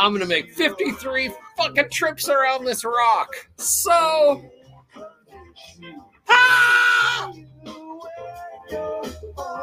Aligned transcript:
I'm 0.00 0.12
gonna 0.12 0.26
make 0.26 0.52
53 0.54 1.30
fucking 1.56 1.90
trips 1.90 2.28
around 2.28 2.64
this 2.64 2.84
rock. 2.84 3.28
So. 3.56 4.50
Ah! 6.28 7.32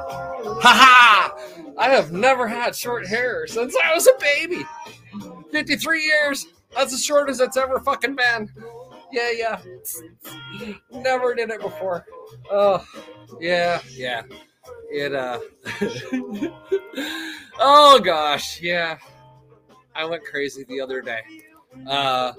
Ha! 0.10 1.36
I 1.78 1.90
have 1.90 2.12
never 2.12 2.48
had 2.48 2.76
short 2.76 3.08
hair 3.08 3.48
since 3.48 3.76
I 3.84 3.94
was 3.94 4.08
a 4.08 4.14
baby. 4.20 4.66
53 5.52 6.04
years. 6.04 6.48
That's 6.76 6.94
as 6.94 7.04
short 7.04 7.30
as 7.30 7.40
it's 7.40 7.58
ever 7.58 7.80
fucking 7.80 8.16
been. 8.16 8.52
Yeah, 9.12 9.32
yeah. 9.32 9.60
Never 10.92 11.34
did 11.34 11.50
it 11.50 11.62
before. 11.62 12.06
Oh, 12.52 12.86
yeah, 13.40 13.82
yeah. 13.92 14.24
It, 14.92 15.14
uh. 15.16 15.40
oh, 17.60 18.00
gosh, 18.04 18.62
yeah. 18.62 18.98
I 19.96 20.06
went 20.06 20.24
crazy 20.24 20.64
the 20.68 20.80
other 20.80 21.02
day. 21.02 21.22
Uh, 21.88 22.34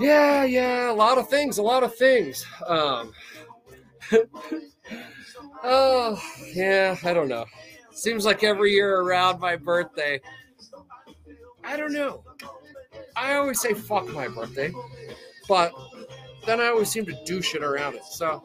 yeah, 0.00 0.44
yeah, 0.44 0.90
a 0.90 0.92
lot 0.92 1.18
of 1.18 1.28
things, 1.28 1.58
a 1.58 1.62
lot 1.62 1.82
of 1.82 1.94
things. 1.96 2.46
Um, 2.66 3.12
Oh, 5.62 6.20
yeah, 6.54 6.96
I 7.04 7.12
don't 7.12 7.28
know. 7.28 7.44
Seems 7.90 8.24
like 8.24 8.44
every 8.44 8.72
year 8.72 9.00
around 9.00 9.40
my 9.40 9.56
birthday, 9.56 10.20
I 11.64 11.76
don't 11.76 11.92
know. 11.92 12.22
I 13.16 13.34
always 13.34 13.60
say 13.60 13.74
fuck 13.74 14.08
my 14.08 14.28
birthday, 14.28 14.72
but 15.48 15.72
then 16.46 16.60
I 16.60 16.68
always 16.68 16.88
seem 16.88 17.04
to 17.06 17.24
do 17.24 17.42
shit 17.42 17.62
around 17.62 17.96
it. 17.96 18.04
So. 18.04 18.42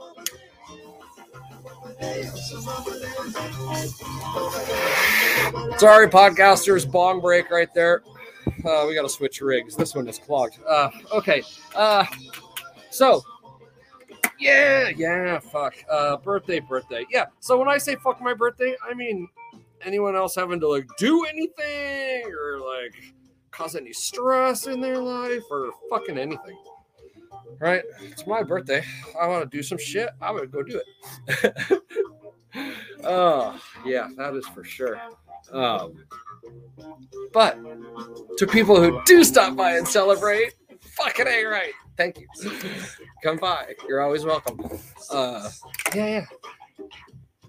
Sorry, 5.77 6.07
podcasters, 6.07 6.91
bong 6.91 7.21
break 7.21 7.51
right 7.51 7.71
there. 7.75 8.01
Uh, 8.65 8.85
we 8.87 8.95
got 8.95 9.03
to 9.03 9.09
switch 9.09 9.39
rigs. 9.39 9.75
This 9.75 9.93
one 9.93 10.07
is 10.07 10.17
clogged. 10.17 10.57
Uh, 10.67 10.89
okay. 11.13 11.43
Uh, 11.75 12.05
so 12.89 13.23
yeah, 14.39 14.89
yeah, 14.89 15.39
fuck. 15.39 15.75
Uh, 15.89 16.17
birthday, 16.17 16.59
birthday. 16.59 17.05
Yeah. 17.09 17.25
So 17.39 17.57
when 17.57 17.67
I 17.67 17.77
say 17.77 17.95
fuck 17.95 18.21
my 18.21 18.33
birthday, 18.33 18.75
I 18.87 18.93
mean 18.93 19.27
anyone 19.81 20.15
else 20.15 20.35
having 20.35 20.59
to 20.59 20.67
like 20.67 20.87
do 20.97 21.25
anything 21.25 22.31
or 22.31 22.59
like 22.59 23.13
cause 23.51 23.75
any 23.75 23.93
stress 23.93 24.67
in 24.67 24.81
their 24.81 24.97
life 24.97 25.43
or 25.51 25.71
fucking 25.89 26.17
anything. 26.17 26.57
Right? 27.59 27.83
It's 28.01 28.25
my 28.25 28.43
birthday. 28.43 28.83
I 29.19 29.27
want 29.27 29.49
to 29.49 29.57
do 29.57 29.63
some 29.63 29.77
shit. 29.77 30.09
I'm 30.21 30.35
gonna 30.35 30.47
go 30.47 30.63
do 30.63 30.81
it. 31.27 31.81
oh, 33.03 33.61
yeah, 33.85 34.09
that 34.17 34.33
is 34.35 34.47
for 34.47 34.63
sure. 34.63 34.99
Um, 35.51 36.05
but 37.31 37.59
to 38.37 38.47
people 38.47 38.81
who 38.81 39.01
do 39.05 39.23
stop 39.23 39.55
by 39.55 39.77
and 39.77 39.87
celebrate, 39.87 40.53
fucking 40.79 41.27
A 41.27 41.45
right. 41.45 41.73
Thank 41.97 42.19
you. 42.19 42.27
Come 43.23 43.37
by. 43.37 43.73
You're 43.87 44.01
always 44.01 44.25
welcome. 44.25 44.59
Uh, 45.11 45.49
yeah, 45.95 46.07
yeah. 46.07 46.85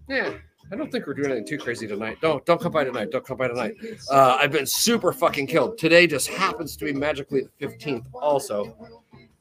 Yeah. 0.08 0.34
I 0.72 0.76
don't 0.76 0.90
think 0.90 1.06
we're 1.06 1.14
doing 1.14 1.30
anything 1.30 1.46
too 1.46 1.58
crazy 1.58 1.86
tonight. 1.86 2.18
Don't 2.20 2.44
don't 2.46 2.60
come 2.60 2.72
by 2.72 2.84
tonight. 2.84 3.10
Don't 3.10 3.24
come 3.24 3.36
by 3.36 3.48
tonight. 3.48 3.74
Uh, 4.10 4.38
I've 4.40 4.50
been 4.50 4.66
super 4.66 5.12
fucking 5.12 5.46
killed. 5.46 5.78
Today 5.78 6.06
just 6.06 6.28
happens 6.28 6.76
to 6.76 6.84
be 6.86 6.92
magically 6.92 7.42
the 7.58 7.66
15th 7.66 8.06
also. 8.14 8.74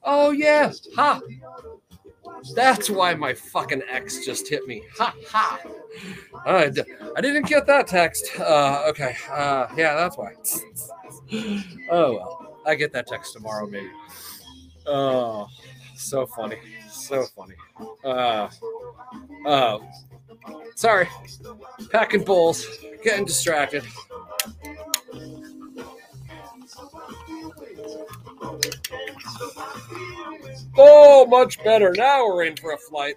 Oh 0.04 0.32
yeah. 0.32 0.72
Ha. 0.96 1.22
That's 2.56 2.90
why 2.90 3.14
my 3.14 3.34
fucking 3.34 3.84
ex 3.90 4.26
just 4.26 4.50
hit 4.50 4.68
me. 4.68 4.84
Ha 4.98 5.16
ha. 5.30 5.62
I 6.46 6.70
d- 6.70 6.84
I 7.16 7.22
didn't 7.22 7.48
get 7.48 7.66
that 7.68 7.88
text. 7.88 8.28
Uh, 8.40 8.84
okay. 8.90 9.16
Uh, 9.32 9.68
yeah, 9.78 9.96
that's 9.96 10.18
why. 10.18 10.34
oh 11.90 12.14
well. 12.16 12.58
I 12.66 12.76
get 12.76 12.94
that 12.94 13.08
text 13.08 13.34
tomorrow 13.34 13.66
maybe. 13.68 13.90
Oh, 14.86 15.48
so 15.96 16.26
funny. 16.26 16.58
So 16.90 17.24
funny. 17.24 17.56
Uh, 18.04 18.50
uh, 19.46 19.80
sorry. 20.76 21.08
Packing 21.92 22.24
bowls, 22.24 22.66
getting 23.04 23.26
distracted. 23.26 23.84
Oh, 30.78 31.26
much 31.28 31.64
better. 31.64 31.94
Now 31.96 32.28
we're 32.28 32.44
in 32.44 32.58
for 32.58 32.74
a 32.74 32.78
flight. 32.78 33.16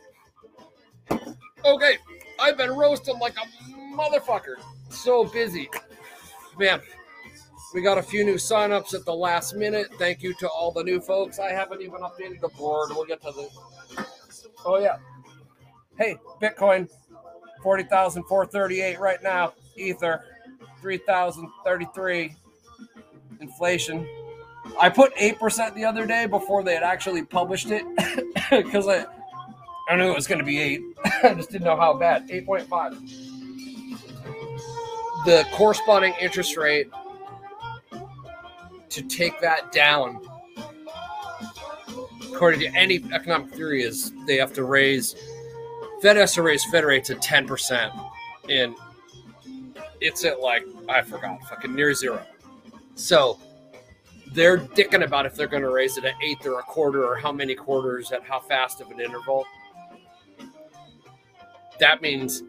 Okay, 1.65 1.99
I've 2.39 2.57
been 2.57 2.71
roasting 2.71 3.19
like 3.19 3.35
a 3.37 3.97
motherfucker. 3.97 4.57
So 4.89 5.25
busy. 5.25 5.69
Man, 6.59 6.81
we 7.75 7.83
got 7.83 7.99
a 7.99 8.03
few 8.03 8.25
new 8.25 8.35
signups 8.35 8.95
at 8.95 9.05
the 9.05 9.15
last 9.15 9.55
minute. 9.55 9.89
Thank 9.99 10.23
you 10.23 10.35
to 10.35 10.49
all 10.49 10.71
the 10.71 10.85
new 10.85 11.01
folks. 11.01 11.39
I 11.39 11.51
haven't 11.51 11.83
even 11.83 12.01
updated 12.01 12.41
the 12.41 12.49
board. 12.57 12.91
We'll 12.95 13.05
get 13.05 13.21
to 13.23 13.33
the. 13.33 14.07
Oh 14.65 14.79
yeah. 14.79 14.97
Hey, 15.99 16.17
Bitcoin, 16.41 16.89
forty 17.63 17.85
thousand 17.85 18.25
four 18.25 18.47
thirty-eight 18.47 19.01
right 19.01 19.23
now. 19.23 19.53
Ether, 19.77 20.25
three 20.81 20.99
thousand 20.99 21.49
thirty-three. 21.65 22.37
Inflation. 23.41 24.07
I 24.81 24.89
put 24.89 25.13
eight 25.17 25.39
percent 25.39 25.75
the 25.75 25.85
other 25.85 26.07
day 26.07 26.27
before 26.27 26.63
they 26.63 26.75
had 26.75 26.83
actually 26.83 27.25
published 27.25 27.71
it 27.71 27.85
because 28.51 28.89
I 28.89 29.07
I 29.89 29.97
knew 29.97 30.11
it 30.11 30.15
was 30.15 30.27
going 30.27 30.39
to 30.39 30.45
be 30.45 30.59
eight. 30.59 30.81
I 31.23 31.35
just 31.35 31.51
didn't 31.51 31.65
know 31.65 31.77
how 31.77 31.95
bad. 31.95 32.31
Eight 32.31 32.47
point 32.47 32.69
five. 32.69 32.93
The 35.25 35.45
corresponding 35.53 36.15
interest 36.21 36.57
rate 36.57 36.89
to 38.97 39.03
take 39.03 39.39
that 39.43 39.73
down, 39.73 40.21
according 42.33 42.61
to 42.61 42.69
any 42.69 43.05
economic 43.13 43.53
theory, 43.53 43.83
is 43.83 44.11
they 44.27 44.39
have 44.39 44.55
to 44.55 44.65
raise 44.65 45.15
Fed 46.01 46.17
has 46.17 46.33
to 46.35 46.43
raise 46.43 46.65
Fed 46.65 46.85
rates 46.85 47.11
at 47.11 47.21
ten 47.21 47.47
percent, 47.47 47.93
and 48.49 48.75
it's 50.01 50.25
at 50.25 50.41
like 50.41 50.65
I 50.89 51.03
forgot, 51.03 51.43
fucking 51.49 51.75
near 51.75 51.93
zero. 51.93 52.25
So 52.95 53.39
they're 54.33 54.57
dicking 54.59 55.05
about 55.05 55.27
if 55.27 55.35
they're 55.35 55.47
going 55.47 55.63
to 55.63 55.71
raise 55.71 55.99
it 55.99 56.05
at 56.07 56.15
eighth 56.23 56.47
or 56.47 56.59
a 56.59 56.63
quarter 56.63 57.05
or 57.05 57.17
how 57.17 57.33
many 57.33 57.55
quarters 57.55 58.13
at 58.13 58.25
how 58.25 58.41
fast 58.41 58.81
of 58.81 58.91
an 58.91 58.99
interval. 58.99 59.45
That 61.81 62.01
means 62.01 62.43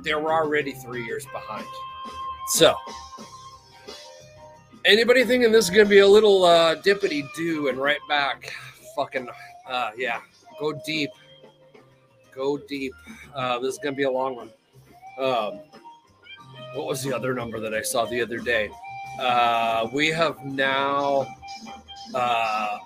they 0.00 0.14
were 0.14 0.32
already 0.32 0.72
three 0.72 1.04
years 1.04 1.24
behind. 1.32 1.66
So 2.48 2.74
Anybody 4.88 5.22
thinking 5.22 5.52
this 5.52 5.66
is 5.66 5.70
gonna 5.70 5.84
be 5.84 5.98
a 5.98 6.06
little 6.06 6.44
uh, 6.44 6.74
dippity 6.76 7.22
do 7.36 7.68
and 7.68 7.76
right 7.76 8.00
back? 8.08 8.54
Fucking 8.96 9.28
uh, 9.68 9.90
yeah, 9.98 10.22
go 10.58 10.72
deep, 10.86 11.10
go 12.34 12.56
deep. 12.56 12.94
Uh, 13.34 13.58
this 13.58 13.74
is 13.74 13.78
gonna 13.84 13.94
be 13.94 14.04
a 14.04 14.10
long 14.10 14.36
one. 14.36 14.50
Um, 15.18 15.60
what 16.72 16.86
was 16.86 17.02
the 17.02 17.14
other 17.14 17.34
number 17.34 17.60
that 17.60 17.74
I 17.74 17.82
saw 17.82 18.06
the 18.06 18.22
other 18.22 18.38
day? 18.38 18.70
Uh, 19.20 19.90
we 19.92 20.08
have 20.08 20.42
now 20.46 21.26
uh, 22.14 22.78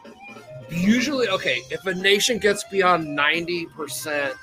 usually 0.71 1.29
okay. 1.29 1.63
If 1.71 1.87
a 1.87 1.95
nation 1.95 2.39
gets 2.39 2.65
beyond 2.65 3.15
ninety 3.15 3.67
percent 3.67 4.35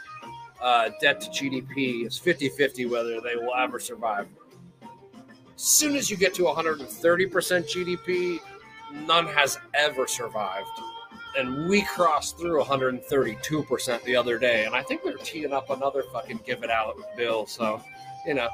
uh, 0.61 0.91
debt 1.01 1.19
to 1.19 1.29
GDP, 1.29 2.05
it's 2.05 2.17
50-50 2.17 2.89
whether 2.89 3.19
they 3.19 3.35
will 3.35 3.53
ever 3.55 3.79
survive. 3.79 4.27
Soon 5.61 5.97
as 5.97 6.09
you 6.09 6.15
get 6.15 6.33
to 6.35 6.43
130% 6.43 6.87
GDP, 6.87 8.39
none 9.05 9.27
has 9.27 9.59
ever 9.73 10.07
survived. 10.07 10.69
And 11.37 11.67
we 11.67 11.81
crossed 11.81 12.39
through 12.39 12.63
132% 12.63 14.03
the 14.03 14.15
other 14.15 14.39
day. 14.39 14.63
And 14.63 14.73
I 14.73 14.83
think 14.83 15.03
they're 15.03 15.17
teeing 15.17 15.51
up 15.51 15.69
another 15.69 16.03
fucking 16.13 16.39
give 16.45 16.63
it 16.63 16.69
out 16.69 16.95
bill. 17.17 17.45
So, 17.45 17.83
you 18.25 18.35
know, 18.35 18.47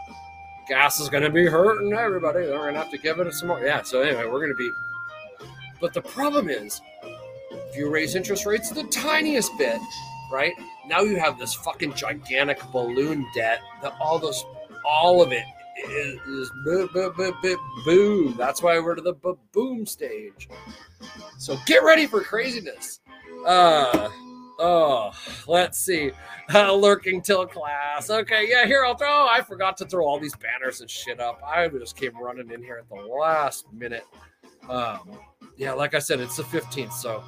gas 0.67 0.99
is 0.99 1.07
going 1.07 1.21
to 1.21 1.29
be 1.29 1.45
hurting 1.45 1.93
everybody. 1.93 2.39
They're 2.39 2.57
going 2.57 2.73
to 2.73 2.79
have 2.79 2.89
to 2.89 2.97
give 2.97 3.19
it 3.19 3.31
some 3.35 3.49
more. 3.49 3.63
Yeah. 3.63 3.83
So, 3.83 4.01
anyway, 4.01 4.25
we're 4.25 4.39
going 4.39 4.49
to 4.49 4.55
be. 4.55 4.71
But 5.79 5.93
the 5.93 6.01
problem 6.01 6.49
is, 6.49 6.81
if 7.51 7.77
you 7.77 7.87
raise 7.87 8.15
interest 8.15 8.47
rates 8.47 8.71
the 8.71 8.83
tiniest 8.85 9.51
bit, 9.59 9.79
right? 10.31 10.53
Now 10.87 11.01
you 11.01 11.19
have 11.19 11.37
this 11.37 11.53
fucking 11.53 11.93
gigantic 11.93 12.59
balloon 12.71 13.27
debt 13.35 13.59
that 13.83 13.93
all 14.01 14.17
those, 14.17 14.43
all 14.83 15.21
of 15.21 15.31
it 15.31 15.45
is, 15.77 16.19
is 16.27 16.51
boom, 16.63 16.89
boom, 16.93 17.13
boom, 17.15 17.57
boom. 17.85 18.35
That's 18.37 18.61
why 18.61 18.79
we're 18.79 18.95
to 18.95 19.01
the 19.01 19.15
boom 19.51 19.85
stage. 19.85 20.47
So 21.37 21.57
get 21.65 21.83
ready 21.83 22.07
for 22.07 22.21
craziness. 22.21 23.01
Uh, 23.45 24.09
oh, 24.59 25.11
let's 25.47 25.79
see. 25.79 26.11
Uh, 26.53 26.73
lurking 26.73 27.21
till 27.21 27.45
class. 27.45 28.09
Okay, 28.09 28.47
yeah, 28.49 28.65
here 28.65 28.85
I'll 28.85 28.95
throw. 28.95 29.27
I 29.27 29.41
forgot 29.41 29.77
to 29.77 29.85
throw 29.85 30.05
all 30.05 30.19
these 30.19 30.35
banners 30.35 30.81
and 30.81 30.89
shit 30.89 31.19
up. 31.19 31.41
I 31.45 31.67
just 31.67 31.95
came 31.95 32.17
running 32.17 32.51
in 32.51 32.63
here 32.63 32.77
at 32.77 32.89
the 32.89 33.03
last 33.03 33.65
minute. 33.73 34.05
Um, 34.69 35.19
yeah, 35.57 35.73
like 35.73 35.93
I 35.93 35.99
said, 35.99 36.19
it's 36.19 36.37
the 36.37 36.43
15th, 36.43 36.93
so 36.93 37.23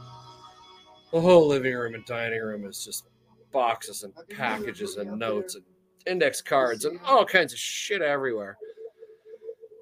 the 1.12 1.22
whole 1.22 1.48
living 1.48 1.74
room 1.74 1.96
and 1.96 2.06
dining 2.06 2.42
room 2.42 2.66
is 2.66 2.84
just 2.84 3.08
boxes 3.52 4.04
and 4.04 4.14
packages 4.30 4.98
and 4.98 5.18
notes 5.18 5.56
and 5.56 5.64
index 6.06 6.42
cards 6.42 6.86
and 6.86 7.00
all 7.06 7.26
kinds 7.26 7.54
of 7.54 7.60
shit 7.60 8.02
everywhere. 8.02 8.58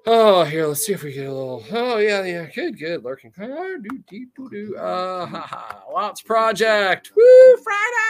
Oh, 0.08 0.44
here, 0.44 0.66
let's 0.66 0.86
see 0.86 0.92
if 0.92 1.02
we 1.02 1.12
get 1.12 1.26
a 1.26 1.32
little. 1.32 1.64
Oh, 1.72 1.98
yeah, 1.98 2.22
yeah, 2.24 2.46
good, 2.46 2.78
good. 2.78 3.02
Lurking. 3.02 3.32
Do, 3.36 4.28
do. 4.50 4.76
Uh, 4.76 5.26
ha, 5.26 5.40
ha. 5.40 5.82
Lots 5.92 6.22
Project. 6.22 7.10
Woo, 7.16 7.56
Friday. 7.56 8.06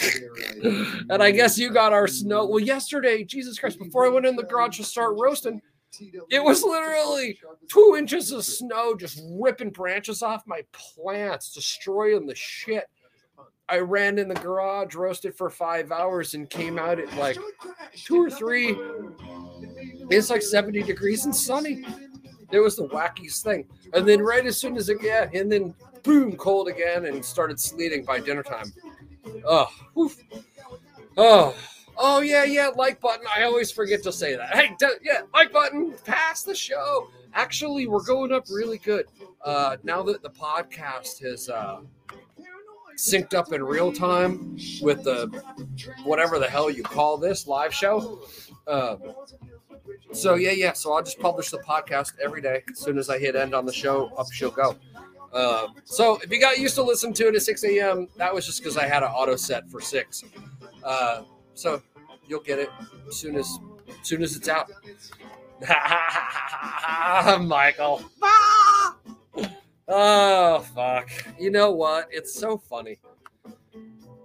and 1.10 1.22
I 1.22 1.30
guess 1.32 1.58
you 1.58 1.70
got 1.70 1.92
our 1.92 2.06
snow. 2.06 2.46
Well, 2.46 2.60
yesterday, 2.60 3.24
Jesus 3.24 3.58
Christ, 3.58 3.78
before 3.78 4.06
I 4.06 4.08
went 4.08 4.26
in 4.26 4.36
the 4.36 4.44
garage 4.44 4.76
to 4.78 4.84
start 4.84 5.16
roasting, 5.18 5.60
it 6.30 6.42
was 6.42 6.62
literally 6.62 7.38
two 7.68 7.96
inches 7.98 8.30
of 8.30 8.44
snow 8.44 8.94
just 8.94 9.20
ripping 9.32 9.70
branches 9.70 10.22
off 10.22 10.46
my 10.46 10.62
plants, 10.72 11.52
destroying 11.52 12.26
the 12.26 12.34
shit. 12.34 12.84
I 13.68 13.78
ran 13.78 14.18
in 14.18 14.28
the 14.28 14.34
garage, 14.34 14.94
roasted 14.94 15.34
for 15.34 15.50
five 15.50 15.92
hours, 15.92 16.34
and 16.34 16.48
came 16.48 16.78
out 16.78 16.98
at 16.98 17.14
like 17.16 17.36
two 17.94 18.22
or 18.22 18.30
three. 18.30 18.76
It's 20.10 20.30
like 20.30 20.42
70 20.42 20.82
degrees 20.82 21.26
and 21.26 21.36
sunny. 21.36 21.84
It 22.50 22.60
was 22.60 22.76
the 22.76 22.88
wackiest 22.88 23.42
thing. 23.42 23.66
And 23.92 24.08
then 24.08 24.22
right 24.22 24.46
as 24.46 24.56
soon 24.56 24.76
as 24.76 24.88
it 24.88 24.98
yeah, 25.02 25.28
and 25.34 25.52
then 25.52 25.74
boom, 26.02 26.36
cold 26.36 26.68
again 26.68 27.04
and 27.04 27.22
started 27.22 27.60
sleeting 27.60 28.04
by 28.04 28.20
dinner 28.20 28.42
time. 28.42 28.72
Oh, 29.46 29.68
woof. 29.94 30.16
oh, 31.18 31.54
oh 31.98 32.20
yeah, 32.20 32.44
yeah, 32.44 32.68
like 32.74 33.00
button. 33.00 33.26
I 33.34 33.42
always 33.42 33.70
forget 33.70 34.02
to 34.04 34.12
say 34.12 34.34
that. 34.34 34.56
Hey, 34.56 34.74
d- 34.78 34.86
yeah, 35.02 35.22
like 35.34 35.52
button, 35.52 35.94
pass 36.06 36.42
the 36.42 36.54
show. 36.54 37.10
Actually, 37.34 37.86
we're 37.86 38.04
going 38.04 38.32
up 38.32 38.44
really 38.50 38.78
good. 38.78 39.06
Uh, 39.44 39.76
now 39.82 40.02
that 40.04 40.22
the 40.22 40.30
podcast 40.30 41.22
has 41.22 41.50
uh, 41.50 41.80
synced 42.98 43.32
up 43.32 43.52
in 43.52 43.62
real 43.62 43.92
time 43.92 44.58
with 44.82 45.04
the 45.04 45.28
whatever 46.04 46.38
the 46.38 46.48
hell 46.48 46.68
you 46.68 46.82
call 46.82 47.16
this 47.16 47.46
live 47.46 47.72
show. 47.72 48.20
Uh, 48.66 48.96
so 50.12 50.34
yeah, 50.34 50.50
yeah. 50.50 50.72
So 50.72 50.92
I'll 50.92 51.02
just 51.02 51.20
publish 51.20 51.50
the 51.50 51.58
podcast 51.58 52.12
every 52.22 52.42
day. 52.42 52.62
As 52.70 52.78
soon 52.78 52.98
as 52.98 53.08
I 53.08 53.18
hit 53.18 53.36
end 53.36 53.54
on 53.54 53.64
the 53.64 53.72
show, 53.72 54.12
up 54.18 54.30
she'll 54.32 54.50
go. 54.50 54.76
Uh, 55.32 55.68
so 55.84 56.18
if 56.22 56.30
you 56.30 56.40
got 56.40 56.58
used 56.58 56.74
to 56.74 56.82
listening 56.82 57.14
to 57.14 57.28
it 57.28 57.34
at 57.34 57.42
6 57.42 57.64
a.m., 57.64 58.08
that 58.16 58.34
was 58.34 58.46
just 58.46 58.60
because 58.60 58.76
I 58.76 58.86
had 58.86 59.02
an 59.02 59.10
auto 59.10 59.36
set 59.36 59.68
for 59.70 59.80
six. 59.80 60.24
Uh, 60.82 61.22
so 61.54 61.82
you'll 62.26 62.40
get 62.40 62.58
it 62.58 62.70
as 63.06 63.16
soon 63.16 63.36
as, 63.36 63.58
as 63.88 63.94
soon 64.02 64.22
as 64.22 64.34
it's 64.36 64.48
out. 64.48 64.70
Michael. 67.42 68.02
Oh 69.88 70.60
fuck. 70.74 71.10
You 71.38 71.50
know 71.50 71.70
what? 71.70 72.08
It's 72.10 72.34
so 72.34 72.58
funny. 72.58 72.98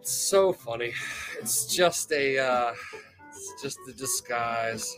It's 0.01 0.11
so 0.11 0.51
funny. 0.51 0.93
It's 1.39 1.65
just 1.73 2.11
a 2.11 2.37
uh 2.37 2.73
it's 3.29 3.61
just 3.61 3.79
a 3.87 3.93
disguise. 3.93 4.93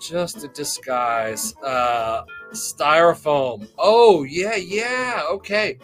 Just 0.00 0.42
a 0.42 0.48
disguise. 0.48 1.54
Uh 1.62 2.24
styrofoam. 2.50 3.68
Oh 3.78 4.24
yeah, 4.24 4.56
yeah. 4.56 5.22
Okay. 5.30 5.78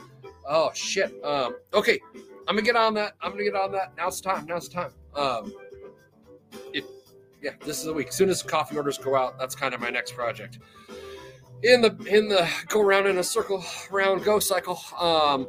Oh 0.48 0.72
shit. 0.74 1.12
Um 1.24 1.54
okay. 1.72 2.00
I'm 2.48 2.56
gonna 2.56 2.62
get 2.62 2.74
on 2.74 2.92
that. 2.94 3.14
I'm 3.22 3.30
gonna 3.30 3.44
get 3.44 3.54
on 3.54 3.70
that. 3.72 3.92
Now 3.96 4.08
it's 4.08 4.20
time. 4.20 4.46
Now 4.46 4.56
it's 4.56 4.68
time. 4.68 4.90
Um 5.14 5.54
it 6.72 6.84
yeah, 7.40 7.52
this 7.64 7.78
is 7.78 7.84
the 7.84 7.92
week. 7.92 8.08
As 8.08 8.16
soon 8.16 8.30
as 8.30 8.42
coffee 8.42 8.76
orders 8.76 8.98
go 8.98 9.14
out, 9.14 9.38
that's 9.38 9.54
kind 9.54 9.74
of 9.74 9.80
my 9.80 9.90
next 9.90 10.14
project 10.14 10.58
in 11.62 11.80
the 11.80 11.96
in 12.06 12.28
the 12.28 12.48
go 12.68 12.80
around 12.80 13.06
in 13.06 13.18
a 13.18 13.24
circle 13.24 13.64
round 13.90 14.24
go 14.24 14.38
cycle 14.38 14.80
um 14.98 15.46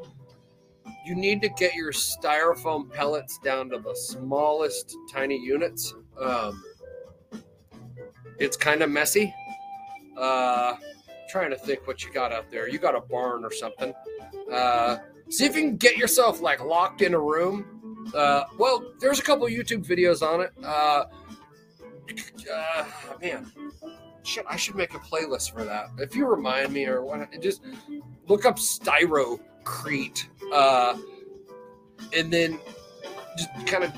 you 1.05 1.15
need 1.15 1.41
to 1.41 1.49
get 1.49 1.73
your 1.73 1.91
styrofoam 1.91 2.91
pellets 2.91 3.39
down 3.39 3.69
to 3.69 3.77
the 3.77 3.93
smallest 3.93 4.95
tiny 5.11 5.37
units. 5.37 5.93
Um 6.19 6.63
it's 8.39 8.55
kind 8.55 8.81
of 8.81 8.89
messy. 8.89 9.33
Uh 10.17 10.75
trying 11.29 11.49
to 11.49 11.57
think 11.57 11.87
what 11.87 12.03
you 12.03 12.13
got 12.13 12.31
out 12.31 12.49
there. 12.51 12.69
You 12.69 12.77
got 12.77 12.95
a 12.95 13.01
barn 13.01 13.43
or 13.43 13.51
something. 13.51 13.93
Uh 14.51 14.97
see 15.29 15.45
if 15.45 15.55
you 15.55 15.61
can 15.63 15.77
get 15.77 15.97
yourself 15.97 16.41
like 16.41 16.63
locked 16.63 17.01
in 17.01 17.13
a 17.13 17.19
room. 17.19 18.05
Uh 18.15 18.43
well 18.57 18.83
there's 18.99 19.19
a 19.19 19.23
couple 19.23 19.45
youtube 19.47 19.85
videos 19.85 20.21
on 20.21 20.41
it. 20.41 20.51
Uh, 20.63 21.05
uh 22.53 22.85
man 23.21 23.51
shit, 24.23 24.45
I 24.49 24.55
should 24.55 24.75
make 24.75 24.93
a 24.93 24.99
playlist 24.99 25.51
for 25.51 25.63
that. 25.63 25.89
If 25.97 26.15
you 26.15 26.25
remind 26.27 26.73
me 26.73 26.85
or 26.85 27.03
what, 27.03 27.29
just 27.41 27.61
look 28.27 28.45
up 28.45 28.57
Styrocrete, 28.57 30.25
uh, 30.51 30.97
and 32.15 32.31
then 32.31 32.59
just 33.37 33.67
kind 33.67 33.83
of 33.83 33.93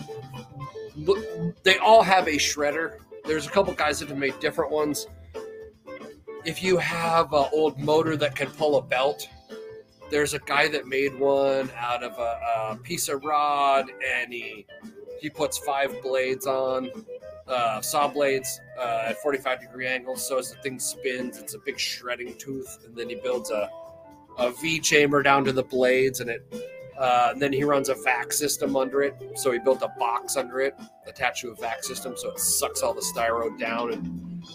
look. 0.95 1.63
They 1.63 1.77
all 1.77 2.03
have 2.03 2.27
a 2.27 2.37
shredder. 2.37 2.97
There's 3.25 3.47
a 3.47 3.49
couple 3.49 3.73
guys 3.73 3.99
that 3.99 4.09
have 4.09 4.17
made 4.17 4.39
different 4.39 4.71
ones. 4.71 5.07
If 6.45 6.61
you 6.61 6.77
have 6.77 7.33
an 7.33 7.45
old 7.51 7.79
motor 7.79 8.15
that 8.17 8.35
can 8.35 8.49
pull 8.51 8.77
a 8.77 8.81
belt, 8.81 9.27
there's 10.11 10.35
a 10.35 10.39
guy 10.39 10.67
that 10.67 10.85
made 10.85 11.17
one 11.17 11.71
out 11.75 12.03
of 12.03 12.13
a, 12.19 12.73
a 12.73 12.77
piece 12.77 13.09
of 13.09 13.23
rod, 13.23 13.89
and 14.07 14.31
he 14.31 14.65
he 15.19 15.29
puts 15.29 15.57
five 15.57 16.01
blades 16.03 16.45
on 16.45 16.89
uh, 17.47 17.81
saw 17.81 18.07
blades 18.07 18.59
uh, 18.79 19.05
at 19.07 19.17
45 19.21 19.61
degree 19.61 19.87
angles. 19.87 20.27
So 20.27 20.37
as 20.39 20.51
the 20.51 20.57
thing 20.57 20.79
spins, 20.79 21.37
it's 21.37 21.53
a 21.53 21.59
big 21.59 21.79
shredding 21.79 22.35
tooth, 22.37 22.79
and 22.85 22.95
then 22.95 23.09
he 23.09 23.15
builds 23.15 23.51
a, 23.51 23.69
a 24.37 24.51
V 24.51 24.79
chamber 24.79 25.21
down 25.21 25.45
to 25.45 25.51
the 25.51 25.63
blades, 25.63 26.19
and 26.19 26.29
it. 26.29 26.71
Uh, 26.97 27.29
and 27.33 27.41
then 27.41 27.51
he 27.51 27.61
runs 27.65 27.89
a 27.89 27.95
vac 28.05 28.31
system 28.31 28.77
under 28.77 29.01
it. 29.01 29.15
So 29.35 29.51
he 29.51 29.59
built 29.59 29.81
a 29.81 29.89
box 29.99 30.37
under 30.37 30.61
it 30.61 30.75
attached 31.05 31.41
to 31.41 31.51
a 31.51 31.55
vac 31.55 31.83
system, 31.83 32.13
so 32.15 32.31
it 32.31 32.39
sucks 32.39 32.81
all 32.81 32.93
the 32.93 33.01
styro 33.01 33.59
down 33.59 33.91
and 33.91 34.45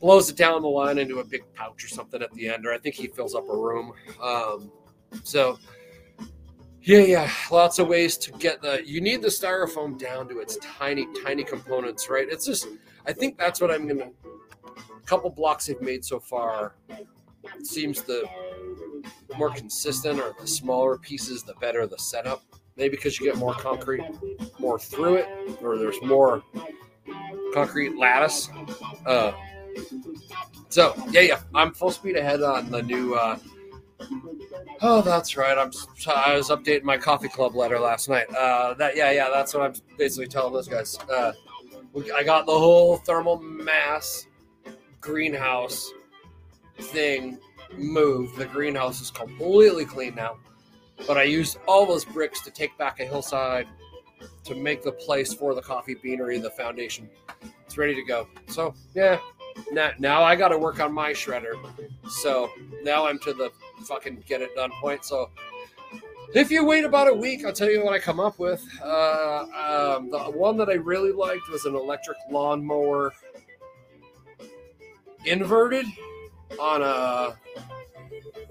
blows 0.00 0.30
it 0.30 0.36
down 0.36 0.62
the 0.62 0.68
line 0.68 0.96
into 0.96 1.18
a 1.18 1.24
big 1.24 1.42
pouch 1.52 1.84
or 1.84 1.88
something 1.88 2.22
at 2.22 2.32
the 2.32 2.48
end. 2.48 2.66
Or 2.66 2.72
I 2.72 2.78
think 2.78 2.94
he 2.94 3.08
fills 3.08 3.34
up 3.34 3.46
a 3.50 3.56
room. 3.56 3.92
Um, 4.22 4.72
so 5.22 5.58
yeah, 6.86 7.00
yeah, 7.00 7.30
lots 7.50 7.80
of 7.80 7.88
ways 7.88 8.16
to 8.16 8.30
get 8.30 8.62
the. 8.62 8.80
You 8.86 9.00
need 9.00 9.20
the 9.20 9.26
styrofoam 9.26 9.98
down 9.98 10.28
to 10.28 10.38
its 10.38 10.56
tiny, 10.58 11.08
tiny 11.24 11.42
components, 11.42 12.08
right? 12.08 12.28
It's 12.30 12.46
just. 12.46 12.68
I 13.06 13.12
think 13.12 13.36
that's 13.36 13.60
what 13.60 13.72
I'm 13.72 13.88
gonna. 13.88 14.10
A 14.64 15.00
couple 15.04 15.28
blocks 15.30 15.66
they've 15.66 15.80
made 15.80 16.04
so 16.04 16.20
far. 16.20 16.76
Seems 17.64 18.02
the 18.02 18.22
more 19.36 19.50
consistent 19.50 20.20
or 20.20 20.36
the 20.40 20.46
smaller 20.46 20.96
pieces, 20.96 21.42
the 21.42 21.54
better 21.54 21.88
the 21.88 21.98
setup. 21.98 22.44
Maybe 22.76 22.94
because 22.94 23.18
you 23.18 23.26
get 23.26 23.36
more 23.36 23.54
concrete, 23.54 24.04
more 24.60 24.78
through 24.78 25.16
it, 25.16 25.58
or 25.62 25.78
there's 25.78 26.00
more 26.02 26.44
concrete 27.52 27.98
lattice. 27.98 28.48
Uh, 29.04 29.32
so 30.68 30.94
yeah, 31.10 31.22
yeah, 31.22 31.40
I'm 31.52 31.72
full 31.72 31.90
speed 31.90 32.16
ahead 32.16 32.44
on 32.44 32.70
the 32.70 32.82
new. 32.82 33.16
Uh, 33.16 33.38
Oh, 34.82 35.00
that's 35.00 35.36
right. 35.36 35.56
I'm. 35.56 35.70
I 36.08 36.36
was 36.36 36.50
updating 36.50 36.82
my 36.82 36.96
coffee 36.96 37.28
club 37.28 37.54
letter 37.54 37.78
last 37.78 38.08
night. 38.08 38.28
Uh, 38.34 38.74
that 38.74 38.96
yeah, 38.96 39.10
yeah. 39.10 39.30
That's 39.30 39.54
what 39.54 39.62
I'm 39.62 39.74
basically 39.96 40.26
telling 40.26 40.52
those 40.52 40.68
guys. 40.68 40.98
Uh, 41.10 41.32
I 42.14 42.22
got 42.22 42.46
the 42.46 42.52
whole 42.52 42.98
thermal 42.98 43.38
mass 43.40 44.26
greenhouse 45.00 45.92
thing 46.78 47.38
moved. 47.76 48.36
The 48.36 48.46
greenhouse 48.46 49.00
is 49.00 49.10
completely 49.10 49.84
clean 49.84 50.14
now. 50.14 50.36
But 51.06 51.16
I 51.18 51.24
used 51.24 51.58
all 51.66 51.86
those 51.86 52.04
bricks 52.04 52.40
to 52.42 52.50
take 52.50 52.76
back 52.78 53.00
a 53.00 53.04
hillside 53.04 53.66
to 54.44 54.54
make 54.54 54.82
the 54.82 54.92
place 54.92 55.32
for 55.32 55.54
the 55.54 55.60
coffee 55.60 55.94
beanery, 55.94 56.38
the 56.38 56.50
foundation. 56.50 57.08
It's 57.64 57.76
ready 57.76 57.94
to 57.94 58.02
go. 58.02 58.28
So 58.46 58.74
yeah, 58.94 59.18
now, 59.72 59.92
now 59.98 60.22
I 60.22 60.36
got 60.36 60.48
to 60.48 60.58
work 60.58 60.80
on 60.80 60.92
my 60.92 61.12
shredder. 61.12 61.54
So 62.08 62.50
now 62.82 63.06
I'm 63.06 63.18
to 63.20 63.32
the 63.32 63.50
fucking 63.84 64.24
get 64.26 64.42
it 64.42 64.54
done 64.54 64.70
point. 64.80 65.04
So 65.04 65.30
if 66.34 66.50
you 66.50 66.64
wait 66.64 66.84
about 66.84 67.08
a 67.08 67.14
week, 67.14 67.44
I'll 67.44 67.52
tell 67.52 67.70
you 67.70 67.84
what 67.84 67.94
I 67.94 67.98
come 67.98 68.20
up 68.20 68.38
with. 68.38 68.64
Uh, 68.82 69.96
um, 69.96 70.10
the 70.10 70.18
one 70.18 70.56
that 70.58 70.68
I 70.68 70.74
really 70.74 71.12
liked 71.12 71.48
was 71.48 71.64
an 71.64 71.74
electric 71.74 72.18
lawnmower 72.30 73.12
inverted 75.24 75.86
on 76.60 76.82
a 76.82 77.36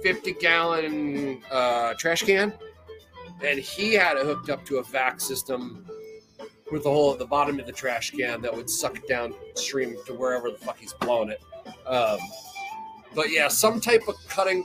50 0.01 0.33
gallon 0.33 1.41
uh, 1.51 1.93
trash 1.95 2.23
can. 2.23 2.53
And 3.43 3.59
he 3.59 3.93
had 3.93 4.17
it 4.17 4.25
hooked 4.25 4.49
up 4.49 4.65
to 4.67 4.77
a 4.77 4.83
vac 4.83 5.19
system 5.19 5.85
with 6.71 6.83
the 6.83 6.89
hole 6.89 7.13
at 7.13 7.19
the 7.19 7.25
bottom 7.25 7.59
of 7.59 7.65
the 7.65 7.71
trash 7.71 8.11
can 8.11 8.41
that 8.41 8.55
would 8.55 8.69
suck 8.69 8.97
it 8.97 9.07
downstream 9.07 9.95
to 10.05 10.13
wherever 10.13 10.49
the 10.49 10.57
fuck 10.57 10.77
he's 10.77 10.93
blowing 10.93 11.29
it. 11.29 11.41
Um, 11.87 12.19
but 13.13 13.31
yeah, 13.31 13.47
some 13.47 13.79
type 13.79 14.07
of 14.07 14.15
cutting, 14.27 14.63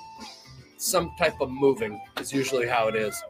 some 0.80 1.12
type 1.18 1.40
of 1.40 1.50
moving 1.50 2.00
is 2.20 2.32
usually 2.32 2.66
how 2.66 2.88
it 2.88 2.96
is. 2.96 3.22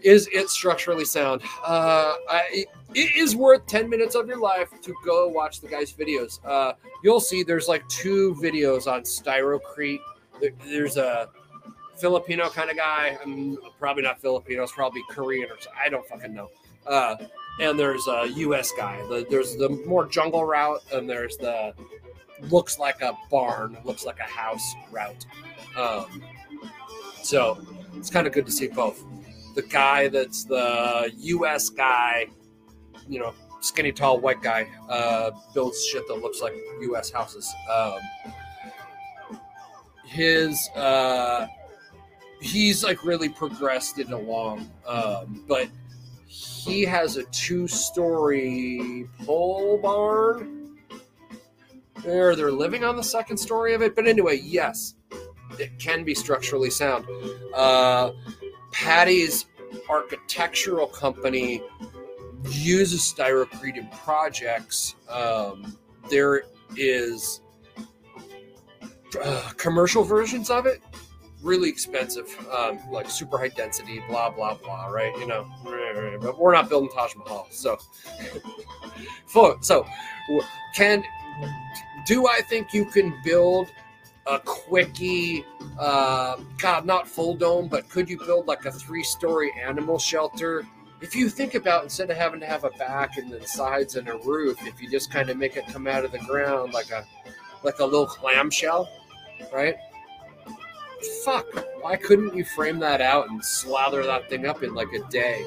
Is 0.00 0.28
it 0.32 0.48
structurally 0.48 1.04
sound? 1.04 1.42
Uh, 1.64 2.14
I, 2.28 2.64
it 2.94 3.16
is 3.16 3.36
worth 3.36 3.66
10 3.66 3.88
minutes 3.88 4.14
of 4.14 4.26
your 4.26 4.38
life 4.38 4.68
to 4.82 4.94
go 5.04 5.28
watch 5.28 5.60
the 5.60 5.68
guy's 5.68 5.92
videos. 5.92 6.40
Uh, 6.44 6.72
you'll 7.04 7.20
see 7.20 7.42
there's 7.42 7.68
like 7.68 7.86
two 7.88 8.34
videos 8.40 8.90
on 8.90 9.02
Styrocrete. 9.02 10.00
There, 10.40 10.50
there's 10.66 10.96
a 10.96 11.28
Filipino 11.96 12.48
kind 12.48 12.70
of 12.70 12.76
guy. 12.76 13.16
I'm 13.22 13.58
probably 13.78 14.02
not 14.02 14.20
Filipino. 14.20 14.64
It's 14.64 14.72
probably 14.72 15.02
Korean 15.08 15.50
or 15.50 15.56
I 15.80 15.88
don't 15.88 16.06
fucking 16.08 16.34
know. 16.34 16.50
Uh, 16.86 17.16
and 17.60 17.78
there's 17.78 18.06
a 18.08 18.28
U.S. 18.28 18.72
guy. 18.76 18.96
The, 19.08 19.26
there's 19.30 19.56
the 19.56 19.68
more 19.86 20.06
jungle 20.06 20.44
route, 20.44 20.80
and 20.92 21.08
there's 21.08 21.36
the 21.36 21.74
looks 22.50 22.78
like 22.78 23.02
a 23.02 23.16
barn, 23.30 23.76
looks 23.84 24.04
like 24.04 24.18
a 24.18 24.24
house 24.24 24.74
route. 24.90 25.26
Um, 25.76 26.22
so 27.22 27.64
it's 27.96 28.10
kind 28.10 28.26
of 28.26 28.32
good 28.32 28.46
to 28.46 28.52
see 28.52 28.68
both. 28.68 29.04
The 29.54 29.62
guy 29.62 30.08
that's 30.08 30.44
the 30.44 31.12
U.S. 31.16 31.68
guy, 31.68 32.26
you 33.08 33.18
know, 33.20 33.34
skinny, 33.60 33.92
tall, 33.92 34.18
white 34.18 34.42
guy, 34.42 34.66
uh, 34.88 35.30
builds 35.54 35.84
shit 35.86 36.06
that 36.08 36.16
looks 36.16 36.40
like 36.40 36.54
U.S. 36.82 37.10
houses. 37.10 37.52
Um, 37.70 37.98
his 40.04 40.68
uh, 40.74 41.46
he's 42.40 42.84
like 42.84 43.04
really 43.04 43.28
progressed 43.28 43.98
it 43.98 44.10
along, 44.10 44.70
um, 44.86 45.44
but 45.46 45.68
he 46.26 46.82
has 46.82 47.16
a 47.16 47.24
two-story 47.24 49.08
pole 49.24 49.78
barn. 49.78 50.58
Or 52.04 52.34
they're 52.34 52.50
living 52.50 52.82
on 52.82 52.96
the 52.96 53.02
second 53.02 53.36
story 53.36 53.74
of 53.74 53.82
it, 53.82 53.94
but 53.94 54.08
anyway, 54.08 54.40
yes, 54.42 54.94
it 55.58 55.78
can 55.78 56.04
be 56.04 56.14
structurally 56.14 56.70
sound. 56.70 57.06
Uh, 57.54 58.12
Patty's 58.72 59.46
architectural 59.88 60.86
company 60.86 61.62
uses 62.50 63.00
styrocrete 63.00 63.76
in 63.76 63.86
projects. 63.88 64.96
Um, 65.08 65.76
there 66.10 66.42
is 66.76 67.40
uh, 69.22 69.50
commercial 69.56 70.04
versions 70.04 70.50
of 70.50 70.66
it, 70.66 70.82
really 71.42 71.68
expensive, 71.68 72.26
um, 72.56 72.78
like 72.90 73.10
super 73.10 73.38
high 73.38 73.48
density, 73.48 74.02
blah 74.08 74.30
blah 74.30 74.54
blah. 74.54 74.86
Right? 74.86 75.16
You 75.18 75.26
know, 75.26 75.46
but 76.20 76.38
we're 76.38 76.54
not 76.54 76.68
building 76.68 76.90
Taj 76.94 77.14
Mahal, 77.16 77.46
so. 77.50 77.78
so, 79.26 79.58
so 79.60 79.86
can 80.74 81.02
do 82.06 82.26
I 82.26 82.40
think 82.40 82.72
you 82.72 82.84
can 82.84 83.14
build 83.24 83.68
a 84.26 84.38
quickie? 84.38 85.44
Uh, 85.78 86.36
God, 86.58 86.86
not 86.86 87.08
full 87.08 87.34
dome, 87.34 87.68
but 87.68 87.88
could 87.88 88.08
you 88.08 88.18
build 88.18 88.46
like 88.46 88.64
a 88.64 88.72
three-story 88.72 89.52
animal 89.60 89.98
shelter? 89.98 90.66
If 91.00 91.16
you 91.16 91.28
think 91.28 91.54
about 91.54 91.82
instead 91.82 92.10
of 92.10 92.16
having 92.16 92.40
to 92.40 92.46
have 92.46 92.64
a 92.64 92.70
back 92.70 93.16
and 93.16 93.32
then 93.32 93.44
sides 93.44 93.96
and 93.96 94.08
a 94.08 94.16
roof, 94.18 94.64
if 94.66 94.80
you 94.80 94.88
just 94.88 95.10
kind 95.10 95.30
of 95.30 95.36
make 95.36 95.56
it 95.56 95.66
come 95.66 95.86
out 95.86 96.04
of 96.04 96.12
the 96.12 96.20
ground 96.20 96.72
like 96.72 96.90
a 96.90 97.04
like 97.64 97.78
a 97.80 97.84
little 97.84 98.06
clamshell, 98.06 98.88
right? 99.52 99.76
Fuck, 101.24 101.46
why 101.80 101.96
couldn't 101.96 102.34
you 102.36 102.44
frame 102.44 102.78
that 102.80 103.00
out 103.00 103.28
and 103.28 103.44
slather 103.44 104.04
that 104.04 104.28
thing 104.28 104.46
up 104.46 104.62
in 104.62 104.74
like 104.74 104.92
a 104.92 105.00
day? 105.08 105.44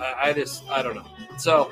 I, 0.00 0.14
I 0.24 0.32
just, 0.32 0.68
I 0.68 0.82
don't 0.82 0.94
know. 0.94 1.06
So, 1.38 1.70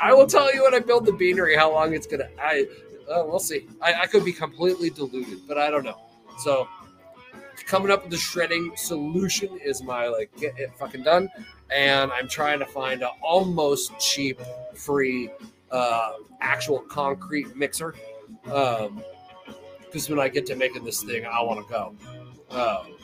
I 0.00 0.12
will 0.12 0.26
tell 0.26 0.52
you 0.52 0.64
when 0.64 0.74
I 0.74 0.80
build 0.80 1.06
the 1.06 1.12
beanery 1.12 1.56
how 1.56 1.72
long 1.72 1.94
it's 1.94 2.06
gonna. 2.06 2.28
I, 2.40 2.66
uh, 3.10 3.24
we'll 3.26 3.38
see. 3.38 3.68
I, 3.80 4.02
I 4.02 4.06
could 4.06 4.24
be 4.24 4.32
completely 4.32 4.90
deluded, 4.90 5.40
but 5.46 5.58
I 5.58 5.70
don't 5.70 5.84
know. 5.84 6.00
So, 6.38 6.68
coming 7.66 7.90
up 7.90 8.02
with 8.02 8.10
the 8.10 8.18
shredding 8.18 8.72
solution 8.76 9.58
is 9.64 9.82
my 9.82 10.08
like 10.08 10.30
get 10.36 10.58
it 10.58 10.72
fucking 10.78 11.02
done, 11.02 11.28
and 11.70 12.10
I'm 12.12 12.28
trying 12.28 12.58
to 12.58 12.66
find 12.66 13.02
an 13.02 13.10
almost 13.22 13.98
cheap, 13.98 14.40
free, 14.74 15.30
uh, 15.70 16.12
actual 16.40 16.80
concrete 16.80 17.56
mixer. 17.56 17.94
Um, 18.50 19.02
because 19.84 20.08
when 20.08 20.18
I 20.18 20.28
get 20.28 20.46
to 20.46 20.56
making 20.56 20.84
this 20.84 21.02
thing, 21.02 21.26
I 21.26 21.42
want 21.42 21.66
to 21.66 21.70
go. 21.70 21.94
Um, 22.50 22.96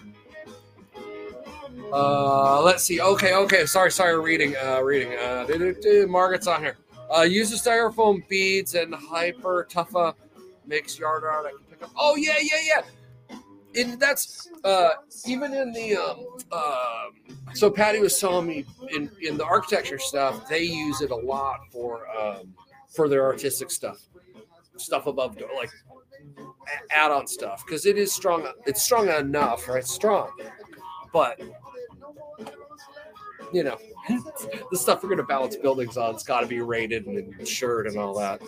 uh, 1.93 2.63
let's 2.63 2.83
see. 2.83 3.01
Okay, 3.01 3.35
okay. 3.35 3.67
Sorry, 3.67 3.91
sorry. 3.91 4.19
Reading, 4.19 4.55
uh, 4.57 4.81
reading. 4.81 5.13
Uh. 5.19 6.07
Margaret's 6.09 6.47
on 6.47 6.63
here. 6.63 6.77
Uh, 7.15 7.23
use 7.23 7.51
the 7.51 7.57
styrofoam 7.71 8.27
beads 8.29 8.75
and 8.75 8.93
hypertufa 8.93 10.15
makes 10.67 10.99
yard 10.99 11.25
art. 11.25 11.47
I 11.47 11.51
can 11.51 11.59
pick 11.71 11.83
up. 11.83 11.91
Oh 11.97 12.17
yeah, 12.17 12.37
yeah, 12.41 12.83
yeah. 13.31 13.39
And 13.81 14.01
that's 14.01 14.49
uh, 14.65 14.91
even 15.27 15.55
in 15.55 15.73
the 15.73 15.97
um, 15.97 16.27
um 16.53 17.37
so 17.55 17.71
Patty 17.71 18.01
was 18.01 18.19
telling 18.19 18.47
me 18.47 18.65
in 18.95 19.11
in 19.23 19.37
the 19.37 19.45
architecture 19.45 19.99
stuff 19.99 20.49
they 20.49 20.63
use 20.63 21.01
it 21.01 21.11
a 21.11 21.17
lot 21.17 21.61
for 21.71 22.07
um, 22.17 22.55
for 22.95 23.09
their 23.09 23.25
artistic 23.25 23.71
stuff, 23.71 23.99
stuff 24.77 25.07
above 25.07 25.39
like 25.57 25.71
add-on 26.91 27.27
stuff 27.27 27.65
because 27.65 27.87
it 27.87 27.97
is 27.99 28.13
strong. 28.13 28.47
It's 28.67 28.83
strong 28.83 29.09
enough, 29.09 29.69
right? 29.69 29.87
Strong, 29.87 30.31
but 31.13 31.41
you 33.53 33.65
know, 33.65 33.79
the 34.71 34.77
stuff 34.77 35.03
we're 35.03 35.09
going 35.09 35.19
to 35.19 35.25
balance 35.25 35.57
buildings 35.57 35.97
on, 35.97 36.15
it's 36.15 36.23
got 36.23 36.41
to 36.41 36.47
be 36.47 36.61
rated 36.61 37.07
and 37.07 37.35
insured 37.39 37.87
and 37.87 37.99
all 37.99 38.15
that. 38.19 38.41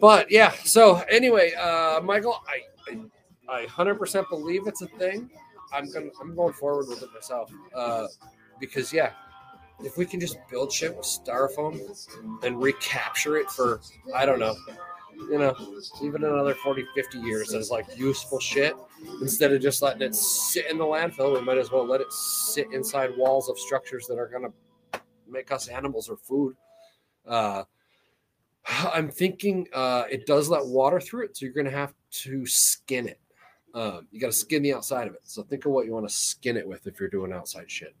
But 0.00 0.30
yeah, 0.30 0.52
so 0.64 0.96
anyway, 1.10 1.52
uh, 1.54 2.00
Michael, 2.02 2.42
I, 2.48 3.00
I, 3.48 3.62
I 3.62 3.66
100% 3.66 4.28
believe 4.28 4.66
it's 4.66 4.82
a 4.82 4.86
thing. 4.86 5.30
I'm 5.72 5.90
going, 5.90 6.10
I'm 6.20 6.34
going 6.34 6.54
forward 6.54 6.88
with 6.88 7.02
it 7.02 7.08
myself, 7.12 7.50
uh, 7.74 8.06
because 8.60 8.92
yeah, 8.92 9.10
if 9.80 9.96
we 9.96 10.06
can 10.06 10.20
just 10.20 10.38
build 10.50 10.72
shit 10.72 10.96
with 10.96 11.04
styrofoam 11.04 11.80
and 12.44 12.62
recapture 12.62 13.36
it 13.36 13.50
for, 13.50 13.80
I 14.14 14.24
don't 14.24 14.38
know, 14.38 14.54
you 15.16 15.38
know, 15.38 15.54
even 16.02 16.24
another 16.24 16.54
40, 16.54 16.84
50 16.94 17.18
years 17.18 17.54
as 17.54 17.70
like 17.70 17.86
useful 17.96 18.38
shit 18.38 18.74
instead 19.20 19.52
of 19.52 19.60
just 19.60 19.82
letting 19.82 20.02
it 20.02 20.14
sit 20.14 20.70
in 20.70 20.78
the 20.78 20.84
landfill, 20.84 21.34
we 21.38 21.44
might 21.44 21.58
as 21.58 21.70
well 21.70 21.86
let 21.86 22.00
it 22.00 22.12
sit 22.12 22.66
inside 22.72 23.16
walls 23.16 23.48
of 23.48 23.58
structures 23.58 24.06
that 24.06 24.18
are 24.18 24.28
going 24.28 24.44
to 24.44 25.00
make 25.28 25.52
us 25.52 25.68
animals 25.68 26.08
or 26.08 26.16
food. 26.16 26.56
Uh, 27.26 27.64
I'm 28.66 29.10
thinking 29.10 29.68
uh, 29.72 30.04
it 30.10 30.26
does 30.26 30.48
let 30.48 30.64
water 30.66 31.00
through 31.00 31.26
it, 31.26 31.36
so 31.36 31.44
you're 31.44 31.54
going 31.54 31.66
to 31.66 31.70
have 31.70 31.94
to 32.22 32.46
skin 32.46 33.08
it. 33.08 33.20
Um, 33.74 34.06
you 34.12 34.20
got 34.20 34.28
to 34.28 34.32
skin 34.32 34.62
the 34.62 34.72
outside 34.72 35.08
of 35.08 35.14
it. 35.14 35.22
So 35.24 35.42
think 35.42 35.66
of 35.66 35.72
what 35.72 35.84
you 35.84 35.92
want 35.92 36.08
to 36.08 36.14
skin 36.14 36.56
it 36.56 36.66
with 36.66 36.86
if 36.86 37.00
you're 37.00 37.08
doing 37.08 37.32
outside 37.32 37.70
shit. 37.70 37.94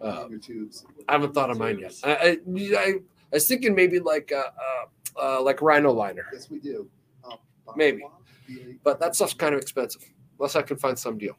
Um, 0.00 0.40
tubes. 0.40 0.84
I 1.08 1.12
haven't 1.12 1.32
thought 1.32 1.50
of 1.50 1.58
mine 1.58 1.78
yet. 1.78 1.94
I, 2.02 2.10
I, 2.10 2.38
I, 2.76 2.94
was 3.32 3.46
thinking 3.46 3.72
maybe 3.72 4.00
like 4.00 4.32
uh, 4.32 4.50
uh, 5.16 5.38
uh, 5.38 5.42
like 5.42 5.62
rhino 5.62 5.92
liner, 5.92 6.26
Yes, 6.32 6.50
we 6.50 6.58
do. 6.58 6.88
Maybe. 7.76 8.02
but 8.82 8.98
that 8.98 9.14
stuff's 9.14 9.34
kind 9.34 9.54
of 9.54 9.60
expensive. 9.60 10.02
Unless 10.42 10.56
I 10.56 10.62
can 10.62 10.76
find 10.76 10.98
some 10.98 11.18
deal. 11.18 11.38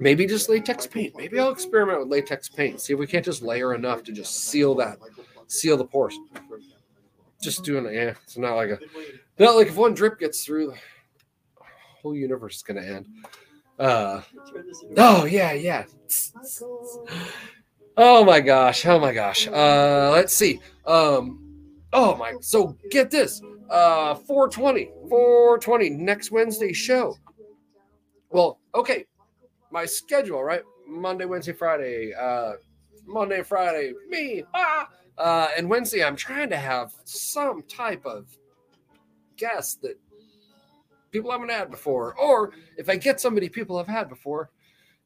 Maybe 0.00 0.26
just 0.26 0.48
latex 0.48 0.84
paint. 0.84 1.14
Maybe 1.16 1.38
I'll 1.38 1.52
experiment 1.52 2.00
with 2.00 2.08
latex 2.08 2.48
paint. 2.48 2.80
See 2.80 2.92
if 2.92 2.98
we 2.98 3.06
can't 3.06 3.24
just 3.24 3.40
layer 3.40 3.72
enough 3.72 4.02
to 4.02 4.12
just 4.12 4.48
seal 4.48 4.74
that, 4.74 4.98
seal 5.46 5.76
the 5.76 5.84
pores. 5.84 6.18
Just 7.40 7.62
doing 7.62 7.86
it. 7.86 7.94
Yeah, 7.94 8.14
it's 8.24 8.36
not 8.36 8.56
like 8.56 8.70
a, 8.70 8.80
not 9.38 9.54
like 9.54 9.68
if 9.68 9.76
one 9.76 9.94
drip 9.94 10.18
gets 10.18 10.44
through, 10.44 10.72
the 10.72 10.76
whole 12.02 12.16
universe 12.16 12.56
is 12.56 12.62
gonna 12.64 12.82
end. 12.82 13.06
Uh, 13.78 14.22
oh 14.96 15.24
yeah, 15.24 15.52
yeah. 15.52 15.84
Oh 17.96 18.24
my 18.24 18.40
gosh. 18.40 18.84
Oh 18.86 18.98
my 18.98 19.14
gosh. 19.14 19.46
Uh, 19.46 20.10
let's 20.10 20.34
see. 20.34 20.58
Um, 20.84 21.38
oh 21.92 22.16
my. 22.16 22.34
So 22.40 22.76
get 22.90 23.12
this. 23.12 23.40
Uh, 23.70 24.16
420, 24.16 24.90
420 25.08 25.90
next 25.90 26.32
Wednesday 26.32 26.72
show. 26.72 27.16
Well, 28.34 28.58
okay. 28.74 29.06
My 29.70 29.86
schedule, 29.86 30.42
right? 30.42 30.62
Monday, 30.88 31.24
Wednesday, 31.24 31.52
Friday. 31.52 32.12
Uh, 32.12 32.54
Monday, 33.06 33.44
Friday, 33.44 33.92
me. 34.08 34.42
Ah. 34.52 34.88
Uh, 35.16 35.48
and 35.56 35.70
Wednesday, 35.70 36.02
I'm 36.02 36.16
trying 36.16 36.50
to 36.50 36.56
have 36.56 36.92
some 37.04 37.62
type 37.62 38.04
of 38.04 38.36
guest 39.36 39.82
that 39.82 40.00
people 41.12 41.30
haven't 41.30 41.50
had 41.50 41.70
before. 41.70 42.18
Or 42.18 42.50
if 42.76 42.88
I 42.88 42.96
get 42.96 43.20
somebody 43.20 43.48
people 43.48 43.78
have 43.78 43.86
had 43.86 44.08
before, 44.08 44.50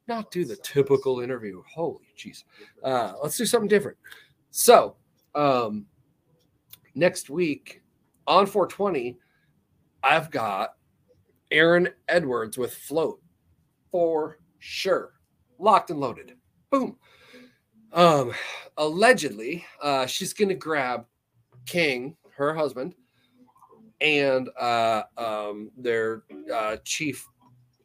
not 0.07 0.31
do 0.31 0.47
the 0.47 0.57
typical 0.57 1.21
interview. 1.21 1.63
Holy 1.71 2.07
jeez. 2.17 2.45
Uh, 2.83 3.13
let's 3.23 3.37
do 3.37 3.45
something 3.45 3.69
different. 3.69 3.99
So, 4.53 4.97
um, 5.35 5.85
next 6.95 7.29
week 7.29 7.83
on 8.27 8.47
420, 8.47 9.19
I've 10.03 10.31
got 10.31 10.78
Aaron 11.51 11.89
Edwards 12.09 12.59
with 12.59 12.75
Float 12.75 13.21
for 13.91 14.39
sure. 14.59 15.13
Locked 15.59 15.91
and 15.91 16.01
loaded. 16.01 16.33
Boom. 16.71 16.97
Um, 17.93 18.33
allegedly, 18.77 19.65
uh, 19.83 20.07
she's 20.07 20.33
to 20.51 20.55
grab 20.55 21.07
King, 21.67 22.17
her 22.37 22.55
husband, 22.55 22.95
and 24.01 24.49
uh, 24.59 25.03
um, 25.17 25.71
their 25.77 26.23
uh, 26.55 26.77
chief 26.85 27.27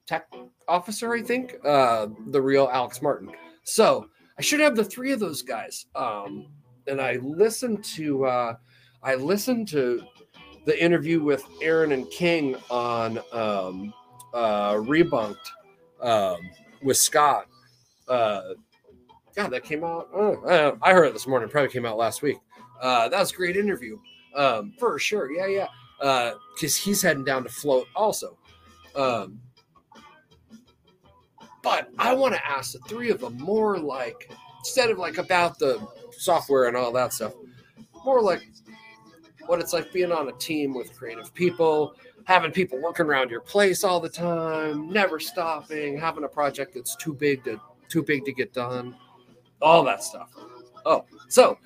tech 0.05 0.31
officer, 0.67 1.13
I 1.13 1.21
think, 1.21 1.55
uh, 1.65 2.07
the 2.27 2.41
real 2.41 2.69
Alex 2.71 3.01
Martin. 3.01 3.31
So 3.63 4.07
I 4.37 4.41
should 4.41 4.59
have 4.59 4.75
the 4.75 4.83
three 4.83 5.11
of 5.11 5.19
those 5.19 5.41
guys. 5.41 5.85
Um, 5.95 6.47
and 6.87 7.01
I 7.01 7.15
listened 7.15 7.83
to 7.95 8.25
uh, 8.25 8.55
I 9.01 9.15
listened 9.15 9.67
to 9.69 10.01
the 10.65 10.83
interview 10.83 11.21
with 11.21 11.45
Aaron 11.61 11.91
and 11.91 12.09
King 12.09 12.55
on 12.69 13.19
um, 13.31 13.93
uh, 14.33 14.73
Rebunked 14.75 15.35
um, 16.01 16.37
with 16.81 16.97
Scott. 16.97 17.47
Uh, 18.07 18.53
God, 19.35 19.49
that 19.49 19.63
came 19.63 19.83
out. 19.83 20.09
Oh, 20.13 20.77
I 20.81 20.93
heard 20.93 21.05
it 21.05 21.13
this 21.13 21.27
morning. 21.27 21.49
Probably 21.49 21.71
came 21.71 21.85
out 21.85 21.97
last 21.97 22.21
week. 22.21 22.37
Uh, 22.81 23.09
that 23.09 23.19
was 23.19 23.31
a 23.31 23.35
great 23.35 23.57
interview 23.57 23.97
um, 24.35 24.73
for 24.77 24.99
sure. 24.99 25.31
Yeah, 25.31 25.47
yeah 25.47 25.67
because 26.03 26.77
uh, 26.77 26.83
he's 26.83 27.01
heading 27.01 27.23
down 27.23 27.43
to 27.43 27.49
float 27.49 27.87
also. 27.95 28.37
Um, 28.95 29.39
but 31.61 31.89
I 31.97 32.13
want 32.13 32.33
to 32.35 32.45
ask 32.45 32.73
the 32.73 32.79
three 32.79 33.09
of 33.09 33.21
them 33.21 33.37
more 33.37 33.77
like 33.79 34.29
instead 34.59 34.89
of 34.89 34.97
like 34.97 35.17
about 35.17 35.59
the 35.59 35.85
software 36.11 36.65
and 36.65 36.75
all 36.75 36.91
that 36.91 37.13
stuff, 37.13 37.33
more 38.03 38.21
like 38.21 38.43
what 39.47 39.59
it's 39.59 39.73
like 39.73 39.91
being 39.91 40.11
on 40.11 40.29
a 40.29 40.31
team 40.33 40.73
with 40.73 40.95
creative 40.97 41.33
people, 41.33 41.95
having 42.25 42.51
people 42.51 42.81
working 42.81 43.05
around 43.05 43.29
your 43.29 43.41
place 43.41 43.83
all 43.83 43.99
the 43.99 44.09
time, 44.09 44.91
never 44.91 45.19
stopping, 45.19 45.97
having 45.97 46.23
a 46.23 46.27
project 46.27 46.73
that's 46.73 46.95
too 46.95 47.13
big 47.13 47.43
to 47.43 47.59
too 47.89 48.03
big 48.03 48.25
to 48.25 48.33
get 48.33 48.53
done, 48.53 48.95
all 49.61 49.83
that 49.83 50.03
stuff. 50.03 50.31
Oh, 50.85 51.05
so 51.27 51.57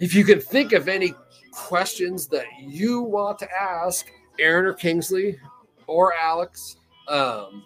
if 0.00 0.14
you 0.14 0.24
can 0.24 0.40
think 0.40 0.72
of 0.72 0.88
any 0.88 1.14
questions 1.52 2.26
that 2.28 2.46
you 2.60 3.00
want 3.00 3.38
to 3.38 3.48
ask 3.52 4.06
Aaron 4.38 4.66
or 4.66 4.74
Kingsley 4.74 5.38
or 5.86 6.14
Alex, 6.14 6.76
um, 7.08 7.64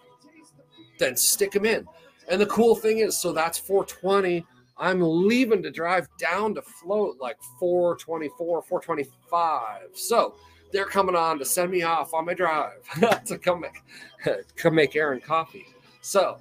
then 0.98 1.16
stick 1.16 1.52
them 1.52 1.64
in. 1.64 1.86
And 2.28 2.40
the 2.40 2.46
cool 2.46 2.74
thing 2.74 2.98
is, 2.98 3.18
so 3.18 3.32
that's 3.32 3.58
420. 3.58 4.44
I'm 4.78 5.00
leaving 5.00 5.62
to 5.62 5.70
drive 5.70 6.08
down 6.18 6.54
to 6.54 6.62
float 6.62 7.18
like 7.20 7.36
424, 7.58 8.62
425. 8.62 9.80
So 9.94 10.36
they're 10.72 10.84
coming 10.84 11.16
on 11.16 11.38
to 11.38 11.44
send 11.44 11.70
me 11.70 11.82
off 11.82 12.14
on 12.14 12.26
my 12.26 12.34
drive 12.34 12.82
to 13.24 13.38
come 13.38 13.60
make 13.60 13.82
come 14.56 14.74
make 14.74 14.94
Aaron 14.94 15.20
coffee. 15.20 15.66
So 16.00 16.38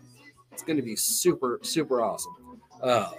it's 0.51 0.63
going 0.63 0.77
to 0.77 0.83
be 0.83 0.95
super 0.95 1.59
super 1.63 2.01
awesome. 2.01 2.35
Uh, 2.81 3.11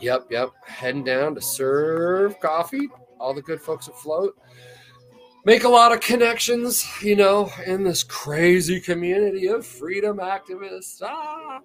yep, 0.00 0.26
yep. 0.30 0.50
Heading 0.66 1.04
down 1.04 1.34
to 1.34 1.40
serve 1.40 2.38
coffee 2.40 2.88
all 3.22 3.32
the 3.32 3.40
good 3.40 3.60
folks 3.60 3.88
afloat. 3.88 4.36
Make 5.44 5.64
a 5.64 5.68
lot 5.68 5.90
of 5.90 6.00
connections, 6.00 6.86
you 7.02 7.16
know, 7.16 7.50
in 7.66 7.82
this 7.82 8.04
crazy 8.04 8.80
community 8.80 9.48
of 9.48 9.66
freedom 9.66 10.18
activists. 10.18 11.02
Ah, 11.04 11.60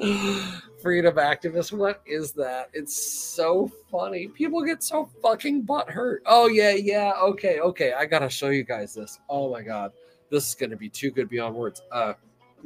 freedom 0.82 1.14
activists. 1.14 1.72
What 1.72 2.02
is 2.06 2.32
that? 2.32 2.70
It's 2.72 2.96
so 2.96 3.70
funny. 3.92 4.26
People 4.26 4.62
get 4.62 4.82
so 4.82 5.08
fucking 5.22 5.62
butt 5.62 5.88
hurt. 5.88 6.24
Oh 6.26 6.48
yeah, 6.48 6.72
yeah. 6.72 7.12
Okay, 7.22 7.60
okay. 7.60 7.92
I 7.92 8.06
gotta 8.06 8.28
show 8.28 8.48
you 8.48 8.64
guys 8.64 8.92
this. 8.92 9.20
Oh 9.28 9.52
my 9.52 9.62
god, 9.62 9.92
this 10.30 10.48
is 10.48 10.56
gonna 10.56 10.76
be 10.76 10.88
too 10.88 11.12
good 11.12 11.28
beyond 11.28 11.54
words. 11.54 11.80
Uh, 11.92 12.14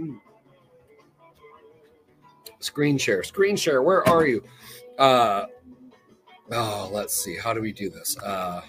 mm. 0.00 0.18
screen 2.60 2.96
share, 2.96 3.22
screen 3.22 3.56
share. 3.56 3.82
Where 3.82 4.08
are 4.08 4.26
you? 4.26 4.42
Uh, 4.98 5.46
Oh, 6.52 6.90
let's 6.92 7.14
see. 7.14 7.36
How 7.36 7.54
do 7.54 7.60
we 7.60 7.72
do 7.72 7.88
this? 7.88 8.18
Uh, 8.18 8.60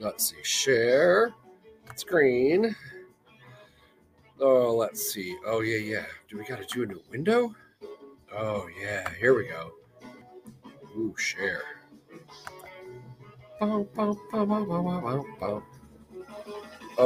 let's 0.00 0.30
see. 0.30 0.36
Share 0.42 1.32
screen. 1.96 2.74
Oh, 4.40 4.74
let's 4.74 5.12
see. 5.12 5.36
Oh, 5.46 5.60
yeah, 5.60 5.78
yeah. 5.78 6.04
Do 6.28 6.38
we 6.38 6.44
got 6.44 6.60
to 6.60 6.74
do 6.74 6.84
a 6.84 6.86
new 6.86 7.02
window? 7.10 7.54
Oh, 8.34 8.68
yeah. 8.80 9.10
Here 9.18 9.36
we 9.36 9.48
go. 9.48 9.72
Ooh, 10.96 11.14
share. 11.16 11.62
Oh, 13.60 13.88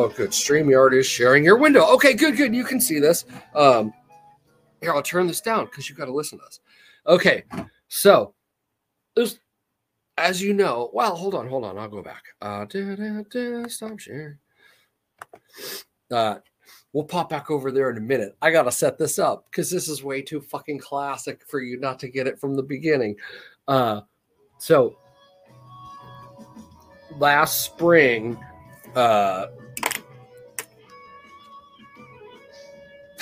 good. 0.08 0.30
StreamYard 0.30 0.94
is 0.94 1.06
sharing 1.06 1.44
your 1.44 1.56
window. 1.56 1.86
Okay, 1.94 2.12
good, 2.14 2.36
good. 2.36 2.54
You 2.54 2.64
can 2.64 2.80
see 2.80 2.98
this. 2.98 3.24
Um, 3.54 3.94
here, 4.82 4.92
I'll 4.92 5.02
turn 5.02 5.26
this 5.26 5.40
down 5.40 5.66
because 5.66 5.88
you've 5.88 5.98
got 5.98 6.06
to 6.06 6.12
listen 6.12 6.38
to 6.38 6.44
us. 6.44 6.60
Okay, 7.06 7.44
so 7.88 8.34
there's 9.14 9.40
as 10.18 10.42
you 10.42 10.52
know, 10.52 10.90
well, 10.92 11.16
hold 11.16 11.34
on, 11.34 11.48
hold 11.48 11.64
on. 11.64 11.78
I'll 11.78 11.88
go 11.88 12.02
back. 12.02 12.22
Uh, 12.40 12.64
da, 12.64 12.94
da, 12.94 13.22
da, 13.30 13.68
stop 13.68 13.98
sharing. 13.98 14.36
Uh, 16.10 16.36
we'll 16.92 17.04
pop 17.04 17.30
back 17.30 17.50
over 17.50 17.70
there 17.70 17.90
in 17.90 17.96
a 17.96 18.00
minute. 18.00 18.36
I 18.42 18.50
gotta 18.50 18.72
set 18.72 18.98
this 18.98 19.18
up 19.18 19.46
because 19.50 19.70
this 19.70 19.88
is 19.88 20.04
way 20.04 20.22
too 20.22 20.40
fucking 20.40 20.78
classic 20.78 21.42
for 21.48 21.60
you 21.60 21.78
not 21.78 21.98
to 22.00 22.08
get 22.08 22.26
it 22.26 22.38
from 22.38 22.54
the 22.54 22.62
beginning. 22.62 23.16
Uh, 23.66 24.02
so 24.58 24.96
last 27.18 27.60
spring, 27.64 28.38
uh, 28.94 29.46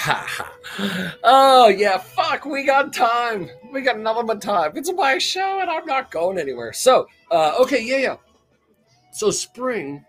oh 1.24 1.68
yeah, 1.68 1.98
fuck, 1.98 2.44
we 2.44 2.64
got 2.64 2.92
time. 2.92 3.50
We 3.72 3.82
got 3.82 3.98
nothing 3.98 4.26
but 4.26 4.40
time. 4.40 4.72
It's 4.74 4.92
my 4.92 5.18
show 5.18 5.60
and 5.60 5.70
I'm 5.70 5.84
not 5.84 6.10
going 6.10 6.38
anywhere. 6.38 6.72
So, 6.72 7.06
uh, 7.30 7.56
okay, 7.60 7.82
yeah, 7.82 7.96
yeah. 7.96 8.16
So 9.12 9.30
spring, 9.30 10.04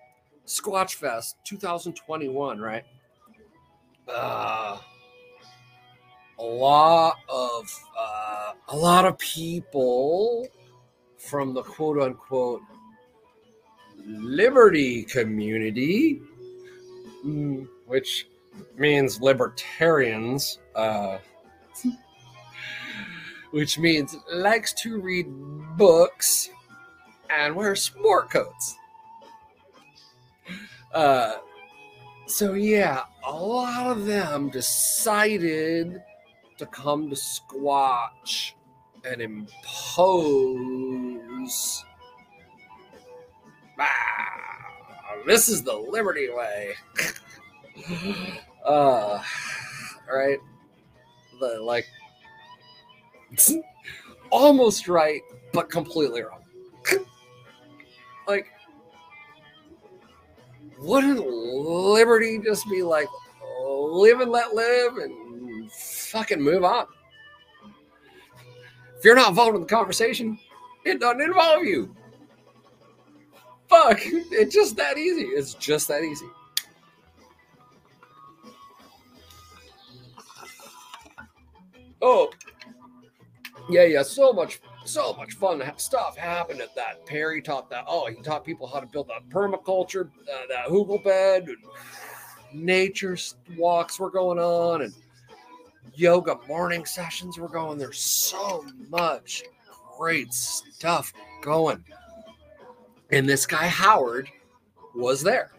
Squatch 0.45 0.95
Fest 0.95 1.37
2021, 1.45 2.59
right? 2.59 2.83
Uh, 4.07 4.77
a 6.39 6.43
lot 6.43 7.17
of 7.27 7.85
uh, 7.97 8.53
a 8.69 8.75
lot 8.75 9.05
of 9.05 9.17
people 9.17 10.47
from 11.17 11.53
the 11.53 11.63
quote 11.63 12.01
unquote 12.01 12.61
liberty 14.05 15.03
community, 15.03 16.21
mm, 17.25 17.67
which 17.85 18.27
means 18.77 19.21
libertarians, 19.21 20.59
uh, 20.75 21.17
which 23.51 23.77
means 23.77 24.15
likes 24.33 24.73
to 24.73 24.99
read 24.99 25.27
books 25.77 26.49
and 27.29 27.55
wear 27.55 27.75
sport 27.75 28.29
coats. 28.29 28.75
Uh, 30.93 31.35
so 32.27 32.53
yeah, 32.53 33.03
a 33.25 33.31
lot 33.31 33.87
of 33.87 34.05
them 34.05 34.49
decided 34.49 36.01
to 36.57 36.65
come 36.67 37.09
to 37.09 37.15
Squatch 37.15 38.53
and 39.03 39.21
impose. 39.21 39.45
Ah, 43.79 45.15
this 45.25 45.49
is 45.49 45.63
the 45.63 45.73
Liberty 45.75 46.29
way. 46.29 46.73
uh, 48.65 49.21
right? 50.11 50.37
The 51.39 51.59
like, 51.61 51.85
almost 54.29 54.87
right, 54.87 55.21
but 55.53 55.69
completely 55.69 56.21
wrong. 56.21 56.43
like, 58.27 58.47
wouldn't 60.79 61.25
liberty 61.25 62.39
just 62.39 62.69
be 62.69 62.83
like 62.83 63.07
live 63.63 64.21
and 64.21 64.31
let 64.31 64.53
live 64.53 64.97
and 64.97 65.71
fucking 65.71 66.41
move 66.41 66.63
on. 66.63 66.85
If 68.97 69.05
you're 69.05 69.15
not 69.15 69.29
involved 69.29 69.55
in 69.55 69.61
the 69.61 69.67
conversation, 69.67 70.37
it 70.85 70.99
doesn't 70.99 71.21
involve 71.21 71.63
you. 71.63 71.95
Fuck. 73.69 74.01
It's 74.31 74.53
just 74.53 74.75
that 74.77 74.97
easy. 74.97 75.23
It's 75.23 75.53
just 75.55 75.87
that 75.87 76.03
easy. 76.03 76.27
Oh, 82.01 82.31
yeah, 83.69 83.83
yeah. 83.83 84.03
So 84.03 84.33
much, 84.33 84.59
so 84.85 85.13
much 85.13 85.33
fun 85.33 85.61
stuff 85.77 86.17
happened 86.17 86.61
at 86.61 86.75
that. 86.75 87.05
Perry 87.05 87.41
taught 87.41 87.69
that. 87.69 87.85
Oh, 87.87 88.07
he 88.07 88.21
taught 88.21 88.43
people 88.43 88.67
how 88.67 88.79
to 88.79 88.87
build 88.87 89.09
a 89.09 89.21
permaculture, 89.33 90.07
uh, 90.07 90.47
that 90.49 90.67
hugel 90.67 91.03
bed, 91.03 91.47
and 91.47 91.57
nature 92.53 93.17
walks 93.57 93.99
were 93.99 94.09
going 94.09 94.39
on, 94.39 94.81
and 94.81 94.93
yoga 95.95 96.37
morning 96.47 96.85
sessions 96.85 97.37
were 97.37 97.49
going. 97.49 97.77
There's 97.77 97.99
so 97.99 98.65
much 98.89 99.43
great 99.97 100.33
stuff 100.33 101.13
going. 101.41 101.83
And 103.11 103.27
this 103.27 103.45
guy, 103.45 103.67
Howard, 103.67 104.29
was 104.95 105.21
there. 105.21 105.51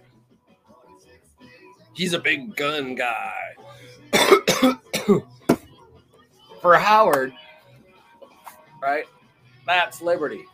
He's 1.95 2.15
a 2.15 2.19
big 2.19 2.57
gun 2.57 2.95
guy. 2.95 3.35
For 6.63 6.79
Howard, 6.79 7.35
right? 8.81 9.05
That's 9.67 10.01
liberty. 10.01 10.45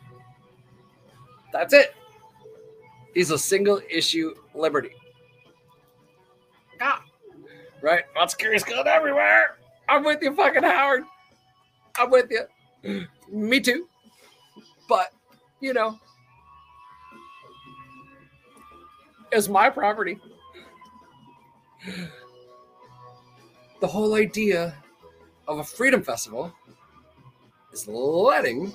That's 1.53 1.71
it. 1.71 1.95
He's 3.13 3.29
a 3.29 3.37
single 3.37 3.79
issue 3.89 4.33
liberty. 4.55 4.91
Ah, 6.81 7.03
right? 7.81 8.05
Of 8.19 8.35
curious 8.39 8.63
gun 8.63 8.87
everywhere. 8.87 9.57
I'm 9.87 10.03
with 10.03 10.23
you, 10.23 10.33
fucking 10.35 10.63
Howard. 10.63 11.03
I'm 11.95 12.09
with 12.09 12.31
you. 12.31 13.05
Me 13.31 13.59
too. 13.59 13.87
But, 14.87 15.13
you 15.59 15.73
know, 15.73 15.99
it's 19.31 19.47
my 19.47 19.69
property. 19.69 20.19
The 23.79 23.87
whole 23.87 24.15
idea 24.15 24.75
of 25.49 25.57
a 25.59 25.63
freedom 25.63 26.03
festival 26.03 26.53
is 27.73 27.87
letting 27.87 28.71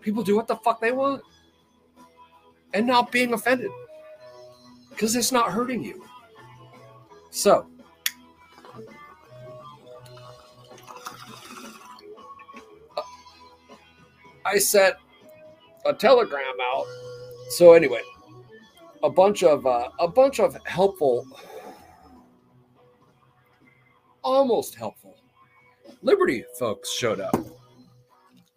people 0.00 0.22
do 0.22 0.36
what 0.36 0.46
the 0.46 0.56
fuck 0.56 0.80
they 0.80 0.92
want 0.92 1.20
and 2.72 2.86
not 2.86 3.10
being 3.10 3.34
offended 3.34 3.70
because 4.90 5.16
it's 5.16 5.32
not 5.32 5.50
hurting 5.50 5.82
you. 5.82 6.04
So, 7.30 7.66
I 14.44 14.58
sent 14.58 14.94
a 15.86 15.92
telegram 15.92 16.54
out. 16.72 16.86
So 17.50 17.72
anyway, 17.72 18.02
a 19.02 19.10
bunch 19.10 19.42
of 19.42 19.66
uh, 19.66 19.88
a 19.98 20.06
bunch 20.06 20.38
of 20.40 20.56
helpful, 20.66 21.26
almost 24.22 24.74
helpful, 24.76 25.19
Liberty 26.02 26.44
folks 26.58 26.90
showed 26.92 27.20
up 27.20 27.36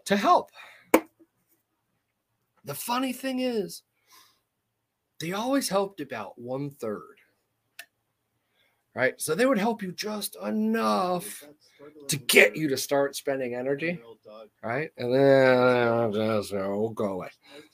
to 0.05 0.15
help. 0.15 0.51
The 2.65 2.73
funny 2.73 3.11
thing 3.11 3.39
is, 3.39 3.83
they 5.19 5.33
always 5.33 5.67
helped 5.67 5.99
about 5.99 6.39
one 6.39 6.69
third. 6.69 7.17
Right? 8.95 9.19
So 9.19 9.35
they 9.35 9.45
would 9.45 9.57
help 9.57 9.81
you 9.81 9.91
just 9.91 10.37
enough 10.45 11.43
to 12.07 12.15
get 12.17 12.55
you 12.55 12.69
to 12.69 12.77
start 12.77 13.15
spending 13.15 13.55
energy. 13.55 13.99
Right? 14.63 14.91
And 14.97 15.13
then 15.13 16.13
just 16.13 16.53
oh, 16.53 16.89
go 16.89 17.05
away. 17.05 17.29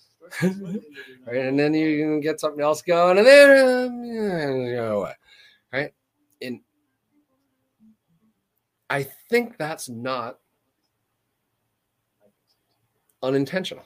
right? 0.44 1.46
And 1.46 1.60
then 1.60 1.74
you 1.74 2.00
can 2.00 2.22
get 2.22 2.40
something 2.40 2.62
else 2.62 2.82
going, 2.82 3.18
and 3.18 3.28
then 3.28 4.04
you 4.04 4.76
go 4.76 5.02
away. 5.02 5.14
Right? 5.74 5.94
I 8.90 9.04
think 9.04 9.58
that's 9.58 9.88
not 9.90 10.40
unintentional. 13.22 13.84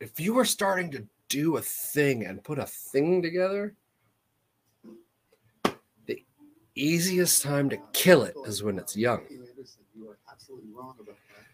If 0.00 0.20
you 0.20 0.34
were 0.34 0.44
starting 0.44 0.90
to 0.92 1.06
do 1.28 1.56
a 1.56 1.62
thing 1.62 2.26
and 2.26 2.42
put 2.44 2.58
a 2.58 2.66
thing 2.66 3.22
together, 3.22 3.74
the 6.06 6.24
easiest 6.74 7.42
time 7.42 7.68
to 7.70 7.78
kill 7.92 8.22
it 8.24 8.34
is 8.46 8.62
when 8.62 8.78
it's 8.78 8.96
young. 8.96 9.26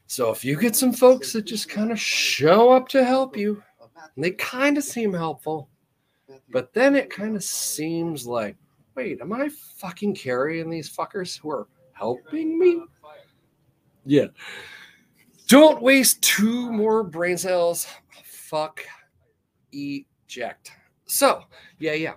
So 0.07 0.31
if 0.31 0.45
you 0.45 0.61
get 0.61 0.77
some 0.77 0.93
folks 0.93 1.33
that 1.33 1.43
just 1.43 1.69
kind 1.69 1.91
of 1.91 1.99
show 1.99 2.71
up 2.71 2.89
to 2.89 3.05
help 3.05 3.37
you, 3.37 3.63
they 4.17 4.33
kind 4.33 4.77
of 4.77 4.85
seem 4.85 5.13
helpful, 5.13 5.69
but 6.51 6.73
then 6.75 6.95
it 6.95 7.11
kind 7.11 7.37
of 7.37 7.45
seems 7.45 8.27
like, 8.27 8.57
wait, 8.95 9.21
am 9.21 9.33
I 9.33 9.49
fucking 9.49 10.15
carrying 10.15 10.71
these 10.71 10.95
fuckers 10.95 11.39
who 11.39 11.51
are 11.51 11.69
helping 11.93 12.59
me? 12.59 12.83
Yeah. 14.05 14.27
Don't 15.47 15.83
waste 15.83 16.23
two 16.23 16.71
more 16.73 17.03
brain 17.03 17.39
cells. 17.39 17.87
Fuck. 18.25 18.83
Eject. 19.73 20.73
So, 21.07 21.45
yeah, 21.79 21.93
yeah. 21.93 22.15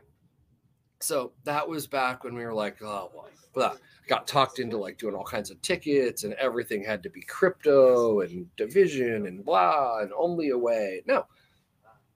So 0.99 1.33
that 1.43 1.67
was 1.67 1.87
back 1.87 2.23
when 2.23 2.35
we 2.35 2.43
were 2.45 2.53
like, 2.53 2.81
oh, 2.81 3.11
well, 3.13 3.29
blah 3.53 3.75
got 4.07 4.25
talked 4.25 4.59
into 4.59 4.77
like 4.77 4.97
doing 4.97 5.13
all 5.13 5.23
kinds 5.23 5.51
of 5.51 5.61
tickets 5.61 6.23
and 6.23 6.33
everything 6.35 6.83
had 6.83 7.03
to 7.03 7.09
be 7.09 7.21
crypto 7.21 8.21
and 8.21 8.47
division 8.55 9.27
and 9.27 9.43
blah 9.45 9.99
and 9.99 10.11
only 10.17 10.49
a 10.49 10.57
way. 10.57 11.03
No, 11.05 11.25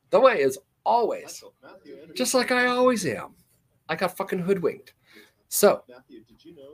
the 0.09 0.19
way 0.19 0.41
is 0.41 0.57
always 0.85 1.43
just 2.15 2.33
like 2.33 2.51
I 2.51 2.67
always 2.67 3.05
am. 3.05 3.35
I 3.91 3.95
got 3.95 4.15
fucking 4.15 4.39
hoodwinked. 4.39 4.93
So, 5.49 5.83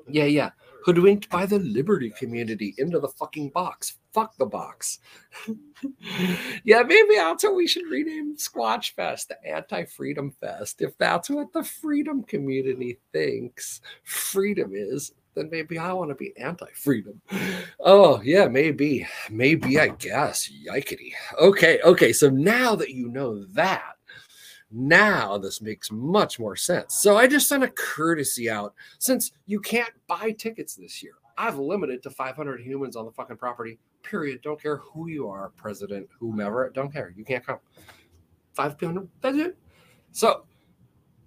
yeah, 0.08 0.26
yeah, 0.26 0.52
hoodwinked 0.86 1.32
by 1.32 1.48
the 1.48 1.58
Liberty 1.58 2.12
community 2.12 2.76
into 2.78 3.00
the 3.00 3.08
fucking 3.08 3.50
box. 3.50 3.98
Fuck 4.14 4.38
the 4.38 4.46
box. 4.46 5.00
yeah, 6.64 6.84
maybe 6.84 7.16
that's 7.16 7.44
what 7.44 7.56
we 7.56 7.68
should 7.68 7.88
rename 7.88 8.38
Squatch 8.38 8.94
Fest, 8.94 9.30
the 9.30 9.52
Anti 9.52 9.86
Freedom 9.86 10.32
Fest. 10.40 10.84
If 10.84 10.96
that's 11.00 11.28
what 11.32 11.52
the 11.54 11.64
freedom 11.64 12.22
community 12.22 13.00
thinks 13.12 13.82
freedom 14.04 14.74
is, 14.76 15.12
then 15.34 15.50
maybe 15.52 15.80
I 15.80 15.92
want 15.94 16.10
to 16.10 16.16
be 16.16 16.38
anti 16.38 16.70
freedom. 16.76 17.20
Oh, 17.80 18.22
yeah, 18.22 18.48
maybe. 18.48 19.08
Maybe, 19.32 19.80
I 19.80 19.88
guess. 19.88 20.52
Yikety. 20.68 21.14
Okay, 21.40 21.80
okay. 21.84 22.14
So 22.14 22.30
now 22.30 22.76
that 22.76 22.92
you 22.92 23.10
know 23.10 23.44
that, 23.54 23.97
now 24.72 25.38
this 25.38 25.62
makes 25.62 25.92
much 25.92 26.40
more 26.40 26.56
sense. 26.56 26.96
So 26.96 27.18
I 27.18 27.28
just 27.28 27.48
sent 27.48 27.64
a 27.64 27.70
courtesy 27.70 28.50
out 28.50 28.74
since 29.00 29.32
you 29.46 29.60
can't 29.60 29.94
buy 30.08 30.32
tickets 30.32 30.76
this 30.76 31.02
year. 31.02 31.14
I've 31.38 31.58
limited 31.58 32.02
to 32.04 32.10
500 32.10 32.62
humans 32.62 32.96
on 32.96 33.06
the 33.06 33.12
fucking 33.12 33.38
property. 33.38 33.80
Period. 34.04 34.42
Don't 34.42 34.62
care 34.62 34.78
who 34.78 35.08
you 35.08 35.30
are, 35.30 35.50
president, 35.56 36.08
whomever. 36.20 36.70
Don't 36.70 36.92
care. 36.92 37.14
You 37.16 37.24
can't 37.24 37.46
come. 37.46 37.60
500. 38.54 39.08
That's 39.22 39.38
it. 39.38 39.58
So 40.12 40.46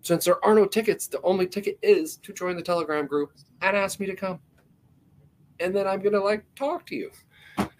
since 0.02 0.24
there 0.24 0.44
are 0.44 0.54
no 0.54 0.66
tickets, 0.66 1.06
the 1.06 1.20
only 1.22 1.46
ticket 1.46 1.78
is 1.82 2.16
to 2.18 2.32
join 2.32 2.56
the 2.56 2.62
Telegram 2.62 3.06
group 3.06 3.32
and 3.62 3.76
ask 3.76 4.00
me 4.00 4.06
to 4.06 4.16
come. 4.16 4.40
And 5.60 5.74
then 5.74 5.86
I'm 5.86 6.00
gonna 6.00 6.20
like 6.20 6.44
talk 6.54 6.86
to 6.86 6.96
you. 6.96 7.10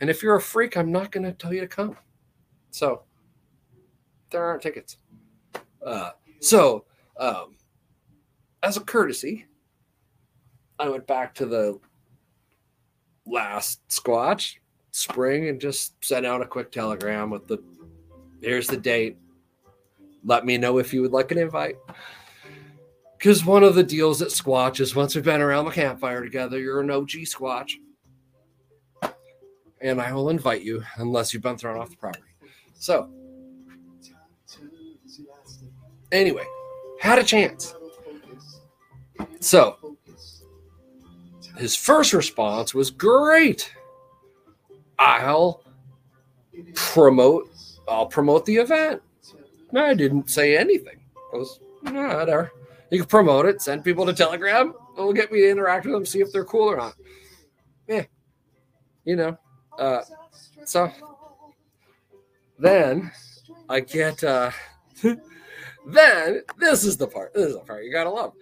And 0.01 0.09
if 0.09 0.23
you're 0.23 0.37
a 0.37 0.41
freak, 0.41 0.77
I'm 0.77 0.93
not 0.93 1.11
gonna 1.11 1.33
tell 1.33 1.53
you 1.53 1.63
to 1.63 1.67
come. 1.67 1.97
So 2.71 3.03
there 4.31 4.45
aren't 4.45 4.63
tickets. 4.63 4.99
Uh, 5.85 6.11
so, 6.41 6.85
um, 7.19 7.57
as 8.63 8.77
a 8.77 8.81
courtesy, 8.81 9.47
I 10.79 10.89
went 10.89 11.07
back 11.07 11.35
to 11.37 11.47
the 11.47 11.79
last 13.27 13.87
Squatch 13.89 14.57
spring 14.93 15.49
and 15.49 15.61
just 15.61 16.03
sent 16.05 16.27
out 16.27 16.43
a 16.43 16.47
quick 16.47 16.73
telegram 16.73 17.31
with 17.31 17.47
the 17.47 17.63
here's 18.41 18.67
the 18.67 18.77
date. 18.77 19.17
Let 20.25 20.45
me 20.45 20.59
know 20.59 20.79
if 20.79 20.93
you 20.93 21.03
would 21.03 21.13
like 21.13 21.31
an 21.31 21.39
invite. 21.39 21.77
Because 23.17 23.45
one 23.45 23.63
of 23.63 23.75
the 23.75 23.83
deals 23.83 24.23
at 24.23 24.29
Squatch 24.29 24.81
is 24.81 24.97
once 24.97 25.15
we've 25.15 25.25
been 25.25 25.43
around 25.43 25.67
the 25.67 25.71
campfire 25.71 26.23
together, 26.23 26.59
you're 26.59 26.81
an 26.81 26.91
OG 26.91 27.11
Squatch. 27.27 27.73
And 29.83 30.01
I 30.01 30.13
will 30.13 30.31
invite 30.31 30.63
you 30.63 30.83
unless 30.97 31.33
you've 31.33 31.43
been 31.43 31.57
thrown 31.57 31.79
off 31.79 31.91
the 31.91 31.97
property. 31.97 32.25
So, 32.75 33.11
Anyway, 36.13 36.45
had 37.01 37.19
a 37.19 37.25
chance. 37.25 37.75
So, 39.41 39.97
his 41.57 41.77
first 41.77 42.13
response 42.13 42.75
was 42.75 42.91
great. 42.91 43.73
I'll 44.99 45.63
promote 46.75 47.49
I'll 47.89 48.07
promote 48.07 48.47
the 48.47 48.57
event. 48.57 49.03
I 49.75 49.95
didn't 49.95 50.31
say 50.31 50.57
anything. 50.57 51.01
I 51.35 51.37
was 51.37 51.61
whatever. 51.83 52.53
You 52.91 52.99
can 52.99 53.07
promote 53.07 53.47
it, 53.47 53.63
send 53.63 53.85
people 53.85 54.05
to 54.07 54.13
Telegram. 54.13 54.75
It'll 54.97 55.13
get 55.13 55.33
me 55.33 55.41
to 55.41 55.51
interact 55.51 55.87
with 55.87 55.95
them, 55.95 56.07
see 56.07 56.21
if 56.21 56.33
they're 56.33 56.45
cool 56.45 56.69
or 56.69 56.77
not. 56.77 56.95
Yeah. 57.89 58.05
You 59.05 59.17
know. 59.17 59.39
Uh, 59.79 60.03
so 60.65 60.91
then 62.59 63.11
I 63.69 63.81
get 63.81 64.23
uh 64.23 64.51
then 65.87 66.43
this 66.59 66.85
is 66.85 66.97
the 66.97 67.07
part. 67.07 67.35
This 67.35 67.47
is 67.49 67.55
the 67.55 67.61
part 67.61 67.85
you 67.85 67.93
gotta 67.93 68.11
love. 68.11 68.33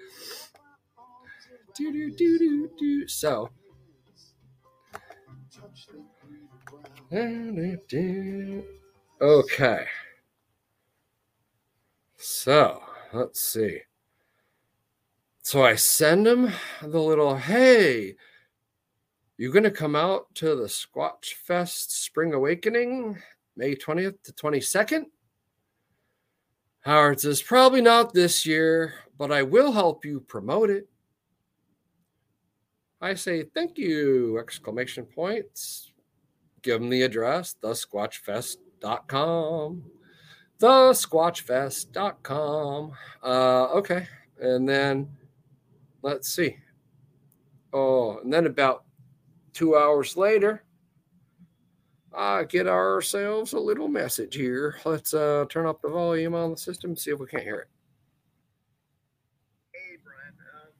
Do, 1.74 1.92
do, 1.92 2.10
do, 2.10 2.38
do, 2.38 2.70
do. 2.78 3.08
So 3.08 3.50
okay. 9.20 9.86
So 12.16 12.82
let's 13.12 13.40
see. 13.40 13.80
So 15.42 15.64
I 15.64 15.76
send 15.76 16.26
him 16.26 16.52
the 16.82 17.00
little 17.00 17.36
hey, 17.36 18.16
you 19.38 19.52
gonna 19.52 19.70
come 19.70 19.96
out 19.96 20.34
to 20.34 20.54
the 20.54 20.66
Squatch 20.66 21.34
Fest 21.34 22.04
Spring 22.04 22.34
Awakening 22.34 23.18
May 23.56 23.74
20th 23.74 24.22
to 24.24 24.32
22nd? 24.32 25.04
Howard 26.88 27.20
says, 27.20 27.42
probably 27.42 27.82
not 27.82 28.14
this 28.14 28.46
year, 28.46 28.94
but 29.18 29.30
I 29.30 29.42
will 29.42 29.72
help 29.72 30.06
you 30.06 30.20
promote 30.20 30.70
it. 30.70 30.88
I 33.02 33.12
say, 33.12 33.42
thank 33.42 33.76
you, 33.76 34.38
exclamation 34.38 35.04
points. 35.04 35.92
Give 36.62 36.80
them 36.80 36.88
the 36.88 37.02
address, 37.02 37.56
thesquatchfest.com. 37.62 39.82
Thesquatchfest.com. 40.58 42.92
Uh, 43.22 43.64
okay. 43.64 44.08
And 44.40 44.66
then 44.66 45.10
let's 46.00 46.30
see. 46.30 46.56
Oh, 47.74 48.20
and 48.20 48.32
then 48.32 48.46
about 48.46 48.84
two 49.52 49.76
hours 49.76 50.16
later, 50.16 50.64
uh, 52.14 52.42
get 52.44 52.66
ourselves 52.66 53.52
a 53.52 53.60
little 53.60 53.88
message 53.88 54.34
here. 54.34 54.80
Let's 54.84 55.12
uh, 55.12 55.44
turn 55.50 55.66
up 55.66 55.82
the 55.82 55.88
volume 55.88 56.34
on 56.34 56.50
the 56.50 56.56
system, 56.56 56.96
see 56.96 57.10
if 57.10 57.20
we 57.20 57.26
can't 57.26 57.42
hear 57.42 57.68
it. 57.68 57.70
Hey, 59.72 60.00
Brian. 60.00 60.32
Um, 60.56 60.72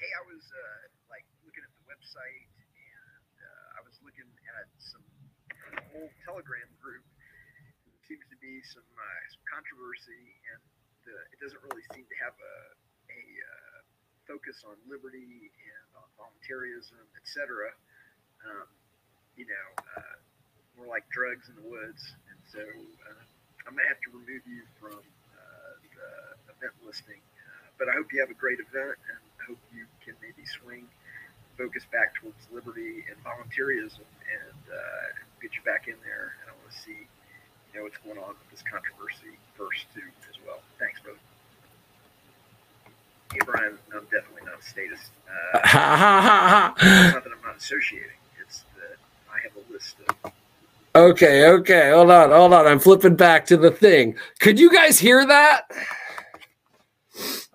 hey, 0.00 0.10
I 0.16 0.22
was 0.24 0.44
uh, 0.48 0.80
like 1.12 1.28
looking 1.44 1.64
at 1.64 1.72
the 1.76 1.84
website 1.84 2.48
and 2.72 3.36
uh, 3.36 3.78
I 3.78 3.80
was 3.84 4.00
looking 4.00 4.28
at 4.56 4.66
some 4.80 5.04
old 6.00 6.12
Telegram 6.24 6.70
group. 6.80 7.04
There 7.84 8.00
seems 8.08 8.24
to 8.32 8.38
be 8.40 8.64
some, 8.64 8.88
uh, 8.96 9.22
some 9.28 9.44
controversy, 9.44 10.40
and 10.56 10.60
the, 11.04 11.14
it 11.36 11.38
doesn't 11.38 11.60
really 11.68 11.84
seem 11.92 12.08
to 12.08 12.16
have 12.24 12.32
a, 12.32 12.56
a 13.12 13.20
uh, 13.20 13.78
focus 14.24 14.64
on 14.66 14.80
liberty 14.88 15.52
and 15.52 15.86
on 16.00 16.08
voluntarism, 16.16 17.04
etc. 17.20 17.70
Um, 18.42 18.66
you 19.36 19.44
know, 19.44 19.68
uh, 20.00 20.16
more 20.76 20.86
like 20.86 21.08
drugs 21.10 21.48
in 21.48 21.56
the 21.56 21.66
woods. 21.68 22.02
And 22.30 22.38
so 22.52 22.62
uh, 22.62 23.20
I'm 23.66 23.74
going 23.74 23.84
to 23.84 23.90
have 23.90 24.02
to 24.06 24.10
remove 24.12 24.44
you 24.46 24.62
from 24.78 25.00
uh, 25.00 25.72
the 25.82 26.52
event 26.56 26.74
listing. 26.84 27.20
But 27.78 27.88
I 27.88 27.92
hope 27.92 28.12
you 28.12 28.20
have 28.20 28.30
a 28.30 28.38
great 28.38 28.60
event 28.60 28.96
and 28.96 29.20
I 29.40 29.42
hope 29.52 29.60
you 29.74 29.84
can 30.04 30.14
maybe 30.22 30.44
swing 30.48 30.88
focus 31.56 31.84
back 31.92 32.14
towards 32.16 32.40
liberty 32.52 33.04
and 33.08 33.16
volunteerism 33.24 34.04
and 34.28 34.62
uh, 34.68 35.06
get 35.40 35.56
you 35.56 35.62
back 35.64 35.88
in 35.88 35.96
there. 36.04 36.36
And 36.44 36.52
I 36.52 36.54
want 36.56 36.72
to 36.72 36.78
see 36.84 37.08
you 37.72 37.72
know 37.80 37.84
what's 37.84 37.98
going 37.98 38.18
on 38.18 38.36
with 38.36 38.48
this 38.50 38.64
controversy 38.64 39.36
first 39.56 39.84
too 39.94 40.08
as 40.28 40.36
well. 40.46 40.60
Thanks, 40.78 41.00
brother. 41.00 41.18
Hey, 43.32 43.40
Brian, 43.44 43.76
I'm 43.92 44.04
definitely 44.04 44.48
not 44.48 44.60
a 44.60 44.64
statist. 44.64 45.10
Uh, 45.28 45.60
not 46.72 46.76
that 47.24 47.32
I'm 47.32 47.44
not 47.44 47.56
associating. 47.56 48.16
It's 48.40 48.64
that 48.80 48.96
I 49.28 49.40
have 49.42 49.52
a 49.56 49.72
list 49.72 49.96
of 50.08 50.32
Okay, 50.96 51.46
okay, 51.46 51.90
hold 51.90 52.10
on, 52.10 52.30
hold 52.30 52.54
on. 52.54 52.66
I'm 52.66 52.78
flipping 52.78 53.16
back 53.16 53.44
to 53.46 53.58
the 53.58 53.70
thing. 53.70 54.16
Could 54.40 54.58
you 54.58 54.72
guys 54.72 54.98
hear 54.98 55.26
that? 55.26 55.64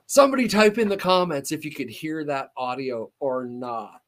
Somebody 0.06 0.48
type 0.48 0.78
in 0.78 0.88
the 0.88 0.96
comments 0.96 1.52
if 1.52 1.66
you 1.66 1.72
could 1.72 1.90
hear 1.90 2.24
that 2.26 2.52
audio 2.56 3.12
or 3.20 3.46
not. 3.46 4.04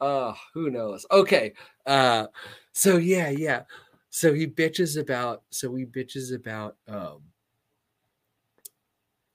Uh, 0.00 0.32
who 0.54 0.70
knows? 0.70 1.04
Okay. 1.10 1.52
Uh, 1.84 2.28
so 2.72 2.96
yeah, 2.96 3.28
yeah. 3.28 3.64
So 4.08 4.32
he 4.32 4.46
bitches 4.46 4.98
about, 4.98 5.42
so 5.50 5.74
he 5.74 5.84
bitches 5.84 6.34
about, 6.34 6.76
um, 6.88 7.20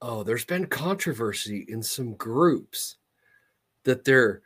oh, 0.01 0.23
there's 0.23 0.45
been 0.45 0.65
controversy 0.65 1.65
in 1.67 1.83
some 1.83 2.15
groups 2.15 2.95
that 3.83 4.05
they're, 4.05 4.41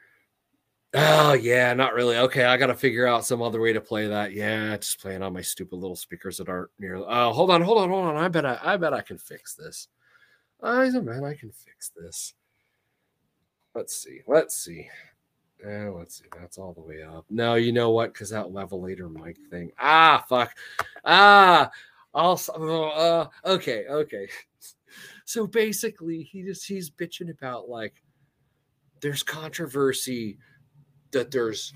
Oh 1.00 1.34
yeah, 1.34 1.74
not 1.74 1.94
really. 1.94 2.18
Okay, 2.18 2.44
I 2.44 2.58
got 2.58 2.68
to 2.68 2.74
figure 2.74 3.06
out 3.06 3.26
some 3.26 3.42
other 3.42 3.62
way 3.62 3.72
to 3.72 3.82
play 3.82 4.08
that. 4.08 4.34
Yeah, 4.34 4.76
just 4.78 5.00
playing 5.00 5.22
on 5.22 5.32
my 5.32 5.42
stupid 5.42 5.76
little 5.76 5.96
speakers 5.96 6.38
that 6.38 6.50
aren't 6.50 6.72
near. 6.80 6.96
Oh, 6.96 7.32
hold 7.34 7.52
on, 7.52 7.62
hold 7.62 7.78
on, 7.78 7.90
hold 7.90 8.06
on. 8.06 8.18
I 8.18 8.28
bet 8.30 8.46
I, 8.46 8.60
I 8.64 8.78
bet 8.78 8.94
I 8.94 9.02
can 9.02 9.20
fix 9.20 9.54
this. 9.54 9.90
I 10.62 10.90
man, 10.90 11.24
I 11.24 11.36
can 11.36 11.52
fix 11.52 11.92
this. 11.96 12.34
Let's 13.76 13.96
see. 13.96 14.22
Let's 14.26 14.58
see. 14.58 14.90
Yeah, 15.64 15.90
let's 15.90 16.18
see. 16.18 16.26
That's 16.40 16.58
all 16.58 16.74
the 16.74 16.82
way 16.82 17.04
up. 17.04 17.26
No, 17.30 17.56
you 17.56 17.72
know 17.72 17.92
what? 17.92 18.14
Because 18.14 18.32
that 18.32 18.48
levelator 18.48 19.12
mic 19.12 19.38
thing. 19.52 19.72
Ah, 19.80 20.26
fuck. 20.28 20.56
Ah, 21.06 21.70
also. 22.12 22.54
Uh, 22.90 23.28
okay, 23.46 23.86
okay. 23.88 24.28
So 25.26 25.46
basically, 25.46 26.24
he 26.24 26.42
just 26.42 26.66
he's 26.66 26.90
bitching 26.90 27.30
about 27.30 27.68
like 27.68 28.02
there's 29.02 29.24
controversy 29.24 30.38
that 31.12 31.32
there's 31.32 31.74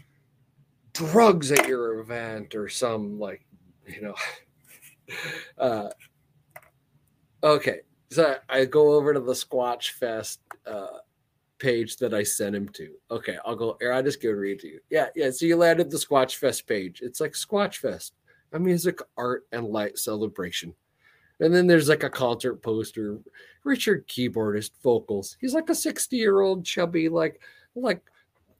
drugs 0.94 1.52
at 1.52 1.67
your 1.67 2.00
event 2.00 2.54
or 2.56 2.67
some 2.67 3.20
like 3.20 3.46
you 3.88 4.02
know 4.02 4.15
uh 5.58 5.89
okay. 7.44 7.82
So 8.12 8.36
i 8.50 8.65
go 8.65 8.94
over 8.94 9.13
to 9.13 9.20
the 9.20 9.34
squatch 9.34 9.91
fest 9.91 10.41
uh 10.65 11.00
page 11.60 11.98
that 11.98 12.13
i 12.13 12.24
sent 12.24 12.56
him 12.56 12.67
to. 12.70 12.94
Okay 13.10 13.38
i'll 13.46 13.56
go 13.56 13.78
here 13.80 13.94
i 13.94 14.02
just 14.02 14.22
go 14.22 14.32
read 14.32 14.60
to 14.60 14.67
you. 14.67 14.80
Yeah 14.89 15.08
yeah 15.15 15.32
so 15.32 15.46
you 15.46 15.56
landed 15.56 15.89
the 15.89 15.98
squatch 15.98 16.36
fest 16.36 16.67
page. 16.67 17.02
It's 17.02 17.22
like 17.22 17.34
squatch 17.34 17.78
fest 17.78 18.13
a 18.54 18.60
music 18.60 19.00
art 19.17 19.48
and 19.52 19.67
light 19.67 19.98
celebration. 19.98 20.74
And 21.39 21.54
then 21.54 21.67
there's 21.67 21.89
like 21.89 22.04
a 22.04 22.10
concert 22.10 22.62
poster. 22.62 23.17
Richard 23.63 24.08
keyboardist 24.08 24.72
vocals. 24.84 25.38
He's 25.39 25.54
like 25.54 25.70
a 25.70 25.76
60 25.76 26.15
year 26.15 26.41
old 26.41 26.65
chubby 26.65 27.10
like 27.10 27.41
like 27.76 28.02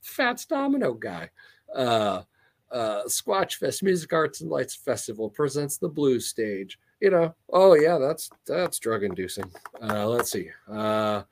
Fats 0.02 0.46
Domino 0.46 0.94
guy. 0.94 1.30
Uh, 1.74 2.24
uh, 2.72 3.04
Squatch 3.04 3.56
Fest 3.56 3.84
Music 3.84 4.12
Arts 4.14 4.42
and 4.42 4.50
Lights 4.50 4.76
Festival 4.76 5.30
presents 5.30 5.78
the 5.78 5.90
blues 5.90 6.28
stage. 6.28 6.80
You 7.00 7.10
know, 7.10 7.36
oh 7.50 7.76
yeah, 7.76 7.98
that's 7.98 8.30
that's 8.46 8.80
drug 8.80 9.04
inducing. 9.04 9.52
Uh, 9.82 10.08
let's 10.08 10.32
see. 10.32 10.50
Uh, 10.70 11.24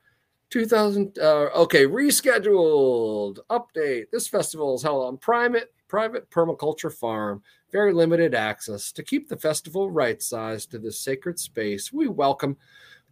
2000 0.50 1.20
uh, 1.20 1.50
okay 1.56 1.86
rescheduled 1.86 3.38
update 3.52 4.06
this 4.12 4.28
festival 4.28 4.76
is 4.76 4.82
held 4.82 5.06
on 5.06 5.18
private 5.18 5.72
private 5.88 6.30
permaculture 6.32 6.92
farm 6.92 7.42
very 7.72 7.94
limited 7.94 8.34
access 8.34 8.92
to 8.92 9.04
keep 9.04 9.30
the 9.30 9.38
festival 9.38 9.92
right 9.92 10.24
sized 10.24 10.72
to 10.72 10.80
this 10.80 11.00
sacred 11.00 11.38
space 11.38 11.94
we 11.94 12.08
welcome 12.08 12.58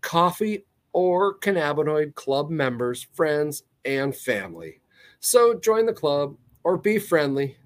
coffee 0.01 0.65
or 0.93 1.37
cannabinoid 1.37 2.15
club 2.15 2.49
members 2.49 3.05
friends 3.13 3.61
and 3.85 4.15
family 4.15 4.81
so 5.27 5.53
join 5.53 5.85
the 5.85 5.91
club 5.91 6.37
or 6.63 6.77
be 6.77 6.97
friendly 6.97 7.57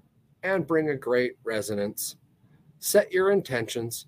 and 0.42 0.66
bring 0.66 0.88
a 0.88 0.96
great 0.96 1.34
resonance. 1.44 2.16
Set 2.80 3.12
your 3.12 3.30
intentions, 3.30 4.06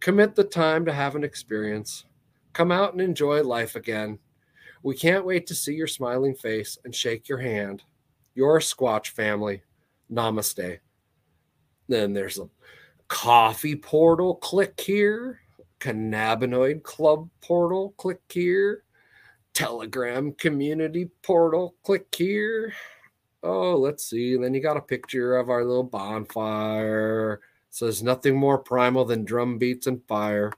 commit 0.00 0.34
the 0.34 0.42
time 0.42 0.84
to 0.84 0.92
have 0.92 1.14
an 1.14 1.22
experience, 1.22 2.06
come 2.52 2.72
out 2.72 2.90
and 2.92 3.00
enjoy 3.00 3.40
life 3.40 3.76
again. 3.76 4.18
We 4.82 4.96
can't 4.96 5.24
wait 5.24 5.46
to 5.46 5.54
see 5.54 5.74
your 5.74 5.86
smiling 5.86 6.34
face 6.34 6.76
and 6.84 6.92
shake 6.92 7.28
your 7.28 7.38
hand. 7.38 7.84
Your 8.34 8.58
Squatch 8.58 9.10
family. 9.10 9.62
Namaste. 10.10 10.80
Then 11.86 12.12
there's 12.12 12.40
a 12.40 12.48
coffee 13.06 13.76
portal, 13.76 14.34
click 14.34 14.80
here. 14.80 15.40
Cannabinoid 15.78 16.82
club 16.82 17.30
portal, 17.42 17.94
click 17.96 18.20
here. 18.28 18.82
Telegram 19.58 20.30
community 20.34 21.10
portal. 21.24 21.74
Click 21.82 22.14
here. 22.14 22.72
Oh, 23.42 23.74
let's 23.74 24.08
see. 24.08 24.36
Then 24.36 24.54
you 24.54 24.62
got 24.62 24.76
a 24.76 24.80
picture 24.80 25.36
of 25.36 25.50
our 25.50 25.64
little 25.64 25.82
bonfire. 25.82 27.32
It 27.32 27.40
says 27.74 28.00
nothing 28.00 28.36
more 28.36 28.58
primal 28.58 29.04
than 29.04 29.24
drum 29.24 29.58
beats 29.58 29.88
and 29.88 30.00
fire. 30.06 30.52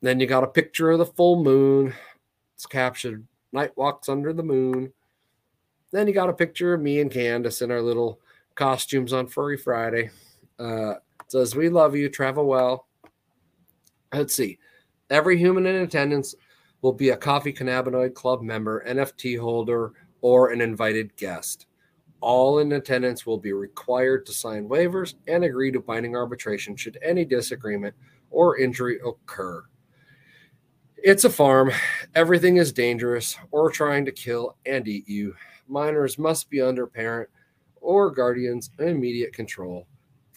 Then 0.00 0.18
you 0.18 0.26
got 0.26 0.44
a 0.44 0.48
picture 0.48 0.92
of 0.92 0.98
the 0.98 1.04
full 1.04 1.44
moon. 1.44 1.92
It's 2.54 2.64
captured 2.64 3.26
Night 3.52 3.76
Walks 3.76 4.08
Under 4.08 4.32
the 4.32 4.42
Moon. 4.42 4.90
Then 5.92 6.06
you 6.06 6.14
got 6.14 6.30
a 6.30 6.32
picture 6.32 6.72
of 6.72 6.80
me 6.80 7.00
and 7.00 7.10
Candace 7.10 7.60
in 7.60 7.70
our 7.70 7.82
little 7.82 8.18
costumes 8.54 9.12
on 9.12 9.26
Furry 9.26 9.58
Friday. 9.58 10.08
Uh, 10.58 10.94
says, 11.26 11.54
We 11.54 11.68
love 11.68 11.94
you. 11.94 12.08
Travel 12.08 12.46
well. 12.46 12.86
Let's 14.10 14.34
see. 14.34 14.58
Every 15.10 15.36
human 15.36 15.66
in 15.66 15.76
attendance 15.76 16.34
will 16.82 16.92
be 16.92 17.10
a 17.10 17.16
Coffee 17.16 17.52
Cannabinoid 17.52 18.14
Club 18.14 18.42
member, 18.42 18.84
NFT 18.86 19.38
holder, 19.38 19.92
or 20.20 20.50
an 20.50 20.60
invited 20.60 21.16
guest. 21.16 21.66
All 22.20 22.58
in 22.58 22.72
attendance 22.72 23.26
will 23.26 23.38
be 23.38 23.52
required 23.52 24.26
to 24.26 24.32
sign 24.32 24.68
waivers 24.68 25.14
and 25.28 25.44
agree 25.44 25.70
to 25.72 25.80
binding 25.80 26.16
arbitration 26.16 26.76
should 26.76 26.98
any 27.02 27.24
disagreement 27.24 27.94
or 28.30 28.58
injury 28.58 28.98
occur. 29.06 29.64
It's 30.96 31.24
a 31.24 31.30
farm. 31.30 31.70
Everything 32.16 32.56
is 32.56 32.72
dangerous 32.72 33.36
or 33.52 33.70
trying 33.70 34.04
to 34.06 34.12
kill 34.12 34.56
and 34.66 34.86
eat 34.88 35.08
you. 35.08 35.34
Minors 35.68 36.18
must 36.18 36.50
be 36.50 36.60
under 36.60 36.86
parent 36.88 37.28
or 37.80 38.10
guardian's 38.10 38.70
immediate 38.80 39.32
control. 39.32 39.86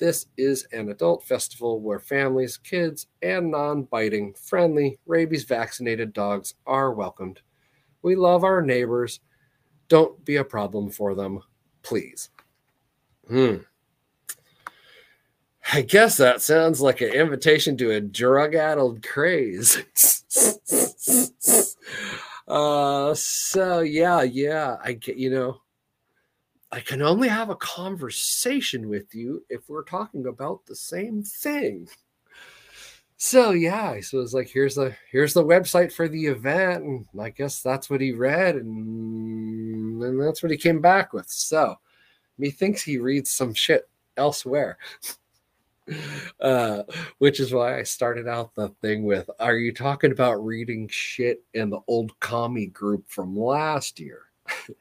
This 0.01 0.25
is 0.35 0.67
an 0.73 0.89
adult 0.89 1.23
festival 1.23 1.79
where 1.79 1.99
families, 1.99 2.57
kids, 2.57 3.05
and 3.21 3.51
non 3.51 3.83
biting, 3.83 4.33
friendly, 4.33 4.97
rabies 5.05 5.43
vaccinated 5.43 6.11
dogs 6.11 6.55
are 6.65 6.91
welcomed. 6.91 7.41
We 8.01 8.15
love 8.15 8.43
our 8.43 8.63
neighbors. 8.63 9.19
Don't 9.89 10.25
be 10.25 10.37
a 10.37 10.43
problem 10.43 10.89
for 10.89 11.13
them, 11.13 11.43
please. 11.83 12.31
Hmm. 13.29 13.57
I 15.71 15.83
guess 15.83 16.17
that 16.17 16.41
sounds 16.41 16.81
like 16.81 17.01
an 17.01 17.13
invitation 17.13 17.77
to 17.77 17.91
a 17.91 18.01
drug 18.01 18.55
addled 18.55 19.03
craze. 19.03 19.77
uh, 22.47 23.13
so 23.13 23.81
yeah, 23.81 24.23
yeah, 24.23 24.77
I 24.83 24.93
get, 24.93 25.17
you 25.17 25.29
know, 25.29 25.61
I 26.73 26.79
can 26.79 27.01
only 27.01 27.27
have 27.27 27.49
a 27.49 27.55
conversation 27.55 28.87
with 28.87 29.13
you 29.13 29.43
if 29.49 29.67
we're 29.67 29.83
talking 29.83 30.27
about 30.27 30.65
the 30.65 30.75
same 30.75 31.21
thing. 31.21 31.89
So 33.17 33.51
yeah, 33.51 33.99
so 34.01 34.21
it's 34.21 34.33
like 34.33 34.49
here's 34.49 34.75
the 34.75 34.95
here's 35.11 35.33
the 35.33 35.43
website 35.43 35.91
for 35.91 36.07
the 36.07 36.25
event, 36.25 36.83
and 36.83 37.05
I 37.21 37.29
guess 37.29 37.61
that's 37.61 37.89
what 37.89 38.01
he 38.01 38.13
read, 38.13 38.55
and, 38.55 40.01
that's 40.19 40.41
what 40.41 40.51
he 40.51 40.57
came 40.57 40.81
back 40.81 41.13
with. 41.13 41.29
So 41.29 41.75
methinks 42.39 42.81
he 42.81 42.97
reads 42.97 43.29
some 43.29 43.53
shit 43.53 43.87
elsewhere. 44.17 44.77
uh, 46.41 46.83
which 47.19 47.39
is 47.39 47.53
why 47.53 47.77
I 47.79 47.83
started 47.83 48.27
out 48.27 48.55
the 48.55 48.69
thing 48.81 49.03
with 49.03 49.29
Are 49.39 49.57
you 49.57 49.73
talking 49.73 50.11
about 50.11 50.43
reading 50.43 50.87
shit 50.87 51.43
in 51.53 51.69
the 51.69 51.81
old 51.87 52.17
commie 52.21 52.67
group 52.67 53.09
from 53.09 53.37
last 53.37 53.99
year? 53.99 54.30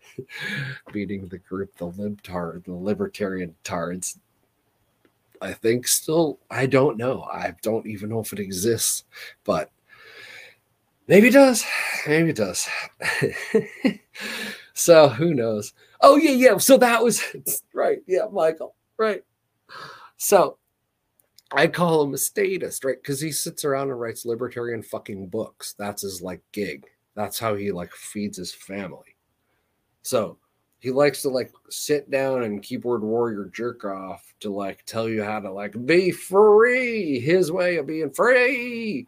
Beating 0.92 1.26
the 1.26 1.38
group, 1.38 1.76
the 1.76 1.90
libtard, 1.90 2.64
the 2.64 2.74
libertarian 2.74 3.54
tards. 3.64 4.18
I 5.42 5.52
think 5.52 5.88
still, 5.88 6.38
I 6.50 6.66
don't 6.66 6.98
know. 6.98 7.22
I 7.22 7.54
don't 7.62 7.86
even 7.86 8.10
know 8.10 8.20
if 8.20 8.32
it 8.32 8.38
exists, 8.38 9.04
but 9.44 9.70
maybe 11.08 11.28
it 11.28 11.32
does. 11.32 11.64
Maybe 12.06 12.30
it 12.30 12.36
does. 12.36 12.68
so 14.74 15.08
who 15.08 15.34
knows? 15.34 15.72
Oh, 16.02 16.16
yeah, 16.16 16.32
yeah. 16.32 16.58
So 16.58 16.76
that 16.78 17.02
was 17.02 17.22
right. 17.74 18.00
Yeah, 18.06 18.26
Michael. 18.30 18.74
Right. 18.98 19.24
So 20.18 20.58
I 21.52 21.66
call 21.66 22.02
him 22.04 22.14
a 22.14 22.18
statist, 22.18 22.84
right? 22.84 22.96
Because 23.02 23.20
he 23.20 23.32
sits 23.32 23.64
around 23.64 23.90
and 23.90 24.00
writes 24.00 24.24
libertarian 24.24 24.82
fucking 24.82 25.28
books. 25.28 25.74
That's 25.78 26.02
his 26.02 26.22
like 26.22 26.42
gig. 26.52 26.86
That's 27.14 27.38
how 27.38 27.54
he 27.56 27.72
like 27.72 27.92
feeds 27.92 28.38
his 28.38 28.52
family. 28.52 29.09
So 30.02 30.38
he 30.80 30.90
likes 30.90 31.22
to 31.22 31.28
like 31.28 31.52
sit 31.68 32.10
down 32.10 32.42
and 32.42 32.62
keyboard 32.62 33.02
warrior 33.02 33.50
jerk 33.52 33.84
off 33.84 34.34
to 34.40 34.50
like 34.50 34.84
tell 34.86 35.08
you 35.08 35.22
how 35.22 35.38
to 35.38 35.52
like 35.52 35.74
be 35.86 36.10
free, 36.10 37.20
his 37.20 37.52
way 37.52 37.76
of 37.76 37.86
being 37.86 38.10
free. 38.10 39.06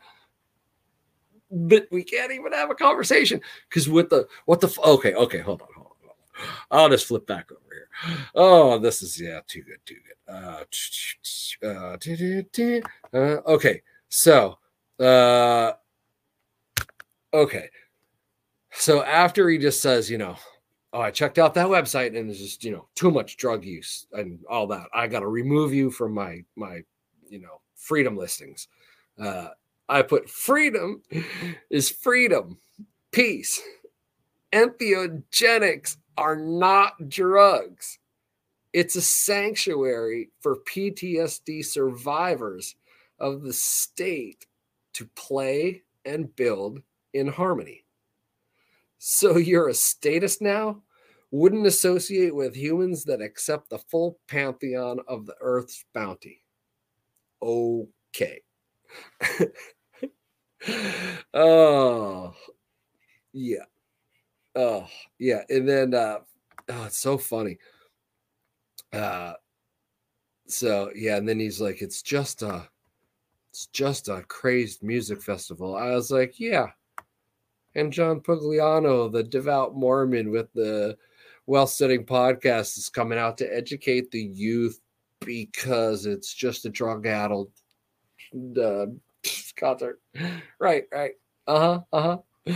But 1.51 1.89
we 1.91 2.05
can't 2.05 2.33
even 2.33 2.53
have 2.53 2.71
a 2.71 2.75
conversation 2.75 3.41
because 3.69 3.89
with 3.89 4.11
the 4.11 4.27
what 4.45 4.61
the 4.61 4.75
okay, 4.85 5.15
okay, 5.15 5.39
hold 5.39 5.63
on, 5.63 5.69
hold 5.75 5.87
on, 5.87 5.93
hold 6.03 6.17
on. 6.49 6.55
I'll 6.71 6.89
just 6.89 7.07
flip 7.07 7.27
back 7.27 7.51
over 7.51 7.61
here. 7.73 7.89
Oh, 8.35 8.79
this 8.79 9.03
is 9.03 9.21
yeah, 9.21 9.41
too 9.47 9.63
good, 9.63 9.79
too 9.85 9.97
good. 9.97 10.35
Uh, 10.35 10.65
uh, 11.63 11.97
uh, 13.15 13.41
okay, 13.47 13.83
so 14.09 14.59
uh, 14.99 15.73
okay, 17.35 17.69
so 18.73 19.03
after 19.03 19.49
he 19.49 19.59
just 19.59 19.81
says, 19.83 20.11
you 20.11 20.19
know, 20.19 20.37
oh, 20.93 21.01
I 21.01 21.11
checked 21.11 21.39
out 21.39 21.55
that 21.55 21.67
website 21.67 22.17
and 22.17 22.29
there's 22.29 22.39
just 22.39 22.65
you 22.65 22.73
know 22.73 22.87
too 22.95 23.11
much 23.11 23.37
drug 23.37 23.65
use 23.65 24.07
and 24.13 24.39
all 24.49 24.67
that. 24.69 24.87
I 24.95 25.07
got 25.07 25.21
to 25.21 25.29
remove 25.29 25.73
you 25.73 25.91
from 25.91 26.15
my 26.15 26.45
my 26.57 26.83
you 27.29 27.41
know 27.41 27.61
freedom 27.77 28.17
listings. 28.17 28.69
Uh, 29.21 29.49
I 29.89 30.03
put 30.03 30.31
freedom 30.31 31.03
is 31.71 31.91
freedom, 31.91 32.59
peace. 33.11 33.61
Entheogenics 34.53 35.97
are 36.17 36.37
not 36.37 37.09
drugs. 37.09 37.99
It's 38.73 38.97
a 38.97 39.03
sanctuary 39.03 40.31
for 40.41 40.59
PTSD 40.75 41.65
survivors 41.65 42.75
of 43.19 43.43
the 43.43 43.53
state 43.53 44.47
to 44.95 45.07
play 45.15 45.83
and 46.05 46.35
build 46.37 46.81
in 47.13 47.29
harmony. 47.29 47.82
So 49.05 49.37
you're 49.37 49.69
a 49.69 49.75
statist 49.75 50.41
now? 50.41 50.81
Wouldn't 51.33 51.67
associate 51.67 52.37
with 52.37 52.55
humans 52.55 53.03
that 53.07 53.21
accept 53.21 53.69
the 53.69 53.79
full 53.79 54.21
pantheon 54.29 55.01
of 55.09 55.27
the 55.27 55.35
earth's 55.41 55.85
bounty. 55.93 56.45
Okay. 57.43 58.43
oh, 61.35 62.33
yeah. 63.33 63.65
Oh, 64.55 64.87
yeah. 65.19 65.43
And 65.49 65.69
then, 65.69 65.95
uh, 65.95 66.19
oh, 66.69 66.85
it's 66.85 67.01
so 67.01 67.19
funny. 67.19 67.59
Uh, 68.93 69.33
so 70.47 70.93
yeah, 70.95 71.17
and 71.17 71.29
then 71.29 71.41
he's 71.41 71.61
like, 71.61 71.83
it's 71.83 72.03
just 72.03 72.43
a, 72.43 72.69
it's 73.51 73.67
just 73.67 74.09
a 74.09 74.23
crazed 74.29 74.85
music 74.85 75.21
festival. 75.21 75.75
I 75.75 75.91
was 75.91 76.13
like, 76.13 76.39
yeah. 76.39 76.69
And 77.75 77.93
John 77.93 78.21
Pugliano, 78.21 79.11
the 79.11 79.23
devout 79.23 79.75
Mormon 79.75 80.31
with 80.31 80.53
the 80.55 80.97
well 81.47 81.67
studying 81.67 82.05
podcast, 82.05 82.79
is 82.79 82.89
coming 82.89 83.19
out 83.19 83.39
to 83.39 83.57
educate 83.57 84.11
the 84.11 84.23
youth 84.23 84.81
because 85.21 86.07
it's 86.07 86.35
just 86.35 86.67
a 86.67 86.69
drug 86.69 87.07
addled 87.07 87.51
uh, 88.61 88.87
concert. 89.57 90.01
Right, 90.59 90.85
right. 90.93 91.13
Uh 91.47 91.59
huh. 91.59 91.81
Uh 91.93 92.19
huh. 92.47 92.55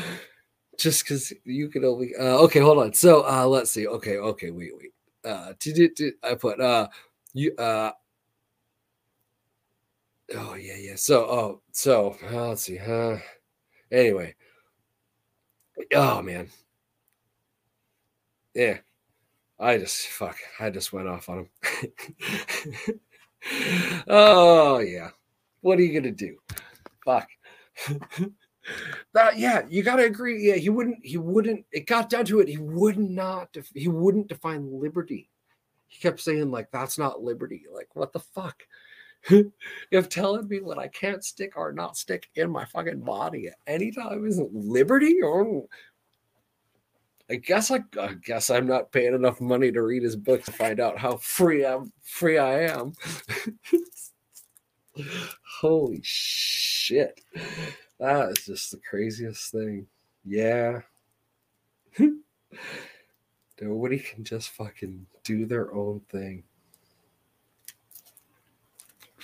Just 0.78 1.04
because 1.04 1.32
you 1.44 1.68
can 1.68 1.84
only. 1.84 2.14
Uh, 2.18 2.38
okay, 2.44 2.60
hold 2.60 2.78
on. 2.78 2.92
So 2.92 3.26
uh, 3.26 3.46
let's 3.46 3.70
see. 3.70 3.86
Okay, 3.86 4.18
okay. 4.18 4.50
Wait, 4.50 4.72
wait 4.76 4.92
uh 5.26 5.52
I 6.22 6.34
put 6.34 6.60
uh 6.60 6.88
you 7.34 7.54
uh 7.56 7.90
oh 10.34 10.54
yeah 10.54 10.76
yeah 10.76 10.94
so 10.96 11.24
oh 11.24 11.62
so 11.72 12.16
uh, 12.32 12.48
let's 12.48 12.62
see 12.62 12.76
huh 12.76 13.16
anyway 13.90 14.34
oh 15.94 16.22
man. 16.22 16.48
Yeah. 18.54 18.78
I 19.58 19.78
just 19.78 20.08
fuck 20.08 20.36
I 20.60 20.70
just 20.70 20.92
went 20.92 21.08
off 21.08 21.28
on 21.28 21.38
him. 21.38 21.48
Oh 24.08 24.80
yeah. 24.80 25.10
What 25.60 25.78
are 25.78 25.82
you 25.82 25.98
gonna 25.98 26.12
do? 26.12 26.36
Fuck. 27.04 27.28
That 29.14 29.38
yeah 29.38 29.62
you 29.68 29.84
gotta 29.84 30.04
agree 30.04 30.48
yeah 30.48 30.56
he 30.56 30.70
wouldn't 30.70 30.98
he 31.04 31.18
wouldn't 31.18 31.64
it 31.70 31.86
got 31.86 32.10
down 32.10 32.24
to 32.24 32.40
it 32.40 32.48
he 32.48 32.58
would 32.58 32.98
not 32.98 33.52
def- 33.52 33.70
he 33.72 33.86
wouldn't 33.86 34.26
define 34.26 34.80
liberty. 34.80 35.30
He 35.86 36.00
kept 36.00 36.18
saying 36.18 36.50
like 36.50 36.72
that's 36.72 36.98
not 36.98 37.22
liberty. 37.22 37.64
Like 37.72 37.94
what 37.94 38.12
the 38.12 38.18
fuck 38.18 38.64
if 39.90 40.08
telling 40.08 40.48
me 40.48 40.60
what 40.60 40.78
i 40.78 40.88
can't 40.88 41.24
stick 41.24 41.56
or 41.56 41.72
not 41.72 41.96
stick 41.96 42.28
in 42.34 42.50
my 42.50 42.64
fucking 42.66 43.00
body 43.00 43.48
at 43.48 43.54
any 43.66 43.90
time 43.90 44.26
isn't 44.26 44.54
liberty 44.54 45.20
or 45.22 45.64
I 47.28 47.36
guess 47.36 47.72
I, 47.72 47.80
I 48.00 48.14
guess 48.24 48.50
I'm 48.50 48.68
not 48.68 48.92
paying 48.92 49.14
enough 49.14 49.40
money 49.40 49.72
to 49.72 49.82
read 49.82 50.04
his 50.04 50.14
book 50.14 50.44
to 50.44 50.52
find 50.52 50.78
out 50.78 50.96
how 50.96 51.16
free 51.16 51.66
I'm 51.66 51.92
free 52.02 52.38
I 52.38 52.66
am. 52.66 52.92
Holy 55.60 56.00
shit. 56.04 57.20
That 57.98 58.30
is 58.30 58.46
just 58.46 58.70
the 58.70 58.78
craziest 58.88 59.50
thing. 59.50 59.88
Yeah. 60.24 60.82
Nobody 63.60 63.98
can 63.98 64.22
just 64.22 64.50
fucking 64.50 65.06
do 65.24 65.46
their 65.46 65.74
own 65.74 66.02
thing. 66.10 66.44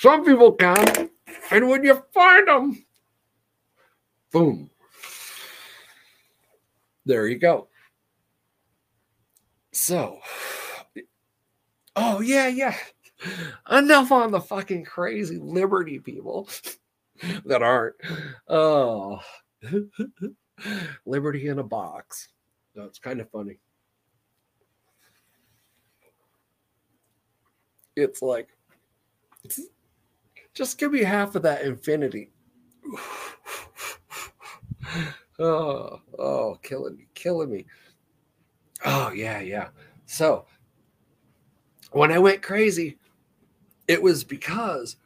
Some 0.03 0.25
people 0.25 0.51
can. 0.51 1.11
And 1.53 1.69
when 1.69 1.85
you 1.85 2.03
find 2.13 2.49
them, 2.49 2.85
boom. 4.33 4.69
There 7.07 7.29
you 7.29 7.39
go. 7.39 7.69
So, 9.71 10.19
oh, 11.95 12.21
yeah, 12.21 12.49
yeah. 12.49 12.75
Enough 13.71 14.11
on 14.11 14.33
the 14.33 14.41
fucking 14.41 14.87
crazy 14.87 15.39
liberty 15.39 16.01
people. 16.01 16.49
that 17.45 17.63
aren't. 17.63 17.95
Oh. 18.49 19.21
Liberty 21.07 21.47
in 21.47 21.61
a 21.61 21.63
box. 21.63 22.29
That's 22.75 22.99
kind 22.99 23.21
of 23.21 23.31
funny. 23.31 23.59
It's 27.95 28.21
like, 28.21 28.49
just 30.55 30.79
give 30.79 30.93
me 30.93 31.03
half 31.03 31.35
of 31.35 31.43
that 31.43 31.63
infinity. 31.63 32.31
oh, 35.39 36.01
oh, 36.19 36.59
killing 36.63 36.97
me, 36.97 37.07
killing 37.15 37.51
me. 37.51 37.67
Oh, 38.85 39.13
yeah, 39.13 39.41
yeah. 39.41 39.69
So 40.07 40.47
when 41.93 42.13
I 42.13 42.19
went 42.19 42.43
crazy, 42.43 42.99
it 43.89 44.03
was 44.03 44.25
because 44.25 44.97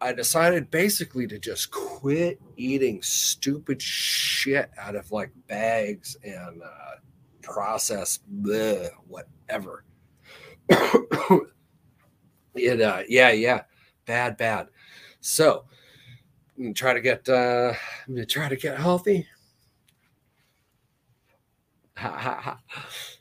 I 0.00 0.12
decided 0.12 0.70
basically 0.70 1.26
to 1.28 1.38
just 1.38 1.70
quit 1.70 2.40
eating 2.56 3.02
stupid 3.02 3.80
shit 3.80 4.70
out 4.76 4.96
of 4.96 5.12
like 5.12 5.30
bags 5.46 6.16
and 6.24 6.60
uh, 6.62 6.96
processed 7.42 8.22
bleh, 8.42 8.90
whatever. 9.06 9.84
it, 12.54 12.80
uh, 12.80 13.02
yeah, 13.08 13.30
yeah, 13.30 13.62
bad, 14.06 14.36
bad. 14.36 14.68
So 15.20 15.64
I'm 16.56 16.64
gonna 16.64 16.74
try 16.74 16.92
to 16.92 17.00
get, 17.00 17.28
uh, 17.28 17.72
I'm 18.06 18.14
gonna 18.14 18.26
try 18.26 18.48
to 18.48 18.56
get 18.56 18.78
healthy. 18.78 19.26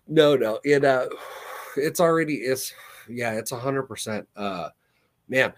no, 0.07 0.35
no, 0.35 0.59
it, 0.63 0.83
uh, 0.83 1.07
it's 1.77 1.99
already, 1.99 2.35
it's, 2.35 2.73
yeah, 3.09 3.33
it's 3.33 3.51
a 3.51 3.59
hundred 3.59 3.83
percent. 3.83 4.27
Uh, 4.35 4.69
man, 5.27 5.53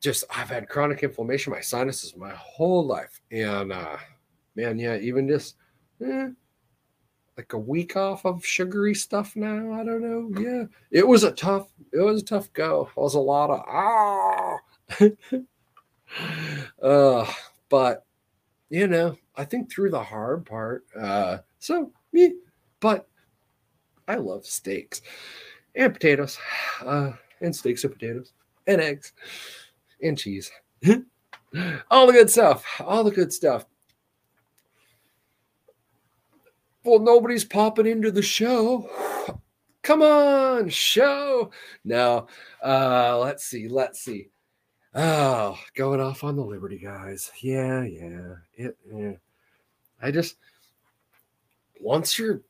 just 0.00 0.24
I've 0.30 0.48
had 0.48 0.68
chronic 0.68 1.02
inflammation, 1.02 1.52
my 1.52 1.60
sinuses, 1.60 2.16
my 2.16 2.30
whole 2.30 2.84
life, 2.84 3.20
and 3.30 3.72
uh, 3.72 3.96
man, 4.56 4.78
yeah, 4.78 4.96
even 4.96 5.28
just 5.28 5.56
eh, 6.04 6.28
like 7.36 7.52
a 7.52 7.58
week 7.58 7.96
off 7.96 8.24
of 8.24 8.44
sugary 8.44 8.94
stuff 8.94 9.34
now. 9.36 9.72
I 9.72 9.84
don't 9.84 10.02
know. 10.02 10.30
Yeah, 10.40 10.64
it 10.90 11.06
was 11.06 11.24
a 11.24 11.32
tough, 11.32 11.68
it 11.92 12.00
was 12.00 12.22
a 12.22 12.24
tough 12.24 12.52
go. 12.52 12.88
It 12.96 13.00
was 13.00 13.14
a 13.14 13.20
lot 13.20 13.50
of 13.50 13.60
ah, 13.68 14.58
uh, 16.82 17.32
but 17.68 18.04
you 18.68 18.86
know, 18.86 19.16
I 19.36 19.44
think 19.44 19.70
through 19.70 19.90
the 19.90 20.02
hard 20.02 20.46
part. 20.46 20.84
Uh, 20.98 21.38
so 21.58 21.92
me, 22.12 22.34
but 22.80 23.08
I 24.08 24.16
love 24.16 24.46
steaks 24.46 25.02
and 25.74 25.92
potatoes, 25.92 26.38
uh, 26.84 27.12
and 27.40 27.54
steaks 27.54 27.84
and 27.84 27.92
potatoes 27.92 28.32
and 28.66 28.80
eggs 28.80 29.12
and 30.02 30.18
cheese. 30.18 30.50
all 31.90 32.06
the 32.06 32.12
good 32.12 32.30
stuff. 32.30 32.64
All 32.80 33.04
the 33.04 33.10
good 33.10 33.32
stuff. 33.32 33.66
Well, 36.84 36.98
nobody's 36.98 37.44
popping 37.44 37.86
into 37.86 38.10
the 38.10 38.22
show. 38.22 38.88
Come 39.82 40.02
on, 40.02 40.68
show. 40.68 41.50
Now, 41.84 42.26
Uh, 42.64 43.18
let's 43.18 43.44
see. 43.44 43.68
Let's 43.68 44.00
see. 44.00 44.28
Oh, 44.94 45.58
going 45.74 46.00
off 46.00 46.22
on 46.22 46.36
the 46.36 46.44
Liberty 46.44 46.78
guys. 46.78 47.30
Yeah, 47.40 47.82
yeah. 47.82 48.34
It, 48.54 48.76
yeah. 48.92 49.12
I 50.00 50.10
just 50.10 50.36
once 51.80 52.18
your 52.18 52.42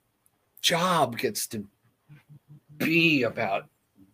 job 0.60 1.18
gets 1.18 1.46
to 1.48 1.64
be 2.78 3.22
about 3.22 3.68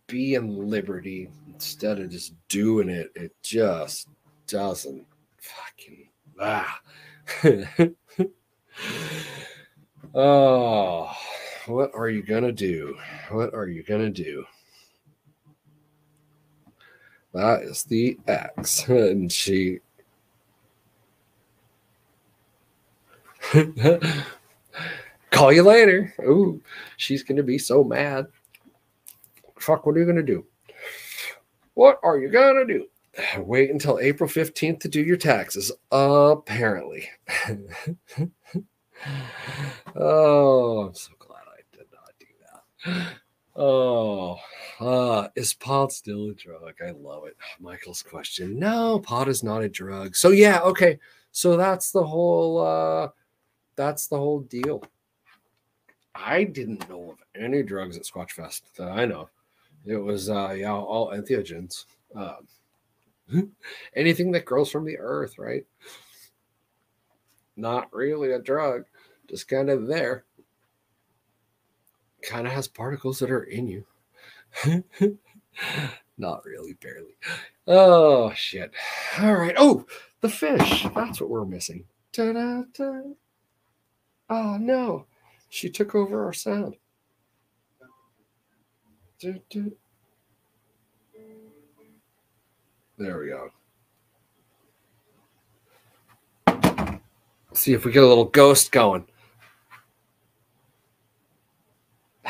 being 0.07 0.69
liberty 0.69 1.29
instead 1.47 1.99
of 1.99 2.09
just 2.09 2.33
doing 2.47 2.89
it, 2.89 3.11
it 3.15 3.33
just 3.43 4.07
doesn't 4.47 5.05
fucking 5.41 6.07
ah. 6.39 6.79
oh, 10.15 11.11
what 11.65 11.91
are 11.93 12.09
you 12.09 12.23
gonna 12.23 12.51
do? 12.51 12.97
What 13.29 13.53
are 13.53 13.67
you 13.67 13.83
gonna 13.83 14.09
do? 14.09 14.45
That 17.33 17.61
is 17.61 17.83
the 17.83 18.17
X, 18.27 18.87
and 18.89 19.31
she. 19.31 19.79
Call 25.31 25.53
you 25.53 25.63
later. 25.63 26.13
Ooh, 26.21 26.61
she's 26.97 27.23
gonna 27.23 27.43
be 27.43 27.57
so 27.57 27.83
mad. 27.83 28.27
Fuck, 29.59 29.85
what 29.85 29.95
are 29.95 29.99
you 29.99 30.05
gonna 30.05 30.23
do? 30.23 30.45
What 31.75 31.99
are 32.03 32.17
you 32.17 32.29
gonna 32.29 32.65
do? 32.65 32.87
Wait 33.37 33.69
until 33.69 33.99
April 33.99 34.29
15th 34.29 34.79
to 34.81 34.87
do 34.87 35.01
your 35.01 35.17
taxes. 35.17 35.71
Apparently. 35.91 37.09
oh, 39.95 40.87
I'm 40.87 40.95
so 40.95 41.11
glad 41.19 41.43
I 41.47 41.77
did 41.77 41.87
not 41.93 42.13
do 42.19 42.25
that. 42.85 43.13
Oh, 43.55 44.37
uh, 44.79 45.27
is 45.35 45.53
pot 45.53 45.91
still 45.91 46.29
a 46.29 46.33
drug? 46.33 46.75
I 46.85 46.91
love 46.91 47.25
it. 47.25 47.35
Michael's 47.59 48.01
question. 48.01 48.57
No, 48.57 48.99
pot 48.99 49.27
is 49.27 49.43
not 49.43 49.63
a 49.63 49.69
drug. 49.69 50.15
So 50.15 50.29
yeah, 50.29 50.59
okay. 50.61 50.99
So 51.31 51.57
that's 51.57 51.91
the 51.91 52.03
whole 52.03 52.59
uh 52.59 53.09
that's 53.75 54.07
the 54.07 54.17
whole 54.17 54.41
deal. 54.41 54.83
I 56.15 56.43
didn't 56.43 56.89
know 56.89 57.11
of 57.11 57.23
any 57.35 57.63
drugs 57.63 57.97
at 57.97 58.03
Squatch 58.03 58.31
Fest 58.31 58.75
that 58.77 58.89
I 58.89 59.05
know. 59.05 59.29
It 59.85 59.97
was 59.97 60.29
uh 60.29 60.53
yeah, 60.57 60.73
all 60.73 61.11
entheogens. 61.11 61.85
Um, 62.15 63.51
anything 63.95 64.31
that 64.31 64.45
grows 64.45 64.71
from 64.71 64.85
the 64.85 64.97
earth, 64.97 65.37
right? 65.37 65.65
Not 67.55 67.93
really 67.93 68.31
a 68.31 68.39
drug, 68.39 68.85
just 69.29 69.47
kind 69.47 69.69
of 69.69 69.87
there. 69.87 70.25
Kind 72.21 72.47
of 72.47 72.53
has 72.53 72.67
particles 72.67 73.19
that 73.19 73.31
are 73.31 73.43
in 73.43 73.67
you. 73.67 73.85
Not 76.17 76.43
really, 76.43 76.73
barely. 76.73 77.15
Oh 77.67 78.33
shit. 78.33 78.71
All 79.19 79.35
right. 79.35 79.55
Oh, 79.57 79.85
the 80.21 80.29
fish. 80.29 80.85
That's 80.95 81.21
what 81.21 81.29
we're 81.29 81.45
missing. 81.45 81.85
Ta-da-da. 82.11 83.01
Oh 84.29 84.57
no. 84.57 85.05
She 85.49 85.69
took 85.69 85.95
over 85.95 86.25
our 86.25 86.33
sound. 86.33 86.75
There 89.21 89.41
we 92.97 93.29
go. 93.29 93.49
See 97.53 97.73
if 97.73 97.85
we 97.85 97.91
get 97.91 98.03
a 98.03 98.07
little 98.07 98.25
ghost 98.25 98.71
going. 98.71 99.05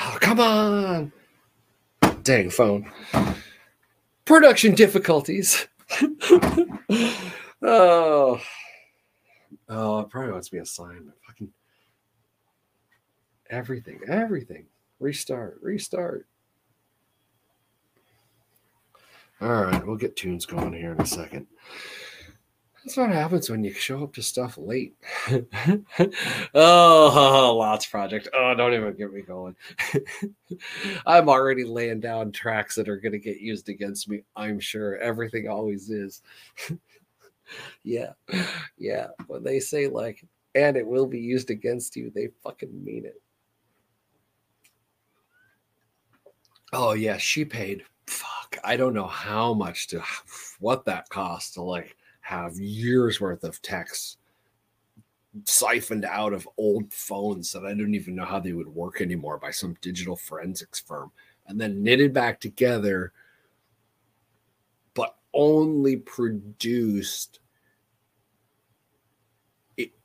Oh, 0.02 0.18
come 0.22 0.40
on. 0.40 1.12
Dang 2.24 2.50
phone. 2.50 2.90
Production 4.26 4.74
difficulties. 4.76 5.68
oh. 7.62 8.40
Oh, 9.68 10.00
it 10.00 10.10
probably 10.10 10.32
wants 10.32 10.54
me 10.54 10.60
a 10.60 10.66
sign. 10.66 11.12
Fucking 11.28 11.52
everything, 13.50 14.00
everything. 14.08 14.68
Restart, 15.00 15.60
restart. 15.62 16.28
All 19.42 19.64
right, 19.64 19.86
we'll 19.86 19.96
get 19.96 20.16
tunes 20.16 20.46
going 20.46 20.74
here 20.74 20.94
in 20.94 21.02
a 21.02 21.06
second. 21.06 21.48
That's 22.84 22.98
what 22.98 23.10
happens 23.12 23.50
when 23.50 23.64
you 23.64 23.74
show 23.74 24.04
up 24.04 24.14
to 24.14 24.22
stuff 24.22 24.58
late. 24.58 24.96
oh, 26.54 27.56
Lots 27.58 27.86
Project. 27.86 28.30
Oh, 28.34 28.54
don't 28.56 28.74
even 28.74 28.94
get 28.96 29.14
me 29.14 29.22
going. 29.22 29.56
I'm 31.06 31.30
already 31.30 31.66
laying 31.66 32.00
down 32.00 32.32
tracks 32.32 32.76
that 32.76 32.88
are 32.88 32.98
going 32.98 33.12
to 33.12 33.20
get 33.20 33.42
used 33.42 33.70
against 33.70 34.10
me. 34.10 34.24
I'm 34.36 34.60
sure 34.60 34.98
everything 34.98 35.50
always 35.50 35.90
is. 35.90 36.22
yeah, 37.84 38.14
yeah. 38.78 39.08
When 39.28 39.44
they 39.44 39.60
say, 39.60 39.88
like, 39.88 40.26
and 40.56 40.78
it 40.78 40.88
will 40.88 41.06
be 41.06 41.20
used 41.20 41.50
against 41.50 41.96
you, 41.96 42.12
they 42.14 42.30
fucking 42.44 42.84
mean 42.84 43.06
it. 43.06 43.22
Oh, 46.72 46.94
yeah, 46.94 47.18
she 47.18 47.44
paid 47.46 47.84
fuck, 48.50 48.58
I 48.64 48.76
don't 48.76 48.94
know 48.94 49.08
how 49.08 49.54
much 49.54 49.88
to 49.88 50.04
what 50.60 50.86
that 50.86 51.10
cost 51.10 51.54
to 51.56 51.62
like 51.62 51.96
have 52.30 52.60
years 52.60 53.20
worth 53.20 53.44
of 53.44 53.60
text 53.64 54.20
siphoned 55.46 56.06
out 56.06 56.32
of 56.32 56.48
old 56.58 56.94
phones 56.94 57.52
that 57.52 57.66
I 57.66 57.70
don't 57.70 57.96
even 57.96 58.14
know 58.14 58.26
how 58.26 58.40
they 58.40 58.54
would 58.54 58.68
work 58.68 59.02
anymore 59.02 59.40
by 59.40 59.50
some 59.50 59.76
digital 59.82 60.16
forensics 60.16 60.80
firm 60.80 61.12
and 61.48 61.60
then 61.60 61.82
knitted 61.82 62.14
back 62.14 62.40
together, 62.40 63.14
but 64.94 65.18
only 65.34 65.96
produced 65.96 67.40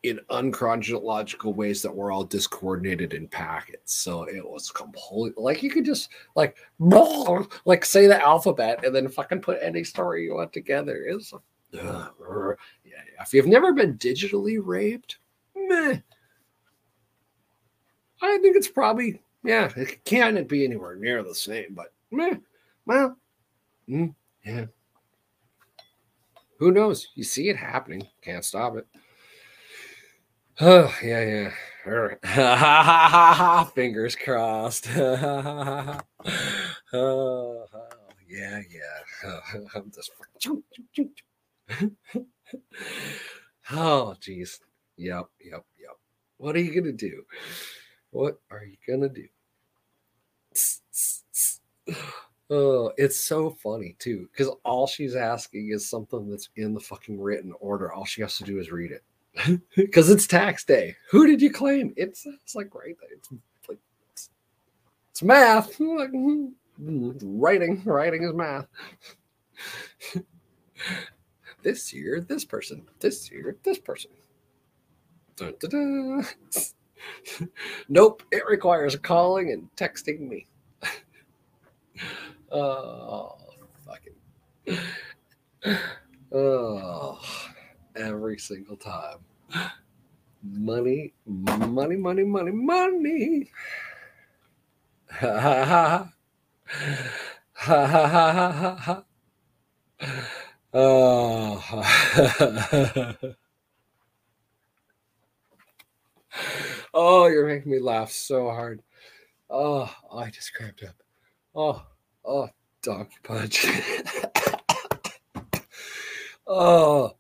in 0.02 0.18
unchronological 0.30 1.54
ways 1.54 1.82
that 1.82 1.94
were 1.94 2.10
all 2.10 2.24
discoordinated 2.24 3.12
in 3.12 3.28
packets. 3.28 3.94
So 3.94 4.22
it 4.22 4.48
was 4.48 4.70
complete 4.70 5.36
like 5.36 5.62
you 5.62 5.70
could 5.70 5.84
just 5.84 6.08
like 6.36 6.56
like 7.66 7.84
say 7.84 8.06
the 8.06 8.22
alphabet 8.22 8.82
and 8.82 8.94
then 8.94 9.08
fucking 9.08 9.42
put 9.42 9.58
any 9.60 9.84
story 9.84 10.24
you 10.24 10.36
want 10.36 10.54
together. 10.54 11.04
It's 11.06 11.34
If 11.74 13.32
you've 13.32 13.46
never 13.46 13.72
been 13.72 13.98
digitally 13.98 14.58
raped, 14.62 15.18
meh, 15.56 15.98
I 18.22 18.38
think 18.38 18.56
it's 18.56 18.68
probably 18.68 19.20
yeah. 19.42 19.70
It 19.76 20.04
can't 20.04 20.48
be 20.48 20.64
anywhere 20.64 20.96
near 20.96 21.22
the 21.22 21.34
same, 21.34 21.74
but 21.74 21.92
meh, 22.10 22.36
well, 22.86 23.16
mm, 23.88 24.14
yeah. 24.44 24.66
Who 26.58 26.70
knows? 26.70 27.08
You 27.14 27.24
see 27.24 27.48
it 27.48 27.56
happening. 27.56 28.06
Can't 28.22 28.44
stop 28.44 28.76
it. 28.76 28.86
Oh 30.60 30.94
yeah, 31.02 31.50
yeah. 31.84 33.64
Fingers 33.74 34.16
crossed. 34.16 34.88
oh, 34.96 36.00
yeah, 38.28 38.60
yeah. 38.70 39.00
I'm 39.74 39.90
just. 39.94 40.10
oh, 43.72 44.14
jeez. 44.20 44.58
Yep, 44.96 45.26
yep, 45.40 45.64
yep. 45.78 45.96
What 46.36 46.56
are 46.56 46.60
you 46.60 46.74
gonna 46.80 46.92
do? 46.92 47.24
What 48.10 48.38
are 48.50 48.64
you 48.64 48.76
gonna 48.86 49.08
do? 49.08 49.26
Oh, 52.50 52.92
it's 52.98 53.18
so 53.18 53.50
funny 53.50 53.96
too, 53.98 54.28
because 54.30 54.54
all 54.64 54.86
she's 54.86 55.16
asking 55.16 55.70
is 55.70 55.88
something 55.88 56.30
that's 56.30 56.50
in 56.56 56.74
the 56.74 56.80
fucking 56.80 57.18
written 57.18 57.54
order. 57.58 57.90
All 57.90 58.04
she 58.04 58.20
has 58.20 58.36
to 58.36 58.44
do 58.44 58.58
is 58.58 58.70
read 58.70 58.90
it, 58.90 59.60
because 59.76 60.10
it's 60.10 60.26
tax 60.26 60.62
day. 60.62 60.94
Who 61.10 61.26
did 61.26 61.40
you 61.40 61.50
claim? 61.50 61.94
It's 61.96 62.26
it's 62.26 62.54
like 62.54 62.74
right. 62.74 62.94
It's 63.10 63.32
like 63.66 63.78
it's, 64.12 64.28
it's 65.10 65.22
math. 65.22 65.80
Writing, 66.78 67.82
writing 67.84 68.24
is 68.24 68.34
math. 68.34 68.66
This 71.64 71.92
year, 71.92 72.20
this 72.20 72.44
person. 72.44 72.86
This 73.00 73.30
year, 73.32 73.56
this 73.64 73.78
person. 73.78 74.12
Dun, 75.36 75.54
dun, 75.58 75.70
dun. 75.70 77.48
nope, 77.88 78.22
it 78.30 78.46
requires 78.46 78.94
calling 78.96 79.50
and 79.50 79.68
texting 79.76 80.28
me. 80.28 80.46
oh, 82.52 83.36
fucking. 83.84 84.78
Oh, 86.36 87.20
every 87.94 88.38
single 88.38 88.76
time. 88.76 89.18
Money, 90.42 91.12
money, 91.24 91.94
money, 91.94 92.24
money, 92.24 92.50
money. 92.50 93.50
Ha 95.10 95.38
ha 95.38 95.64
ha. 95.64 96.12
Ha 97.52 97.86
ha 97.86 98.08
ha 98.08 98.52
ha 98.52 98.76
ha. 98.76 99.04
Oh. 100.76 101.62
oh, 106.92 107.26
you're 107.28 107.46
making 107.46 107.70
me 107.70 107.78
laugh 107.78 108.10
so 108.10 108.46
hard. 108.50 108.82
Oh, 109.48 109.88
I 110.12 110.30
just 110.30 110.52
cramped 110.52 110.82
up. 110.82 110.96
Oh, 111.54 111.80
oh, 112.24 112.48
donkey 112.82 113.14
punch. 113.22 113.64
oh, 116.48 117.12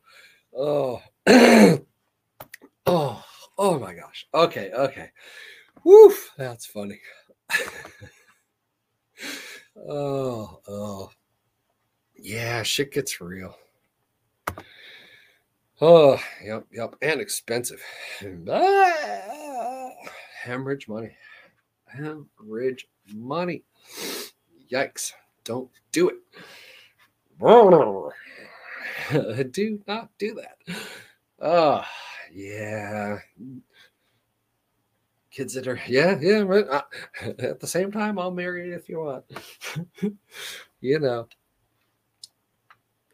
oh, 0.56 1.00
oh, 2.86 3.24
oh 3.56 3.78
my 3.78 3.94
gosh. 3.94 4.26
Okay, 4.34 4.72
okay. 4.72 5.10
Woof, 5.84 6.32
that's 6.36 6.66
funny. 6.66 6.98
oh, 9.88 10.60
oh. 10.66 11.10
Yeah, 12.24 12.62
shit 12.62 12.90
gets 12.90 13.20
real. 13.20 13.54
Oh, 15.78 16.18
yep, 16.42 16.64
yep, 16.72 16.96
and 17.02 17.20
expensive. 17.20 17.82
Ah, 18.50 19.90
hemorrhage 20.42 20.88
money. 20.88 21.14
Hemorrhage 21.84 22.88
money. 23.12 23.62
Yikes. 24.72 25.12
Don't 25.44 25.68
do 25.92 26.08
it. 26.08 26.16
do 29.52 29.82
not 29.86 30.08
do 30.16 30.34
that. 30.36 30.56
Oh, 31.42 31.84
yeah. 32.32 33.18
Kids 35.30 35.52
that 35.52 35.68
are, 35.68 35.78
yeah, 35.86 36.18
yeah. 36.18 36.42
Uh, 36.42 36.80
at 37.38 37.60
the 37.60 37.66
same 37.66 37.92
time, 37.92 38.18
I'll 38.18 38.30
marry 38.30 38.68
you 38.68 38.74
if 38.76 38.88
you 38.88 39.00
want. 39.00 39.24
you 40.80 40.98
know, 41.00 41.28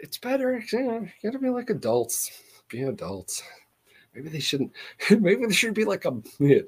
it's 0.02 0.18
better. 0.18 0.62
You, 0.72 0.82
know, 0.82 1.00
you 1.00 1.30
gotta 1.30 1.38
be 1.38 1.50
like 1.50 1.70
adults. 1.70 2.30
Be 2.68 2.82
adults. 2.82 3.42
Maybe 4.14 4.28
they 4.28 4.40
shouldn't. 4.40 4.72
Maybe 5.10 5.42
there 5.42 5.52
should 5.52 5.74
be 5.74 5.84
like 5.84 6.04
a 6.04 6.20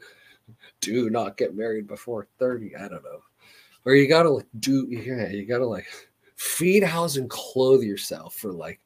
do 0.81 1.11
not 1.11 1.37
get 1.37 1.55
married 1.57 1.87
before 1.87 2.29
30. 2.39 2.77
I 2.77 2.89
don't 2.89 3.05
know. 3.05 3.23
Or 3.85 3.95
you 3.95 4.09
gotta 4.09 4.31
like 4.31 4.47
do 4.61 4.87
yeah, 4.89 5.29
you 5.29 5.45
gotta 5.45 5.67
like 5.67 5.87
feed, 6.37 6.85
house, 6.85 7.17
and 7.17 7.29
clothe 7.29 7.83
yourself 7.83 8.35
for 8.35 8.53
like 8.53 8.81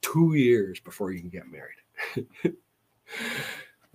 two 0.00 0.34
years 0.34 0.80
before 0.80 1.12
you 1.12 1.20
can 1.20 1.28
get 1.28 1.44
married. 1.50 2.56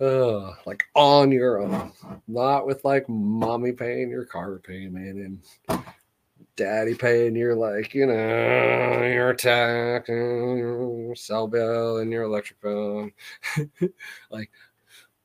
uh, 0.00 0.52
like 0.64 0.84
on 0.94 1.32
your 1.32 1.60
own, 1.60 1.90
not 2.28 2.66
with 2.66 2.84
like 2.84 3.08
mommy 3.08 3.72
paying 3.72 4.10
your 4.10 4.24
car 4.24 4.58
payment 4.58 5.18
and 5.68 5.84
daddy 6.56 6.94
paying 6.94 7.34
your 7.34 7.54
like 7.54 7.94
you 7.94 8.06
know 8.06 9.02
your 9.02 9.34
tax 9.34 10.08
your 10.08 11.14
cell 11.16 11.48
bill 11.48 11.98
and 11.98 12.12
your 12.12 12.24
electric 12.24 12.60
bill. 12.60 13.10
like 14.30 14.50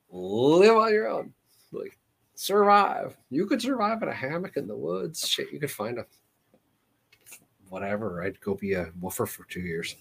live 0.09 0.75
on 0.75 0.93
your 0.93 1.07
own. 1.07 1.33
Like 1.71 1.97
survive. 2.35 3.15
You 3.29 3.45
could 3.45 3.61
survive 3.61 4.01
in 4.01 4.09
a 4.09 4.13
hammock 4.13 4.57
in 4.57 4.67
the 4.67 4.75
woods. 4.75 5.27
Shit, 5.27 5.51
you 5.51 5.59
could 5.59 5.71
find 5.71 5.99
a 5.99 6.05
whatever, 7.69 8.23
i'd 8.23 8.41
Go 8.41 8.55
be 8.55 8.73
a 8.73 8.91
woofer 8.99 9.25
for 9.25 9.43
two 9.45 9.61
years. 9.61 9.95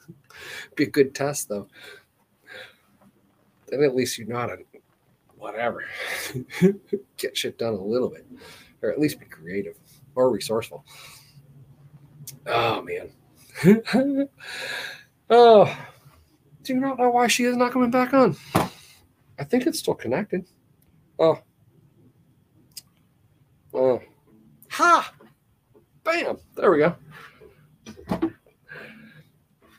be 0.76 0.84
a 0.84 0.90
good 0.90 1.14
test 1.14 1.48
though. 1.48 1.68
Then 3.68 3.84
at 3.84 3.94
least 3.94 4.18
you're 4.18 4.26
not 4.26 4.50
a 4.50 4.58
whatever. 5.36 5.84
Get 7.16 7.36
shit 7.36 7.58
done 7.58 7.74
a 7.74 7.82
little 7.82 8.08
bit. 8.08 8.26
Or 8.82 8.90
at 8.90 8.98
least 8.98 9.20
be 9.20 9.26
creative 9.26 9.76
or 10.20 10.30
resourceful. 10.30 10.84
Oh 12.46 12.82
man. 12.82 13.10
oh. 15.30 15.78
Do 16.62 16.74
you 16.74 16.80
not 16.80 16.98
know 16.98 17.10
why 17.10 17.26
she 17.26 17.44
is 17.44 17.56
not 17.56 17.72
coming 17.72 17.90
back 17.90 18.12
on? 18.12 18.36
I 18.54 19.44
think 19.44 19.66
it's 19.66 19.78
still 19.78 19.94
connected. 19.94 20.44
Oh, 21.18 21.38
Oh, 23.72 24.00
ha! 24.68 25.12
Bam! 26.02 26.38
There 26.56 26.70
we 26.72 26.78
go. 26.78 26.96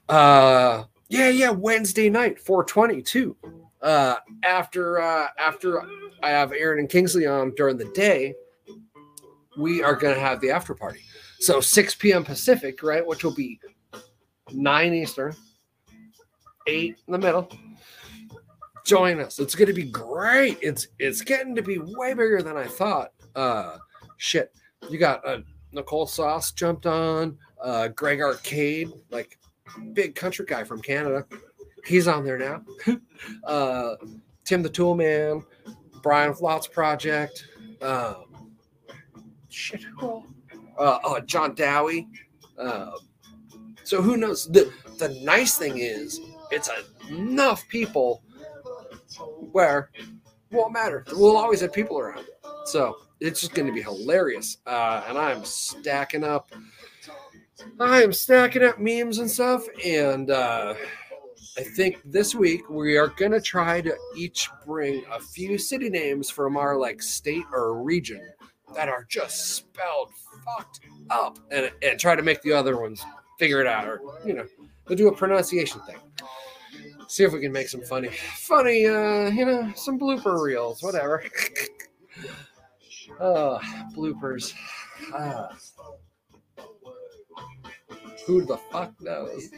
Uh, 0.08 0.84
yeah, 1.10 1.30
yeah. 1.30 1.50
Wednesday 1.50 2.10
night, 2.10 2.40
422. 2.40 3.36
Uh, 3.82 4.16
after 4.44 5.02
uh, 5.02 5.28
after 5.38 5.82
I 6.24 6.30
have 6.30 6.54
Aaron 6.54 6.80
and 6.80 6.90
Kingsley 6.90 7.26
on 7.26 7.54
during 7.56 7.78
the 7.78 7.92
day, 7.94 8.34
we 9.58 9.84
are 9.84 9.96
gonna 9.96 10.20
have 10.20 10.42
the 10.42 10.52
after 10.52 10.74
party. 10.74 11.02
So 11.40 11.60
6 11.60 11.96
p.m. 11.96 12.24
Pacific, 12.24 12.84
right, 12.84 13.06
which 13.06 13.24
will 13.24 13.34
be 13.34 13.60
9 14.54 14.94
Eastern, 14.94 15.36
8 16.68 16.96
in 17.08 17.12
the 17.12 17.18
middle. 17.18 17.52
Join 18.86 19.20
us. 19.20 19.40
It's 19.40 19.56
gonna 19.56 19.74
be 19.74 19.86
great. 19.86 20.58
It's 20.62 20.88
it's 21.00 21.22
getting 21.22 21.56
to 21.56 21.62
be 21.62 21.78
way 21.80 22.14
bigger 22.14 22.42
than 22.42 22.58
I 22.58 22.66
thought 22.66 23.12
uh 23.36 23.78
shit 24.18 24.54
you 24.90 24.98
got 24.98 25.26
uh, 25.26 25.40
nicole 25.72 26.08
sauce 26.08 26.52
jumped 26.52 26.86
on 26.86 27.38
uh 27.64 27.88
greg 27.90 28.22
arcade 28.22 28.90
like 29.10 29.40
big 29.94 30.16
country 30.16 30.46
guy 30.46 30.64
from 30.64 30.82
canada 30.82 31.26
he's 31.86 32.08
on 32.08 32.24
there 32.24 32.38
now 32.38 32.62
uh 33.46 33.96
tim 34.44 34.62
the 34.62 34.70
tool 34.70 34.96
man 34.96 35.42
brian 36.02 36.34
flot's 36.34 36.68
project 36.68 37.48
um 37.82 38.26
shit 39.52 39.84
uh, 40.02 40.20
uh 40.78 41.20
john 41.22 41.54
dowie 41.56 42.08
uh, 42.58 42.92
so 43.84 44.02
who 44.02 44.18
knows 44.18 44.50
the 44.52 44.72
the 44.98 45.10
nice 45.24 45.58
thing 45.58 45.78
is 45.78 46.20
it's 46.52 46.70
enough 47.10 47.68
people 47.68 48.24
where 49.52 49.90
won't 50.52 50.74
matter 50.74 51.06
we'll 51.14 51.38
always 51.38 51.62
have 51.62 51.74
people 51.74 52.00
around 52.00 52.26
so 52.66 52.96
it's 53.22 53.40
just 53.40 53.54
going 53.54 53.68
to 53.68 53.74
be 53.74 53.82
hilarious. 53.82 54.58
Uh, 54.66 55.04
and 55.08 55.18
I'm 55.18 55.46
stacking 55.46 56.24
up. 56.24 56.52
I 57.80 58.02
am 58.02 58.12
stacking 58.12 58.64
up 58.64 58.80
memes 58.80 59.20
and 59.20 59.30
stuff. 59.30 59.64
And 59.86 60.32
uh, 60.32 60.74
I 61.58 61.62
think 61.62 62.02
this 62.04 62.34
week 62.34 62.68
we 62.70 62.98
are 62.98 63.10
going 63.10 63.32
to 63.32 63.40
try 63.40 63.80
to 63.82 63.96
each 64.18 64.50
bring 64.66 65.04
a 65.12 65.20
few 65.20 65.60
city 65.60 65.90
names 65.90 66.32
from 66.32 66.58
our 66.58 66.78
like 66.78 67.02
state 67.02 67.46
or 67.54 67.82
region 67.82 68.22
that 68.76 68.90
are 68.90 69.06
just 69.10 69.56
spelled 69.56 70.12
fucked 70.46 70.82
up 71.10 71.40
and, 71.52 71.72
and 71.82 72.00
try 72.00 72.16
to 72.16 72.22
make 72.22 72.42
the 72.42 72.54
other 72.54 72.80
ones 72.80 73.04
figure 73.38 73.62
it 73.62 73.68
out 73.68 73.88
or, 73.88 74.02
you 74.26 74.34
know, 74.34 74.46
we'll 74.88 74.98
do 74.98 75.08
a 75.08 75.16
pronunciation 75.16 75.82
thing. 75.82 75.98
See 77.08 77.24
if 77.24 77.34
we 77.34 77.42
can 77.42 77.52
make 77.52 77.68
some 77.68 77.82
funny, 77.82 78.08
funny, 78.08 78.86
uh, 78.86 79.30
you 79.30 79.46
know, 79.46 79.72
some 79.76 80.00
blooper 80.00 80.42
reels, 80.42 80.82
whatever. 80.82 81.24
Oh, 83.20 83.60
bloopers. 83.96 84.54
Ah. 85.14 85.50
Who 88.26 88.46
the 88.46 88.58
fuck 88.58 88.94
knows? 89.02 89.50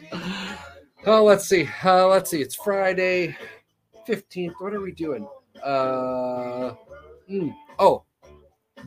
Oh, 1.06 1.22
let's 1.24 1.46
see. 1.46 1.68
Uh, 1.84 2.08
let's 2.08 2.30
see. 2.30 2.40
It's 2.40 2.54
Friday, 2.54 3.36
15th. 4.08 4.54
What 4.58 4.74
are 4.74 4.80
we 4.80 4.92
doing? 4.92 5.28
Uh, 5.62 6.74
hmm. 7.28 7.50
oh, 7.78 8.04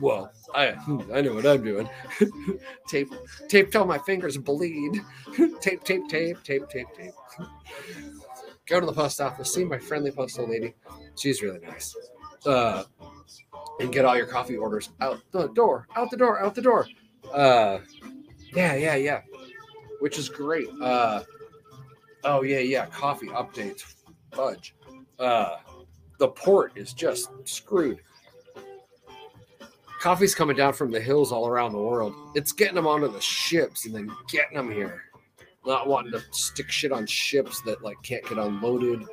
well, 0.00 0.32
I 0.54 0.74
I 1.12 1.20
know 1.20 1.34
what 1.34 1.46
I'm 1.46 1.62
doing. 1.62 1.88
tape 2.88 3.12
tape 3.48 3.70
till 3.70 3.84
my 3.84 3.98
fingers 3.98 4.36
bleed. 4.36 5.00
tape 5.60 5.84
tape 5.84 6.08
tape 6.08 6.42
tape 6.42 6.68
tape 6.68 6.86
tape. 6.96 7.12
Go 8.66 8.80
to 8.80 8.86
the 8.86 8.92
post 8.92 9.20
office, 9.20 9.52
see 9.52 9.64
my 9.64 9.78
friendly 9.78 10.10
postal 10.10 10.48
lady. 10.48 10.74
She's 11.16 11.42
really 11.42 11.60
nice. 11.60 11.96
Uh, 12.44 12.84
and 13.80 13.92
get 13.92 14.04
all 14.04 14.16
your 14.16 14.26
coffee 14.26 14.56
orders 14.56 14.90
out 15.00 15.20
the 15.32 15.48
door, 15.48 15.86
out 15.96 16.10
the 16.10 16.16
door, 16.16 16.40
out 16.40 16.54
the 16.54 16.62
door. 16.62 16.86
Uh, 17.32 17.78
yeah, 18.54 18.74
yeah, 18.74 18.96
yeah. 18.96 19.22
Which 20.00 20.18
is 20.18 20.28
great. 20.28 20.68
Uh, 20.80 21.22
oh 22.24 22.42
yeah, 22.42 22.60
yeah. 22.60 22.86
Coffee 22.86 23.28
updates. 23.28 23.94
Fudge. 24.32 24.74
Uh, 25.18 25.56
the 26.18 26.28
port 26.28 26.72
is 26.76 26.92
just 26.92 27.30
screwed. 27.44 28.00
Coffee's 30.00 30.34
coming 30.34 30.56
down 30.56 30.72
from 30.72 30.90
the 30.90 31.00
hills 31.00 31.32
all 31.32 31.48
around 31.48 31.72
the 31.72 31.78
world. 31.78 32.14
It's 32.34 32.52
getting 32.52 32.76
them 32.76 32.86
onto 32.86 33.10
the 33.10 33.20
ships 33.20 33.86
and 33.86 33.94
then 33.94 34.10
getting 34.28 34.56
them 34.56 34.70
here. 34.70 35.02
Not 35.66 35.88
wanting 35.88 36.12
to 36.12 36.22
stick 36.30 36.70
shit 36.70 36.92
on 36.92 37.06
ships 37.06 37.60
that 37.62 37.82
like 37.82 37.96
can't 38.02 38.24
get 38.24 38.38
unloaded. 38.38 39.04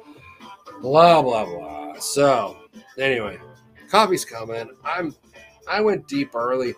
Blah 0.82 1.22
blah 1.24 1.46
blah. 1.46 2.00
So 2.00 2.58
anyway, 3.00 3.40
coffee's 3.90 4.26
coming. 4.26 4.70
I'm 4.84 5.16
I 5.68 5.82
went 5.82 6.08
deep 6.08 6.36
early. 6.36 6.76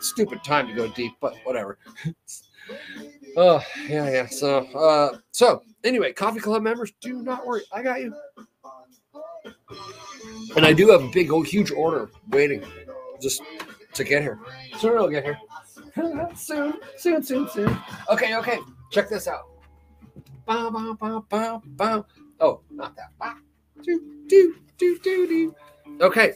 Stupid 0.00 0.42
time 0.42 0.66
to 0.68 0.74
go 0.74 0.88
deep, 0.88 1.12
but 1.20 1.34
whatever. 1.44 1.78
oh 3.36 3.62
yeah, 3.88 4.10
yeah. 4.10 4.26
So 4.26 4.58
uh 4.74 5.18
so 5.32 5.62
anyway, 5.84 6.12
coffee 6.12 6.40
club 6.40 6.62
members, 6.62 6.92
do 7.02 7.22
not 7.22 7.46
worry. 7.46 7.62
I 7.72 7.82
got 7.82 8.00
you. 8.00 8.14
And 10.56 10.66
I 10.66 10.72
do 10.72 10.88
have 10.90 11.02
a 11.02 11.08
big, 11.08 11.30
old, 11.30 11.46
huge 11.46 11.70
order 11.70 12.10
waiting 12.30 12.62
just 13.20 13.42
to 13.94 14.04
get 14.04 14.22
here. 14.22 14.38
Soon 14.78 14.92
it'll 14.92 15.08
get 15.08 15.24
here. 15.24 15.38
soon, 16.34 16.74
soon, 16.96 17.22
soon, 17.22 17.48
soon. 17.48 17.78
Okay, 18.10 18.36
okay. 18.36 18.58
Check 18.90 19.08
this 19.08 19.28
out. 19.28 19.44
Bow, 20.46 20.70
bow, 20.70 20.94
bow, 20.94 21.24
bow, 21.28 21.62
bow. 21.64 22.06
Oh, 22.40 22.60
not 22.70 22.96
that. 22.96 23.10
Bow. 23.18 23.34
Do, 23.82 24.00
do, 24.26 24.56
do, 24.78 24.98
do, 24.98 25.26
do. 25.26 25.54
Okay. 26.00 26.34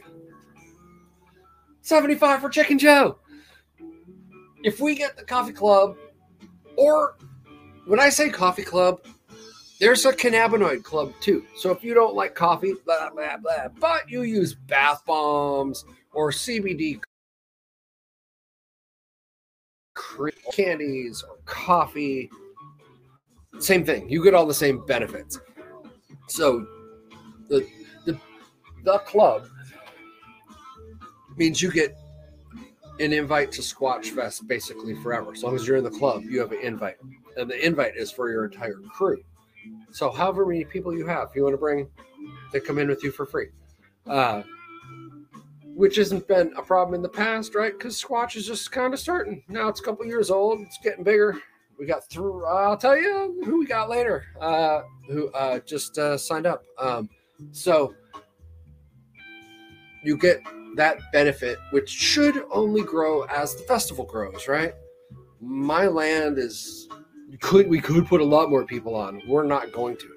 75 1.82 2.40
for 2.40 2.48
Chicken 2.48 2.78
Joe. 2.78 3.18
If 4.64 4.80
we 4.80 4.94
get 4.94 5.16
the 5.16 5.24
coffee 5.24 5.52
club, 5.52 5.96
or 6.76 7.16
when 7.86 8.00
I 8.00 8.08
say 8.08 8.28
coffee 8.30 8.64
club, 8.64 9.00
there's 9.78 10.04
a 10.06 10.12
cannabinoid 10.12 10.82
club 10.84 11.12
too. 11.20 11.44
So 11.56 11.70
if 11.70 11.84
you 11.84 11.94
don't 11.94 12.14
like 12.14 12.34
coffee, 12.34 12.74
blah, 12.84 13.10
blah, 13.10 13.36
blah, 13.36 13.68
but 13.78 14.10
you 14.10 14.22
use 14.22 14.54
bath 14.54 15.02
bombs 15.06 15.84
or 16.12 16.30
CBD 16.30 17.00
candies 20.52 21.22
or 21.22 21.36
coffee, 21.44 22.30
same 23.58 23.84
thing. 23.84 24.08
You 24.08 24.22
get 24.22 24.34
all 24.34 24.46
the 24.46 24.54
same 24.54 24.84
benefits. 24.86 25.40
So 26.28 26.66
the 27.48 27.66
the, 28.04 28.18
the 28.84 28.98
club 29.00 29.48
means 31.36 31.60
you 31.60 31.70
get 31.70 31.96
an 32.98 33.12
invite 33.12 33.52
to 33.52 33.60
Squatch 33.60 34.06
Fest 34.06 34.46
basically 34.48 34.94
forever. 35.02 35.32
As 35.32 35.42
long 35.42 35.54
as 35.54 35.66
you're 35.66 35.76
in 35.76 35.84
the 35.84 35.90
club, 35.90 36.22
you 36.24 36.40
have 36.40 36.52
an 36.52 36.60
invite. 36.62 36.96
And 37.36 37.50
the 37.50 37.64
invite 37.64 37.96
is 37.96 38.10
for 38.10 38.30
your 38.30 38.46
entire 38.46 38.80
crew. 38.90 39.22
So, 39.90 40.10
however 40.10 40.44
many 40.46 40.64
people 40.64 40.96
you 40.96 41.06
have, 41.06 41.28
you 41.34 41.42
want 41.42 41.54
to 41.54 41.58
bring, 41.58 41.88
they 42.52 42.60
come 42.60 42.78
in 42.78 42.88
with 42.88 43.02
you 43.02 43.10
for 43.10 43.26
free. 43.26 43.48
Uh, 44.06 44.42
which 45.74 45.96
hasn't 45.96 46.26
been 46.26 46.52
a 46.56 46.62
problem 46.62 46.94
in 46.94 47.02
the 47.02 47.08
past, 47.08 47.54
right? 47.54 47.72
Because 47.76 48.02
Squatch 48.02 48.34
is 48.34 48.46
just 48.46 48.72
kind 48.72 48.94
of 48.94 49.00
starting. 49.00 49.42
Now 49.48 49.68
it's 49.68 49.80
a 49.80 49.82
couple 49.82 50.06
years 50.06 50.30
old. 50.30 50.60
It's 50.60 50.78
getting 50.82 51.04
bigger. 51.04 51.38
We 51.78 51.84
got 51.84 52.08
through. 52.08 52.46
I'll 52.46 52.78
tell 52.78 52.96
you 52.96 53.42
who 53.44 53.58
we 53.58 53.66
got 53.66 53.90
later. 53.90 54.24
Uh, 54.40 54.82
who 55.06 55.30
uh, 55.32 55.58
just 55.60 55.98
uh, 55.98 56.16
signed 56.16 56.46
up. 56.46 56.64
Um, 56.78 57.10
so 57.52 57.94
you 60.02 60.16
get 60.16 60.40
that 60.76 60.98
benefit, 61.12 61.58
which 61.72 61.90
should 61.90 62.44
only 62.50 62.82
grow 62.82 63.22
as 63.24 63.54
the 63.54 63.62
festival 63.64 64.06
grows, 64.06 64.48
right? 64.48 64.72
My 65.40 65.86
land 65.86 66.38
is 66.38 66.88
could 67.40 67.68
we 67.68 67.80
could 67.80 68.06
put 68.06 68.20
a 68.20 68.24
lot 68.24 68.50
more 68.50 68.64
people 68.64 68.94
on. 68.94 69.22
We're 69.26 69.44
not 69.44 69.72
going 69.72 69.96
to. 69.98 70.16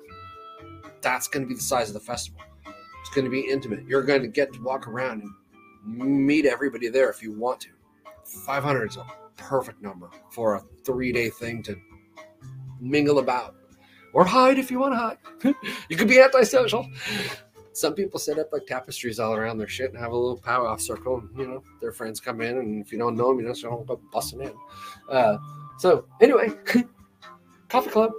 That's 1.01 1.27
going 1.27 1.43
to 1.43 1.47
be 1.47 1.55
the 1.55 1.61
size 1.61 1.87
of 1.87 1.93
the 1.93 1.99
festival. 1.99 2.41
It's 2.65 3.09
going 3.15 3.25
to 3.25 3.31
be 3.31 3.49
intimate. 3.49 3.85
You're 3.87 4.03
going 4.03 4.21
to 4.21 4.27
get 4.27 4.53
to 4.53 4.61
walk 4.61 4.87
around 4.87 5.23
and 5.23 6.25
meet 6.25 6.45
everybody 6.45 6.89
there 6.89 7.09
if 7.09 7.23
you 7.23 7.31
want 7.31 7.61
to. 7.61 7.69
500 8.45 8.91
is 8.91 8.97
a 8.97 9.05
perfect 9.37 9.81
number 9.81 10.09
for 10.29 10.55
a 10.55 10.63
three 10.85 11.11
day 11.11 11.29
thing 11.29 11.63
to 11.63 11.75
mingle 12.79 13.19
about 13.19 13.55
or 14.13 14.25
hide 14.25 14.57
if 14.57 14.69
you 14.69 14.79
want 14.79 14.93
to 14.93 14.97
hide. 14.97 15.55
you 15.89 15.97
could 15.97 16.07
be 16.07 16.19
antisocial. 16.19 16.87
Some 17.73 17.93
people 17.93 18.19
set 18.19 18.39
up 18.39 18.51
like 18.51 18.65
tapestries 18.65 19.19
all 19.19 19.33
around 19.33 19.57
their 19.57 19.67
shit 19.67 19.91
and 19.91 19.99
have 19.99 20.11
a 20.11 20.17
little 20.17 20.37
powwow 20.37 20.75
circle. 20.75 21.19
And, 21.19 21.37
you 21.37 21.47
know, 21.47 21.63
their 21.79 21.91
friends 21.91 22.19
come 22.19 22.41
in, 22.41 22.57
and 22.57 22.85
if 22.85 22.91
you 22.91 22.97
don't 22.97 23.15
know 23.15 23.29
them, 23.29 23.39
you 23.39 23.45
know 23.45 23.51
just 23.51 23.63
don't 23.63 23.87
go 23.87 24.01
busting 24.11 24.41
in. 24.41 24.53
Uh, 25.09 25.37
so, 25.77 26.05
anyway, 26.19 26.49
coffee 27.69 27.89
club. 27.89 28.11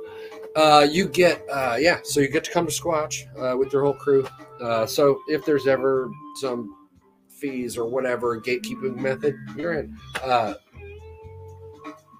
Uh, 0.56 0.86
you 0.90 1.08
get, 1.08 1.44
uh, 1.52 1.76
yeah, 1.78 1.98
so 2.02 2.20
you 2.20 2.28
get 2.28 2.42
to 2.44 2.50
come 2.50 2.66
to 2.66 2.72
Squatch 2.72 3.26
uh, 3.38 3.56
with 3.56 3.72
your 3.72 3.84
whole 3.84 3.94
crew. 3.94 4.26
Uh, 4.60 4.84
so 4.86 5.20
if 5.28 5.44
there's 5.44 5.66
ever 5.66 6.10
some 6.40 6.88
fees 7.28 7.76
or 7.76 7.86
whatever 7.86 8.40
gatekeeping 8.40 8.96
method, 8.96 9.36
you're 9.56 9.74
in. 9.74 9.96
Uh, 10.22 10.54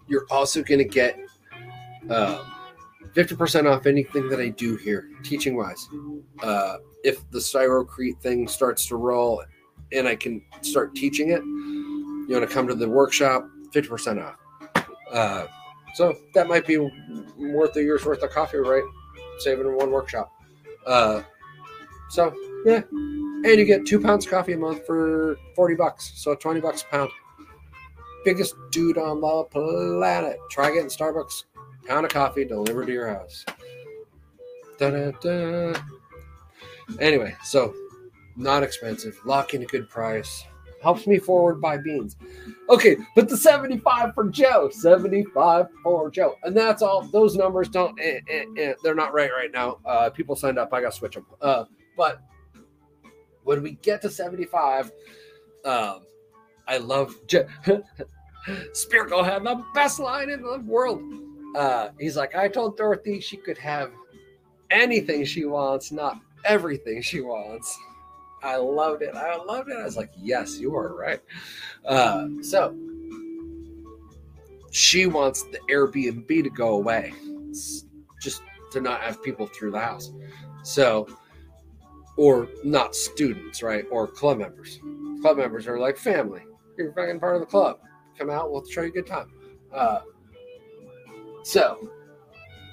you're 0.07 0.27
also 0.31 0.63
going 0.63 0.79
to 0.79 0.85
get 0.85 1.19
um, 2.09 2.53
50% 3.15 3.71
off 3.71 3.87
anything 3.87 4.29
that 4.29 4.41
I 4.41 4.49
do 4.49 4.77
here, 4.77 5.09
teaching 5.23 5.57
wise. 5.57 5.89
Uh, 6.43 6.79
if 7.03 7.29
the 7.31 7.39
Styrocrete 7.39 8.21
thing 8.21 8.47
starts 8.47 8.87
to 8.87 8.97
roll 8.97 9.43
and 9.93 10.07
I 10.07 10.15
can 10.15 10.43
start 10.63 10.95
teaching 10.95 11.31
it, 11.31 11.43
you 11.43 12.29
want 12.31 12.49
to 12.49 12.53
come 12.53 12.69
to 12.69 12.75
the 12.75 12.89
workshop, 12.89 13.49
50% 13.73 14.25
off. 14.25 15.51
So 15.95 16.17
that 16.35 16.49
might 16.49 16.67
be 16.67 16.79
worth 17.37 17.77
a 17.77 17.83
year's 17.83 18.05
worth 18.05 18.23
of 18.23 18.31
coffee, 18.31 18.59
right? 18.59 18.85
Saving 19.39 19.67
in 19.67 19.77
one 19.77 19.91
workshop. 19.91 20.31
Uh, 20.87 21.23
so 22.11 22.35
yeah, 22.65 22.83
and 22.91 23.45
you 23.45 23.65
get 23.65 23.87
two 23.87 24.01
pounds 24.01 24.25
of 24.25 24.31
coffee 24.31 24.53
a 24.53 24.59
month 24.59 24.87
for 24.87 25.37
forty 25.57 25.75
bucks, 25.75 26.13
so 26.17 26.35
twenty 26.35 26.61
bucks 26.61 26.83
a 26.83 26.87
pound. 26.87 27.11
Biggest 28.25 28.55
dude 28.71 28.99
on 28.99 29.21
the 29.21 29.45
planet. 29.45 30.37
Try 30.51 30.73
getting 30.73 30.91
Starbucks 30.91 31.45
pound 31.87 32.05
of 32.05 32.13
coffee 32.13 32.45
delivered 32.45 32.87
to 32.87 32.93
your 32.93 33.09
house. 33.09 33.45
Da-da-da. 34.79 35.75
Anyway, 36.99 37.35
so 37.43 37.75
not 38.37 38.63
expensive. 38.63 39.19
Lock 39.25 39.55
in 39.55 39.63
a 39.63 39.67
good 39.67 39.89
price 39.89 40.45
helps 40.83 41.07
me 41.07 41.19
forward 41.19 41.61
buy 41.61 41.79
beans. 41.79 42.17
Okay, 42.69 42.97
but 43.15 43.29
the 43.29 43.37
75 43.37 44.15
for 44.15 44.29
Joe, 44.29 44.71
75 44.71 45.67
for 45.83 46.11
Joe. 46.11 46.37
And 46.45 46.57
that's 46.57 46.83
all. 46.83 47.03
Those 47.03 47.37
numbers 47.37 47.69
don't, 47.69 47.99
eh, 48.01 48.21
eh, 48.29 48.45
eh, 48.57 48.75
they're 48.83 48.95
not 48.95 49.13
right 49.13 49.31
right 49.31 49.51
now. 49.53 49.79
Uh, 49.85 50.11
people 50.11 50.37
signed 50.37 50.59
up. 50.59 50.73
I 50.73 50.81
got 50.81 50.93
to 50.93 50.99
switch 50.99 51.15
them. 51.15 51.27
Uh, 51.41 51.65
but 51.97 52.23
when 53.45 53.63
we 53.63 53.73
get 53.83 54.03
to 54.03 54.11
75, 54.11 54.93
um, 55.65 56.01
I 56.67 56.79
love 56.79 57.15
Joe. 57.27 57.47
Spirko 58.49 59.25
had 59.25 59.45
the 59.45 59.63
best 59.75 59.99
line 59.99 60.31
in 60.31 60.43
the 60.43 60.61
world. 60.61 61.03
Uh, 61.57 61.91
he's 61.99 62.17
like, 62.17 62.35
I 62.35 62.49
told 62.49 62.77
Dorothy 62.77 63.21
she 63.21 63.37
could 63.37 63.59
have 63.59 63.91
anything 64.71 65.25
she 65.25 65.45
wants, 65.45 65.91
not 65.91 66.21
everything 66.45 67.03
she 67.03 67.21
wants. 67.21 67.79
I 68.43 68.57
loved 68.57 69.03
it. 69.03 69.15
I 69.15 69.37
loved 69.37 69.69
it. 69.69 69.77
I 69.79 69.85
was 69.85 69.97
like, 69.97 70.11
yes, 70.17 70.59
you 70.59 70.75
are 70.75 70.95
right. 70.95 71.21
Uh, 71.85 72.29
so 72.43 72.77
she 74.71 75.07
wants 75.07 75.43
the 75.45 75.59
Airbnb 75.71 76.29
to 76.29 76.51
go 76.51 76.77
away, 76.77 77.13
just 78.23 78.43
to 78.73 78.81
not 78.81 79.01
have 79.01 79.23
people 79.23 79.47
through 79.47 79.73
the 79.73 79.81
house. 79.81 80.13
So, 80.63 81.09
or 82.17 82.49
not 82.65 82.95
students, 82.95 83.63
right? 83.63 83.85
Or 83.91 84.07
club 84.07 84.39
members. 84.39 84.79
Club 85.21 85.37
members 85.37 85.67
are 85.67 85.79
like 85.79 85.97
family. 85.97 86.43
You're 86.77 86.93
fucking 86.93 87.21
part 87.21 87.35
of 87.35 87.41
the 87.41 87.47
club. 87.47 87.81
Come 88.19 88.31
out, 88.31 88.51
we'll 88.51 88.65
show 88.67 88.83
you 88.83 88.89
a 88.89 88.93
good 88.93 89.07
time. 89.07 89.31
Uh, 89.73 90.01
so, 91.43 91.91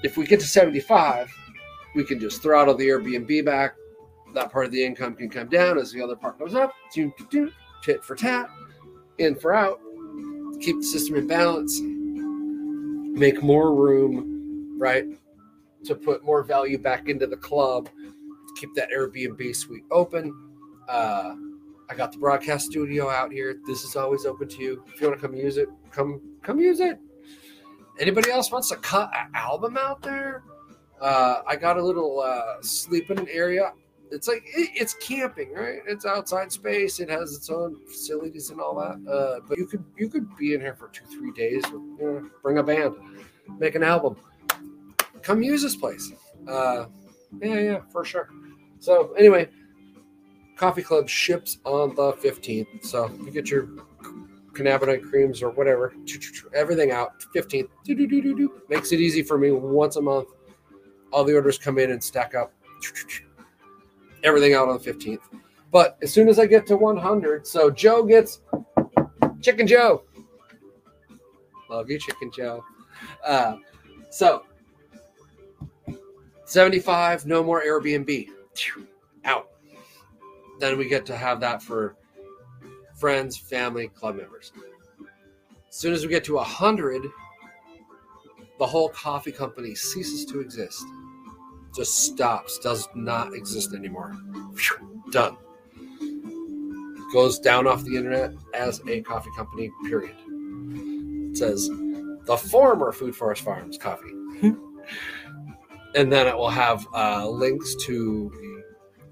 if 0.02 0.16
we 0.16 0.26
get 0.26 0.40
to 0.40 0.46
75, 0.46 1.32
we 1.94 2.04
can 2.04 2.20
just 2.20 2.42
throttle 2.42 2.74
the 2.74 2.86
Airbnb 2.88 3.44
back, 3.44 3.74
that 4.34 4.52
part 4.52 4.66
of 4.66 4.72
the 4.72 4.84
income 4.84 5.14
can 5.14 5.28
come 5.28 5.48
down 5.48 5.78
as 5.78 5.92
the 5.92 6.02
other 6.02 6.16
part 6.16 6.38
goes 6.38 6.54
up. 6.54 6.72
Do, 6.94 7.12
do, 7.30 7.50
tit 7.82 8.04
for 8.04 8.14
tat, 8.14 8.48
in 9.18 9.34
for 9.34 9.54
out. 9.54 9.80
Keep 10.60 10.78
the 10.78 10.84
system 10.84 11.16
in 11.16 11.26
balance. 11.26 11.80
Make 11.80 13.42
more 13.42 13.74
room, 13.74 14.76
right, 14.78 15.04
to 15.84 15.94
put 15.94 16.24
more 16.24 16.42
value 16.42 16.78
back 16.78 17.08
into 17.08 17.26
the 17.26 17.36
club. 17.36 17.88
Keep 18.56 18.74
that 18.74 18.90
Airbnb 18.90 19.54
suite 19.54 19.84
open. 19.90 20.34
Uh, 20.88 21.34
I 21.90 21.94
got 21.94 22.12
the 22.12 22.18
broadcast 22.18 22.66
studio 22.66 23.08
out 23.08 23.32
here. 23.32 23.58
This 23.66 23.82
is 23.82 23.96
always 23.96 24.26
open 24.26 24.48
to 24.48 24.62
you. 24.62 24.84
If 24.88 25.00
you 25.00 25.08
want 25.08 25.20
to 25.20 25.26
come 25.26 25.36
use 25.36 25.56
it, 25.56 25.68
come 25.90 26.20
come 26.42 26.60
use 26.60 26.80
it. 26.80 26.98
Anybody 27.98 28.30
else 28.30 28.52
wants 28.52 28.68
to 28.68 28.76
cut 28.76 29.10
an 29.14 29.30
album 29.34 29.76
out 29.76 30.02
there? 30.02 30.42
Uh, 31.00 31.42
I 31.46 31.56
got 31.56 31.76
a 31.76 31.84
little 31.84 32.20
uh, 32.20 32.60
sleeping 32.60 33.28
area. 33.30 33.72
It's 34.10 34.28
like 34.28 34.42
it, 34.46 34.70
it's 34.74 34.94
camping, 34.94 35.52
right? 35.52 35.80
It's 35.86 36.06
outside 36.06 36.52
space. 36.52 37.00
It 37.00 37.10
has 37.10 37.34
its 37.34 37.50
own 37.50 37.76
facilities 37.86 38.50
and 38.50 38.60
all 38.60 38.74
that. 38.76 39.10
Uh, 39.10 39.40
but 39.46 39.58
you 39.58 39.66
could 39.66 39.84
you 39.96 40.08
could 40.08 40.34
be 40.36 40.54
in 40.54 40.60
here 40.60 40.74
for 40.74 40.88
two 40.88 41.04
three 41.06 41.32
days. 41.32 41.62
You 41.70 41.96
know, 42.00 42.30
bring 42.42 42.58
a 42.58 42.62
band, 42.62 42.94
make 43.58 43.74
an 43.74 43.82
album. 43.82 44.16
Come 45.22 45.42
use 45.42 45.62
this 45.62 45.76
place. 45.76 46.12
Uh, 46.46 46.86
yeah, 47.40 47.60
yeah, 47.60 47.78
for 47.90 48.04
sure. 48.04 48.30
So 48.78 49.12
anyway, 49.14 49.48
Coffee 50.56 50.82
Club 50.82 51.08
ships 51.08 51.58
on 51.64 51.94
the 51.94 52.12
15th. 52.14 52.84
So 52.84 53.10
you 53.24 53.30
get 53.30 53.50
your 53.50 53.68
cannabinoid 54.52 55.08
creams 55.08 55.42
or 55.42 55.50
whatever, 55.50 55.94
everything 56.54 56.90
out 56.90 57.24
15th. 57.34 57.68
Makes 58.68 58.92
it 58.92 59.00
easy 59.00 59.22
for 59.22 59.38
me 59.38 59.52
once 59.52 59.96
a 59.96 60.02
month. 60.02 60.28
All 61.12 61.24
the 61.24 61.34
orders 61.34 61.58
come 61.58 61.78
in 61.78 61.90
and 61.90 62.02
stack 62.02 62.34
up. 62.34 62.52
Everything 64.24 64.54
out 64.54 64.68
on 64.68 64.78
the 64.78 64.92
15th. 64.92 65.20
But 65.70 65.98
as 66.02 66.12
soon 66.12 66.28
as 66.28 66.38
I 66.38 66.46
get 66.46 66.66
to 66.68 66.76
100, 66.76 67.46
so 67.46 67.70
Joe 67.70 68.02
gets 68.02 68.40
Chicken 69.40 69.66
Joe. 69.66 70.02
Love 71.68 71.90
you, 71.90 71.98
Chicken 71.98 72.30
Joe. 72.34 72.64
Uh, 73.24 73.56
so 74.10 74.44
75, 76.44 77.26
no 77.26 77.44
more 77.44 77.62
Airbnb. 77.62 78.28
Out. 79.24 79.50
Then 80.58 80.78
we 80.78 80.88
get 80.88 81.06
to 81.06 81.16
have 81.16 81.40
that 81.40 81.62
for 81.62 81.96
friends, 82.96 83.36
family, 83.36 83.88
club 83.88 84.16
members. 84.16 84.52
As 85.68 85.76
soon 85.76 85.92
as 85.92 86.02
we 86.02 86.08
get 86.08 86.24
to 86.24 86.34
100, 86.34 87.02
the 88.58 88.66
whole 88.66 88.88
coffee 88.88 89.30
company 89.30 89.74
ceases 89.74 90.24
to 90.26 90.40
exist. 90.40 90.84
Just 91.78 92.06
stops, 92.06 92.58
does 92.58 92.88
not 92.96 93.34
exist 93.34 93.72
anymore. 93.72 94.16
Done. 95.12 95.36
It 96.00 97.12
goes 97.12 97.38
down 97.38 97.68
off 97.68 97.84
the 97.84 97.96
internet 97.96 98.32
as 98.52 98.80
a 98.88 99.00
coffee 99.02 99.30
company, 99.36 99.70
period. 99.86 100.16
It 101.30 101.36
says 101.36 101.70
the 102.24 102.36
former 102.36 102.90
Food 102.90 103.14
Forest 103.14 103.42
Farms 103.42 103.78
coffee. 103.78 104.10
and 105.94 106.12
then 106.12 106.26
it 106.26 106.36
will 106.36 106.50
have 106.50 106.84
uh, 106.92 107.28
links 107.28 107.76
to 107.86 108.32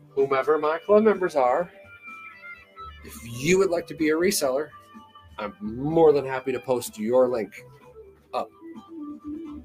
whomever 0.09 0.59
my 0.59 0.79
club 0.79 1.05
members 1.05 1.37
are. 1.37 1.71
If 3.05 3.15
you 3.25 3.59
would 3.59 3.71
like 3.71 3.87
to 3.87 3.95
be 3.95 4.09
a 4.09 4.15
reseller, 4.15 4.71
I'm 5.39 5.55
more 5.61 6.13
than 6.13 6.27
happy 6.27 6.51
to 6.51 6.59
post 6.59 6.99
your 6.99 7.29
link 7.29 7.63
up. 8.35 8.51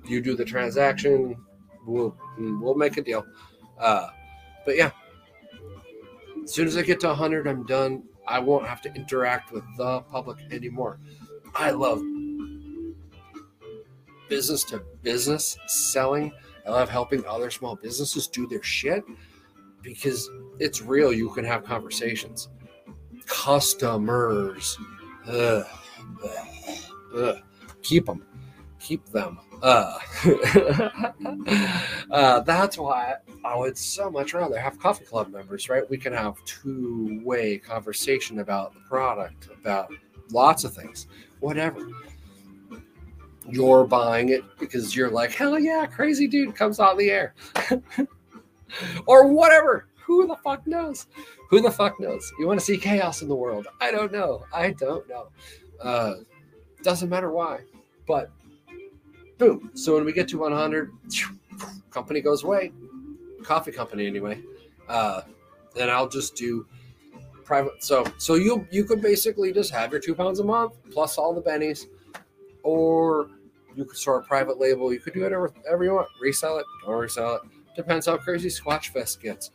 You 0.06 0.22
do 0.22 0.36
the 0.36 0.46
transaction, 0.46 1.36
we'll 1.86 2.16
we'll 2.38 2.76
make 2.76 2.98
a 2.98 3.02
deal. 3.02 3.26
Uh, 3.80 4.10
but 4.66 4.78
yeah, 4.78 4.92
as 6.44 6.54
soon 6.54 6.68
as 6.68 6.78
I 6.78 6.82
get 6.82 7.00
to 7.02 7.08
100, 7.08 7.48
I'm 7.48 7.66
done. 7.66 8.04
I 8.28 8.40
won't 8.40 8.68
have 8.68 8.82
to 8.84 8.94
interact 8.94 9.52
with 9.52 9.64
the 9.78 10.02
public 10.02 10.38
anymore. 10.52 11.00
I 11.56 11.72
love 11.72 12.02
business 14.30 14.64
to 14.66 14.82
business 15.02 15.58
selling. 15.68 16.32
I 16.66 16.72
love 16.72 16.90
helping 16.90 17.26
other 17.26 17.52
small 17.52 17.76
businesses 17.76 18.28
do 18.28 18.48
their 18.48 18.64
shit 18.64 19.04
because 19.82 20.30
it's 20.60 20.82
real. 20.82 21.12
You 21.12 21.30
can 21.32 21.44
have 21.44 21.64
conversations. 21.64 22.50
Customers, 23.26 24.78
ugh, 25.28 25.66
ugh, 27.16 27.38
keep 27.82 28.06
them, 28.06 28.26
keep 28.80 29.06
them. 29.08 29.40
Uh, 29.62 30.00
uh, 32.12 32.40
that's 32.42 32.78
why 32.78 33.16
I 33.46 33.56
would 33.56 33.78
so 33.78 34.10
much 34.10 34.34
rather 34.34 34.60
have 34.60 34.80
coffee 34.80 35.06
club 35.06 35.32
members, 35.32 35.70
right? 35.70 35.88
We 35.90 35.98
can 35.98 36.14
have 36.14 36.44
two 36.46 37.22
way 37.24 37.58
conversation 37.58 38.40
about 38.40 38.74
the 38.74 38.80
product, 38.82 39.50
about 39.60 39.92
lots 40.32 40.64
of 40.64 40.74
things, 40.74 41.08
whatever. 41.40 41.88
You're 43.50 43.86
buying 43.86 44.30
it 44.30 44.44
because 44.60 44.96
you're 44.96 45.10
like, 45.10 45.32
hell 45.32 45.60
yeah, 45.60 45.86
crazy 45.86 46.28
dude 46.28 46.56
comes 46.56 46.80
out 46.80 46.98
the 46.98 47.12
air. 47.12 47.34
or 49.06 49.28
whatever. 49.28 49.88
Who 50.06 50.28
the 50.28 50.36
fuck 50.38 50.66
knows? 50.68 51.08
Who 51.50 51.62
the 51.62 51.72
fuck 51.72 52.00
knows? 52.00 52.32
You 52.40 52.48
want 52.48 52.60
to 52.60 52.66
see 52.66 52.78
chaos 52.78 53.22
in 53.22 53.28
the 53.28 53.36
world? 53.36 53.68
I 53.80 53.92
don't 53.92 54.12
know. 54.12 54.46
I 54.54 54.72
don't 54.72 55.08
know. 55.08 55.30
Uh, 55.82 56.16
doesn't 56.84 57.10
matter 57.10 57.32
why. 57.32 57.62
But 58.08 58.32
boom. 59.42 59.72
So 59.74 59.96
when 59.96 60.06
we 60.06 60.14
get 60.14 60.28
to 60.30 60.38
100, 60.38 60.92
company 61.90 62.22
goes 62.22 62.44
away. 62.44 62.72
Coffee 63.44 63.72
company 63.72 64.06
anyway. 64.06 64.40
Uh, 64.88 65.22
then 65.74 65.90
I'll 65.90 66.08
just 66.08 66.36
do 66.36 66.68
private. 67.44 67.84
So 67.84 68.06
so 68.18 68.36
you 68.36 68.68
you 68.70 68.84
could 68.84 69.02
basically 69.02 69.52
just 69.52 69.72
have 69.72 69.92
your 69.92 70.00
two 70.00 70.14
pounds 70.14 70.40
a 70.40 70.44
month 70.44 70.74
plus 70.92 71.18
all 71.18 71.34
the 71.34 71.42
bennies, 71.42 71.88
or 72.62 73.30
you 73.76 73.84
could 73.84 73.98
start 73.98 74.24
a 74.24 74.28
private 74.28 74.60
label. 74.60 74.94
You 74.94 75.00
could 75.00 75.14
do 75.14 75.22
whatever, 75.22 75.48
whatever 75.48 75.84
you 75.84 75.94
want. 75.96 76.08
Resell 76.22 76.60
it, 76.60 76.66
don't 76.86 76.96
resell 76.96 77.36
it. 77.36 77.42
Depends 77.76 78.06
how 78.06 78.18
crazy 78.18 78.50
Squatch 78.50 78.90
Fest 78.90 79.22
gets. 79.22 79.50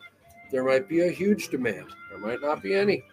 There 0.51 0.64
might 0.64 0.89
be 0.89 1.03
a 1.03 1.11
huge 1.11 1.49
demand. 1.49 1.87
There 2.11 2.18
might 2.18 2.41
not 2.41 2.61
be 2.61 2.74
any. 2.74 3.05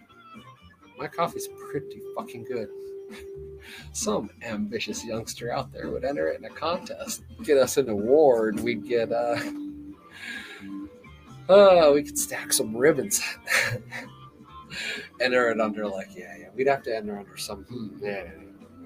My 0.97 1.07
coffee's 1.07 1.49
pretty 1.69 2.01
fucking 2.15 2.45
good. 2.45 2.69
Some 3.91 4.29
ambitious 4.41 5.05
youngster 5.05 5.51
out 5.51 5.71
there 5.71 5.89
would 5.89 6.03
enter 6.03 6.27
it 6.27 6.39
in 6.39 6.45
a 6.45 6.49
contest, 6.49 7.23
get 7.43 7.57
us 7.57 7.77
an 7.77 7.89
award. 7.89 8.59
We'd 8.59 8.87
get 8.87 9.11
uh, 9.11 9.39
uh 11.49 11.91
we 11.93 12.03
could 12.03 12.17
stack 12.17 12.53
some 12.53 12.75
ribbons. 12.75 13.21
enter 15.21 15.49
it 15.49 15.59
under 15.59 15.87
like 15.87 16.09
yeah 16.15 16.35
yeah. 16.39 16.47
We'd 16.55 16.67
have 16.67 16.83
to 16.83 16.95
enter 16.95 17.17
under 17.17 17.37
some 17.37 17.63
hmm, 17.63 18.03
yeah, 18.03 18.29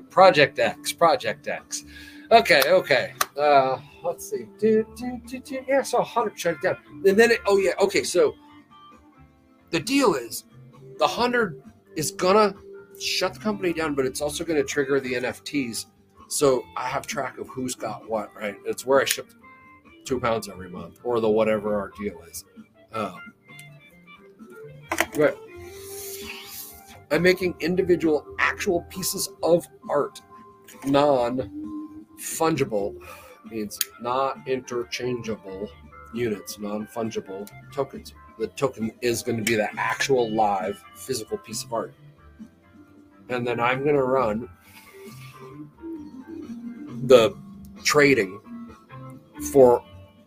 Project 0.09 0.59
X, 0.59 0.91
Project 0.91 1.47
X. 1.47 1.85
Okay, 2.31 2.61
okay. 2.67 3.13
Uh, 3.39 3.79
let's 4.03 4.29
see. 4.29 4.47
Do, 4.59 4.85
do, 4.97 5.21
do, 5.27 5.39
do. 5.39 5.63
Yeah, 5.67 5.81
so 5.81 5.99
100 5.99 6.37
shut 6.37 6.61
down. 6.61 6.77
And 7.05 7.17
then, 7.17 7.31
it, 7.31 7.39
oh, 7.45 7.57
yeah, 7.57 7.71
okay. 7.79 8.03
So 8.03 8.35
the 9.69 9.79
deal 9.79 10.15
is 10.15 10.43
the 10.97 11.05
100 11.05 11.61
is 11.95 12.11
gonna 12.11 12.53
shut 12.99 13.33
the 13.33 13.39
company 13.39 13.73
down, 13.73 13.95
but 13.95 14.05
it's 14.05 14.21
also 14.21 14.43
gonna 14.43 14.63
trigger 14.63 14.99
the 14.99 15.13
NFTs. 15.13 15.85
So 16.27 16.63
I 16.75 16.87
have 16.87 17.07
track 17.07 17.37
of 17.37 17.47
who's 17.47 17.75
got 17.75 18.07
what, 18.09 18.35
right? 18.35 18.57
It's 18.65 18.85
where 18.85 19.01
I 19.01 19.05
ship 19.05 19.31
two 20.05 20.19
pounds 20.19 20.49
every 20.49 20.69
month 20.69 20.99
or 21.03 21.19
the 21.19 21.29
whatever 21.29 21.79
our 21.79 21.91
deal 21.99 22.21
is. 22.23 22.45
Um, 22.93 23.19
right. 25.17 25.35
I'm 27.11 27.21
making 27.21 27.55
individual 27.59 28.25
actual 28.39 28.81
pieces 28.89 29.29
of 29.43 29.67
art 29.89 30.21
non 30.85 32.05
fungible 32.19 32.95
means 33.49 33.79
not 34.01 34.39
interchangeable 34.47 35.69
units, 36.13 36.59
non 36.59 36.87
fungible 36.87 37.49
tokens. 37.71 38.13
The 38.39 38.47
token 38.47 38.91
is 39.01 39.23
going 39.23 39.37
to 39.37 39.43
be 39.43 39.55
the 39.55 39.69
actual 39.79 40.29
live 40.31 40.83
physical 40.95 41.37
piece 41.37 41.63
of 41.63 41.73
art. 41.73 41.93
And 43.29 43.45
then 43.45 43.59
I'm 43.59 43.83
going 43.83 43.95
to 43.95 44.03
run 44.03 44.49
the 47.05 47.37
trading 47.83 48.39
for 49.51 49.83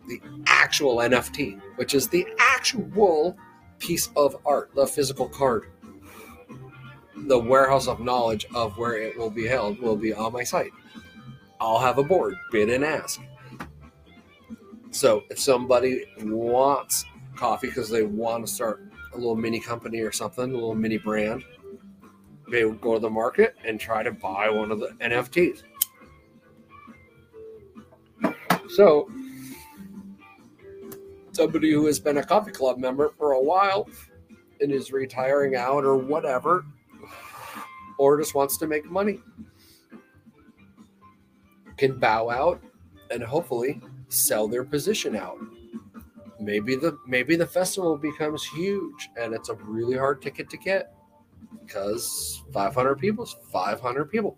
the 0.07 0.21
actual 0.47 0.97
NFT, 0.97 1.59
which 1.75 1.93
is 1.93 2.07
the 2.07 2.25
actual 2.39 3.35
piece 3.79 4.09
of 4.15 4.37
art, 4.45 4.71
the 4.75 4.85
physical 4.85 5.27
card 5.27 5.65
the 7.27 7.37
warehouse 7.37 7.87
of 7.87 7.99
knowledge 7.99 8.45
of 8.55 8.77
where 8.77 8.97
it 8.97 9.17
will 9.17 9.29
be 9.29 9.45
held 9.45 9.79
will 9.79 9.95
be 9.95 10.13
on 10.13 10.33
my 10.33 10.43
site. 10.43 10.71
I'll 11.59 11.79
have 11.79 11.97
a 11.97 12.03
board, 12.03 12.35
bid 12.51 12.69
and 12.69 12.83
ask. 12.83 13.21
So 14.91 15.23
if 15.29 15.39
somebody 15.39 16.05
wants 16.21 17.05
coffee 17.35 17.67
because 17.67 17.89
they 17.89 18.03
want 18.03 18.45
to 18.45 18.51
start 18.51 18.83
a 19.13 19.17
little 19.17 19.35
mini 19.35 19.59
company 19.59 20.01
or 20.01 20.11
something, 20.11 20.51
a 20.51 20.53
little 20.53 20.75
mini 20.75 20.97
brand, 20.97 21.43
they 22.51 22.65
would 22.65 22.81
go 22.81 22.95
to 22.95 22.99
the 22.99 23.09
market 23.09 23.55
and 23.65 23.79
try 23.79 24.03
to 24.03 24.11
buy 24.11 24.49
one 24.49 24.71
of 24.71 24.79
the 24.79 24.89
NFTs. 24.99 25.63
So 28.75 29.09
somebody 31.31 31.71
who 31.71 31.85
has 31.87 31.99
been 31.99 32.17
a 32.17 32.23
coffee 32.23 32.51
club 32.51 32.77
member 32.77 33.09
for 33.17 33.31
a 33.33 33.41
while 33.41 33.89
and 34.59 34.71
is 34.71 34.91
retiring 34.91 35.55
out 35.55 35.83
or 35.83 35.97
whatever, 35.97 36.65
or 37.97 38.19
just 38.19 38.35
wants 38.35 38.57
to 38.57 38.67
make 38.67 38.85
money, 38.85 39.19
can 41.77 41.97
bow 41.97 42.29
out 42.29 42.61
and 43.09 43.23
hopefully 43.23 43.81
sell 44.09 44.47
their 44.47 44.63
position 44.63 45.15
out. 45.15 45.37
Maybe 46.39 46.75
the 46.75 46.97
maybe 47.07 47.35
the 47.35 47.45
festival 47.45 47.97
becomes 47.97 48.43
huge 48.43 49.09
and 49.19 49.33
it's 49.33 49.49
a 49.49 49.55
really 49.55 49.97
hard 49.97 50.21
ticket 50.21 50.49
to 50.49 50.57
get 50.57 50.93
because 51.65 52.43
500 52.53 52.95
people 52.95 53.23
is 53.23 53.35
500 53.51 54.05
people. 54.05 54.37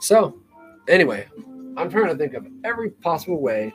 So, 0.00 0.40
anyway, 0.88 1.26
I'm 1.76 1.90
trying 1.90 2.08
to 2.08 2.16
think 2.16 2.34
of 2.34 2.46
every 2.64 2.90
possible 2.90 3.40
way 3.40 3.72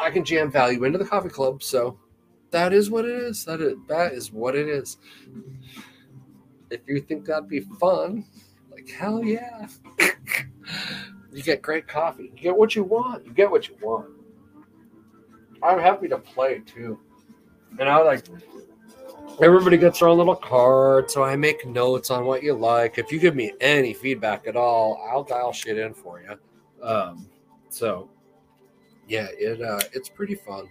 I 0.00 0.10
can 0.10 0.24
jam 0.24 0.50
value 0.50 0.84
into 0.84 0.98
the 0.98 1.04
coffee 1.04 1.28
club. 1.28 1.62
So, 1.62 1.98
that 2.52 2.72
is 2.72 2.90
what 2.90 3.04
it 3.04 3.16
is. 3.16 3.44
That 3.44 3.60
is 3.60 3.74
that 3.88 4.12
is 4.12 4.30
what 4.30 4.54
it 4.54 4.68
is. 4.68 4.98
If 6.70 6.80
you 6.86 7.00
think 7.00 7.26
that'd 7.26 7.48
be 7.48 7.60
fun, 7.80 8.24
like 8.70 8.88
hell 8.88 9.24
yeah. 9.24 9.66
you 11.32 11.42
get 11.42 11.62
great 11.62 11.88
coffee. 11.88 12.30
You 12.34 12.42
get 12.42 12.56
what 12.56 12.76
you 12.76 12.84
want. 12.84 13.26
You 13.26 13.32
get 13.32 13.50
what 13.50 13.68
you 13.68 13.76
want. 13.82 14.10
I'm 15.62 15.78
happy 15.78 16.08
to 16.08 16.18
play 16.18 16.60
too. 16.60 16.98
And 17.78 17.88
I 17.88 17.98
like 18.02 18.24
everybody 19.40 19.76
gets 19.76 20.00
their 20.00 20.08
own 20.08 20.18
little 20.18 20.36
card, 20.36 21.10
so 21.10 21.22
I 21.22 21.36
make 21.36 21.66
notes 21.66 22.10
on 22.10 22.24
what 22.24 22.42
you 22.42 22.54
like. 22.54 22.98
If 22.98 23.12
you 23.12 23.18
give 23.18 23.34
me 23.34 23.52
any 23.60 23.94
feedback 23.94 24.46
at 24.46 24.56
all, 24.56 25.06
I'll 25.10 25.24
dial 25.24 25.52
shit 25.52 25.78
in 25.78 25.94
for 25.94 26.20
you. 26.20 26.86
Um, 26.86 27.28
so 27.68 28.10
yeah, 29.08 29.28
it 29.32 29.62
uh, 29.62 29.80
it's 29.92 30.08
pretty 30.08 30.34
fun. 30.34 30.68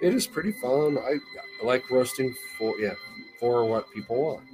It 0.00 0.14
is 0.14 0.26
pretty 0.26 0.52
fun. 0.52 0.98
I, 0.98 1.16
I 1.62 1.66
like 1.66 1.90
roasting 1.90 2.34
for 2.58 2.78
yeah 2.78 2.94
for 3.40 3.64
what 3.64 3.86
people 3.94 4.22
want. 4.22 4.44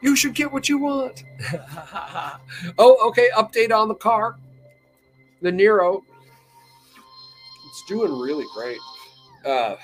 You 0.00 0.14
should 0.14 0.34
get 0.34 0.52
what 0.52 0.68
you 0.68 0.78
want. 0.78 1.24
oh, 2.78 3.08
okay. 3.08 3.28
Update 3.36 3.72
on 3.72 3.88
the 3.88 3.94
car. 3.94 4.36
The 5.42 5.50
Niro. 5.50 6.02
It's 7.66 7.84
doing 7.86 8.12
really 8.12 8.46
great. 8.54 8.78
Uh, 9.44 9.76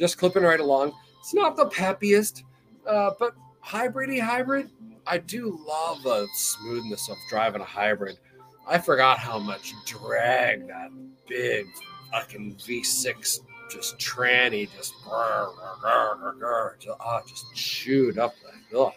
just 0.00 0.16
clipping 0.18 0.42
right 0.42 0.58
along. 0.58 0.94
It's 1.20 1.34
not 1.34 1.56
the 1.56 1.66
peppiest, 1.66 2.42
uh, 2.86 3.10
but 3.18 3.34
hybridy 3.64 4.20
hybrid. 4.20 4.70
I 5.06 5.18
do 5.18 5.60
love 5.68 6.02
the 6.02 6.26
smoothness 6.34 7.08
of 7.10 7.16
driving 7.28 7.60
a 7.60 7.64
hybrid. 7.64 8.18
I 8.66 8.78
forgot 8.78 9.18
how 9.18 9.38
much 9.38 9.74
drag 9.84 10.66
that 10.68 10.90
big 11.28 11.66
fucking 12.10 12.56
V6 12.56 13.40
just 13.70 13.98
tranny 13.98 14.68
just 14.76 14.94
grr, 15.04 15.54
grr, 15.80 16.34
grr, 16.40 16.78
just, 16.80 16.96
oh, 17.00 17.20
just 17.28 17.54
chewed 17.54 18.18
up 18.18 18.34
the. 18.72 18.90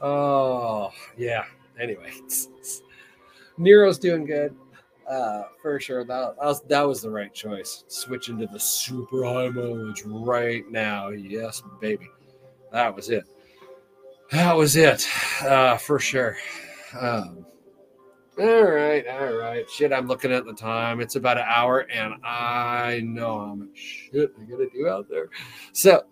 Oh 0.00 0.90
yeah. 1.18 1.44
Anyway, 1.78 2.10
Niro's 3.58 3.98
doing 3.98 4.24
good. 4.24 4.54
Uh, 5.10 5.42
for 5.60 5.80
sure. 5.80 6.04
That, 6.04 6.36
that 6.36 6.46
was 6.46 6.62
that 6.62 6.86
was 6.86 7.02
the 7.02 7.10
right 7.10 7.34
choice. 7.34 7.84
Switching 7.88 8.38
to 8.38 8.46
the 8.46 8.60
super 8.60 9.24
high 9.24 9.48
mileage 9.48 10.04
right 10.06 10.62
now. 10.70 11.08
Yes, 11.08 11.62
baby. 11.80 12.08
That 12.72 12.94
was 12.94 13.10
it. 13.10 13.24
That 14.30 14.56
was 14.56 14.76
it. 14.76 15.04
Uh, 15.42 15.76
for 15.78 15.98
sure. 15.98 16.36
Um, 16.98 17.44
all 18.38 18.62
right, 18.62 19.06
all 19.06 19.32
right. 19.34 19.68
Shit, 19.68 19.92
I'm 19.92 20.06
looking 20.06 20.32
at 20.32 20.46
the 20.46 20.54
time. 20.54 21.00
It's 21.00 21.16
about 21.16 21.36
an 21.36 21.44
hour, 21.46 21.80
and 21.92 22.14
I 22.24 23.00
know 23.04 23.38
how 23.40 23.54
much 23.54 23.68
shit 23.76 24.32
I 24.40 24.44
gotta 24.44 24.68
do 24.72 24.88
out 24.88 25.08
there. 25.10 25.28
So, 25.72 26.04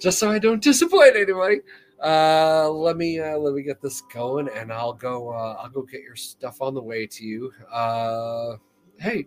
just 0.00 0.18
so 0.18 0.30
I 0.30 0.38
don't 0.38 0.62
disappoint 0.62 1.16
anybody, 1.16 1.60
uh, 2.04 2.68
let 2.68 2.98
me 2.98 3.18
uh, 3.18 3.38
let 3.38 3.54
me 3.54 3.62
get 3.62 3.80
this 3.80 4.02
going, 4.02 4.48
and 4.48 4.70
I'll 4.70 4.92
go. 4.92 5.30
Uh, 5.30 5.56
I'll 5.58 5.70
go 5.70 5.82
get 5.82 6.02
your 6.02 6.16
stuff 6.16 6.60
on 6.60 6.74
the 6.74 6.82
way 6.82 7.06
to 7.06 7.24
you. 7.24 7.50
Uh, 7.72 8.56
hey, 9.00 9.26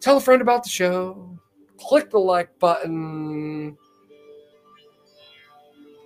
tell 0.00 0.16
a 0.16 0.20
friend 0.20 0.42
about 0.42 0.64
the 0.64 0.68
show. 0.68 1.38
Click 1.78 2.10
the 2.10 2.18
like 2.18 2.58
button. 2.58 3.76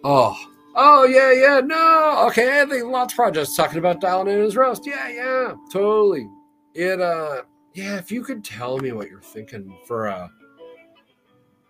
Oh, 0.04 0.36
oh 0.74 1.04
yeah, 1.04 1.32
yeah. 1.32 1.60
No, 1.64 2.26
okay. 2.28 2.60
I 2.60 2.66
think 2.66 2.84
Lots 2.84 3.14
of 3.14 3.16
Project's 3.16 3.56
talking 3.56 3.78
about 3.78 4.00
dialing 4.00 4.34
in 4.34 4.40
his 4.40 4.54
roast. 4.54 4.86
Yeah, 4.86 5.08
yeah, 5.08 5.54
totally. 5.72 6.28
It 6.74 7.00
uh, 7.00 7.42
yeah. 7.72 7.96
If 7.96 8.12
you 8.12 8.22
could 8.22 8.44
tell 8.44 8.76
me 8.78 8.92
what 8.92 9.08
you're 9.08 9.22
thinking 9.22 9.74
for 9.86 10.08
a 10.08 10.30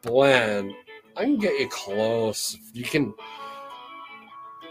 blend, 0.03 0.73
I 1.17 1.23
can 1.23 1.39
get 1.39 1.61
you 1.61 1.69
close. 1.69 2.59
You 2.73 2.85
can 2.85 3.15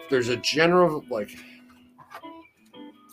there's 0.10 0.30
a 0.30 0.38
general 0.38 1.04
like 1.10 1.38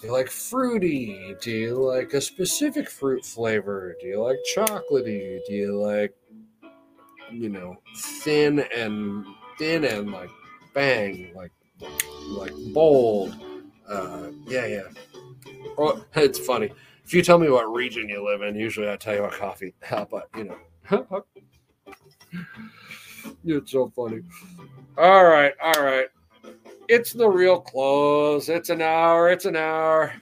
do 0.02 0.08
you 0.08 0.12
like 0.12 0.28
fruity? 0.28 1.36
Do 1.40 1.52
you 1.52 1.76
like 1.76 2.12
a 2.12 2.20
specific 2.20 2.90
fruit 2.90 3.24
flavor? 3.24 3.94
Do 4.00 4.08
you 4.08 4.20
like 4.20 4.38
chocolatey? 4.56 5.38
Do 5.46 5.52
you 5.52 5.80
like 5.80 6.12
you 7.30 7.48
know 7.48 7.78
thin 7.96 8.64
and 8.76 9.24
thin 9.58 9.84
and 9.84 10.10
like 10.10 10.28
bang 10.74 11.30
like 11.36 11.52
like 12.30 12.52
bold? 12.74 13.36
Uh, 13.88 14.30
yeah, 14.46 14.66
yeah. 14.66 14.82
Oh, 15.78 16.04
it's 16.16 16.38
funny. 16.38 16.72
If 17.04 17.14
you 17.14 17.22
tell 17.22 17.38
me 17.38 17.48
what 17.48 17.72
region 17.72 18.08
you 18.08 18.24
live 18.24 18.42
in, 18.42 18.56
usually 18.56 18.90
I 18.90 18.96
tell 18.96 19.14
you 19.14 19.22
what 19.22 19.32
coffee. 19.32 19.74
But 20.10 20.28
you 20.36 20.56
know, 20.90 20.90
it's 23.44 23.70
so 23.70 23.92
funny. 23.94 24.22
All 24.98 25.24
right, 25.24 25.52
all 25.62 25.82
right. 25.82 26.08
It's 26.88 27.12
the 27.12 27.28
real 27.28 27.60
close. 27.60 28.48
It's 28.48 28.68
an 28.68 28.82
hour. 28.82 29.30
It's 29.30 29.44
an 29.44 29.56
hour. 29.56 30.12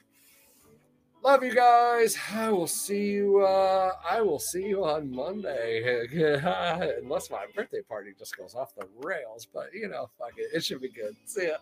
Love 1.23 1.43
you 1.43 1.53
guys. 1.53 2.17
I 2.33 2.49
will 2.49 2.67
see 2.67 3.11
you. 3.11 3.41
Uh, 3.41 3.91
I 4.09 4.21
will 4.21 4.39
see 4.39 4.65
you 4.65 4.83
on 4.85 5.11
Monday, 5.11 6.07
unless 7.03 7.29
my 7.29 7.45
birthday 7.55 7.81
party 7.81 8.11
just 8.17 8.37
goes 8.37 8.55
off 8.55 8.75
the 8.75 8.87
rails. 9.03 9.47
But 9.51 9.73
you 9.73 9.87
know, 9.87 10.09
fuck 10.17 10.33
it. 10.37 10.49
It 10.53 10.63
should 10.63 10.81
be 10.81 10.89
good. 10.89 11.15
See 11.25 11.47
ya. 11.47 11.57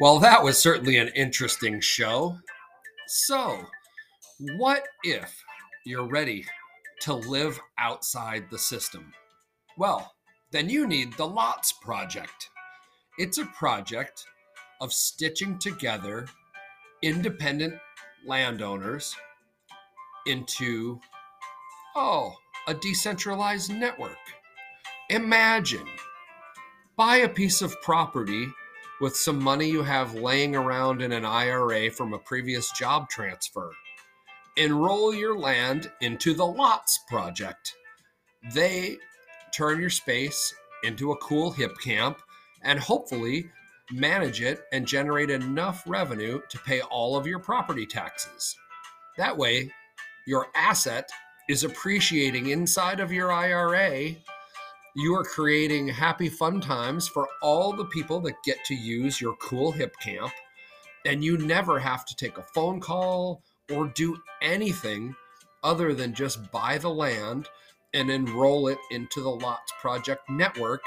Well, 0.00 0.18
that 0.18 0.42
was 0.42 0.58
certainly 0.58 0.96
an 0.96 1.08
interesting 1.14 1.80
show. 1.80 2.36
So, 3.06 3.60
what 4.56 4.82
if 5.04 5.42
you're 5.84 6.08
ready 6.08 6.44
to 7.00 7.14
live 7.14 7.58
outside 7.78 8.44
the 8.50 8.58
system? 8.58 9.12
Well, 9.76 10.14
then 10.50 10.70
you 10.70 10.86
need 10.86 11.12
the 11.14 11.26
LOTS 11.26 11.72
Project. 11.72 12.50
It's 13.18 13.38
a 13.38 13.46
project 13.46 14.24
of 14.80 14.92
stitching 14.92 15.58
together 15.58 16.26
independent 17.02 17.74
landowners 18.26 19.14
into, 20.26 20.98
oh, 21.96 22.34
a 22.66 22.74
decentralized 22.74 23.70
network. 23.70 24.16
Imagine 25.10 25.86
buy 26.96 27.16
a 27.18 27.28
piece 27.28 27.60
of 27.60 27.80
property 27.82 28.46
with 29.00 29.16
some 29.16 29.42
money 29.42 29.68
you 29.68 29.82
have 29.82 30.14
laying 30.14 30.54
around 30.54 31.02
in 31.02 31.12
an 31.12 31.24
IRA 31.24 31.90
from 31.90 32.14
a 32.14 32.18
previous 32.18 32.70
job 32.72 33.08
transfer 33.08 33.72
enroll 34.56 35.12
your 35.12 35.36
land 35.36 35.90
into 36.00 36.32
the 36.34 36.46
Lots 36.46 37.00
Project. 37.08 37.74
They 38.52 38.96
turn 39.52 39.80
your 39.80 39.90
space 39.90 40.54
into 40.84 41.12
a 41.12 41.16
cool 41.18 41.50
hip 41.50 41.72
camp 41.82 42.18
and 42.62 42.78
hopefully 42.78 43.50
manage 43.90 44.40
it 44.40 44.62
and 44.72 44.86
generate 44.86 45.30
enough 45.30 45.82
revenue 45.86 46.40
to 46.48 46.58
pay 46.58 46.80
all 46.82 47.16
of 47.16 47.26
your 47.26 47.38
property 47.38 47.86
taxes. 47.86 48.56
That 49.16 49.36
way, 49.36 49.70
your 50.26 50.46
asset 50.54 51.10
is 51.48 51.64
appreciating 51.64 52.48
inside 52.48 53.00
of 53.00 53.12
your 53.12 53.32
IRA. 53.32 54.14
You 54.96 55.14
are 55.16 55.24
creating 55.24 55.88
happy 55.88 56.28
fun 56.28 56.60
times 56.60 57.08
for 57.08 57.28
all 57.42 57.72
the 57.72 57.84
people 57.86 58.20
that 58.20 58.42
get 58.44 58.64
to 58.66 58.74
use 58.74 59.20
your 59.20 59.34
cool 59.36 59.72
hip 59.72 59.94
camp, 60.00 60.32
and 61.04 61.22
you 61.22 61.36
never 61.36 61.78
have 61.78 62.04
to 62.06 62.16
take 62.16 62.38
a 62.38 62.42
phone 62.42 62.80
call 62.80 63.42
or 63.72 63.88
do 63.88 64.20
anything 64.42 65.14
other 65.62 65.94
than 65.94 66.14
just 66.14 66.50
buy 66.52 66.78
the 66.78 66.90
land 66.90 67.48
and 67.94 68.10
enroll 68.10 68.68
it 68.68 68.78
into 68.90 69.20
the 69.20 69.30
Lots 69.30 69.72
Project 69.80 70.28
network. 70.28 70.82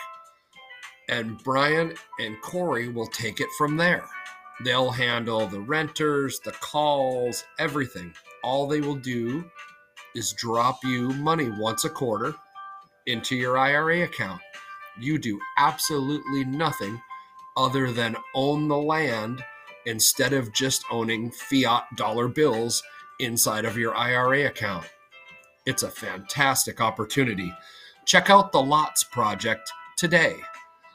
And 1.10 1.42
Brian 1.44 1.94
and 2.20 2.40
Corey 2.42 2.90
will 2.90 3.08
take 3.08 3.40
it 3.40 3.50
from 3.58 3.78
there. 3.78 4.06
They'll 4.64 4.92
handle 4.92 5.48
the 5.48 5.60
renters, 5.60 6.40
the 6.40 6.52
calls, 6.52 7.46
everything. 7.60 8.14
All 8.44 8.68
they 8.68 8.82
will 8.82 8.96
do 8.96 9.46
is 10.16 10.34
drop 10.34 10.84
you 10.84 11.10
money 11.10 11.50
once 11.50 11.86
a 11.86 11.90
quarter 11.90 12.36
into 13.06 13.36
your 13.36 13.58
IRA 13.58 14.04
account. 14.04 14.42
You 15.00 15.18
do 15.18 15.40
absolutely 15.58 16.44
nothing 16.44 17.00
other 17.56 17.92
than 17.92 18.18
own 18.36 18.68
the 18.68 18.78
land 18.78 19.44
instead 19.88 20.34
of 20.34 20.54
just 20.54 20.84
owning 20.92 21.32
fiat 21.32 21.84
dollar 21.96 22.28
bills 22.28 22.84
inside 23.20 23.66
of 23.66 23.78
your 23.78 23.96
IRA 23.96 24.46
account. 24.46 24.86
It's 25.66 25.84
a 25.84 25.90
fantastic 25.90 26.80
opportunity. 26.80 27.52
Check 28.06 28.30
out 28.30 28.52
the 28.52 28.62
Lots 28.62 29.04
Project 29.04 29.72
today. 29.98 30.36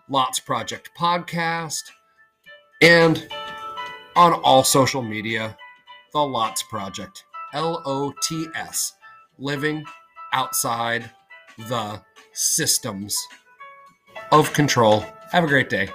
Lots 0.08 0.38
Project 0.38 0.90
podcast 0.96 1.82
and 2.80 3.28
on 4.16 4.34
all 4.44 4.62
social 4.62 5.02
media, 5.02 5.56
the 6.12 6.20
Lots 6.20 6.62
Project. 6.64 7.24
L 7.54 7.82
O 7.84 8.12
T 8.22 8.46
S. 8.54 8.94
Living 9.38 9.84
outside 10.32 11.10
the 11.56 12.02
systems 12.32 13.16
of 14.30 14.52
control. 14.52 15.04
Have 15.30 15.44
a 15.44 15.46
great 15.46 15.68
day. 15.68 15.88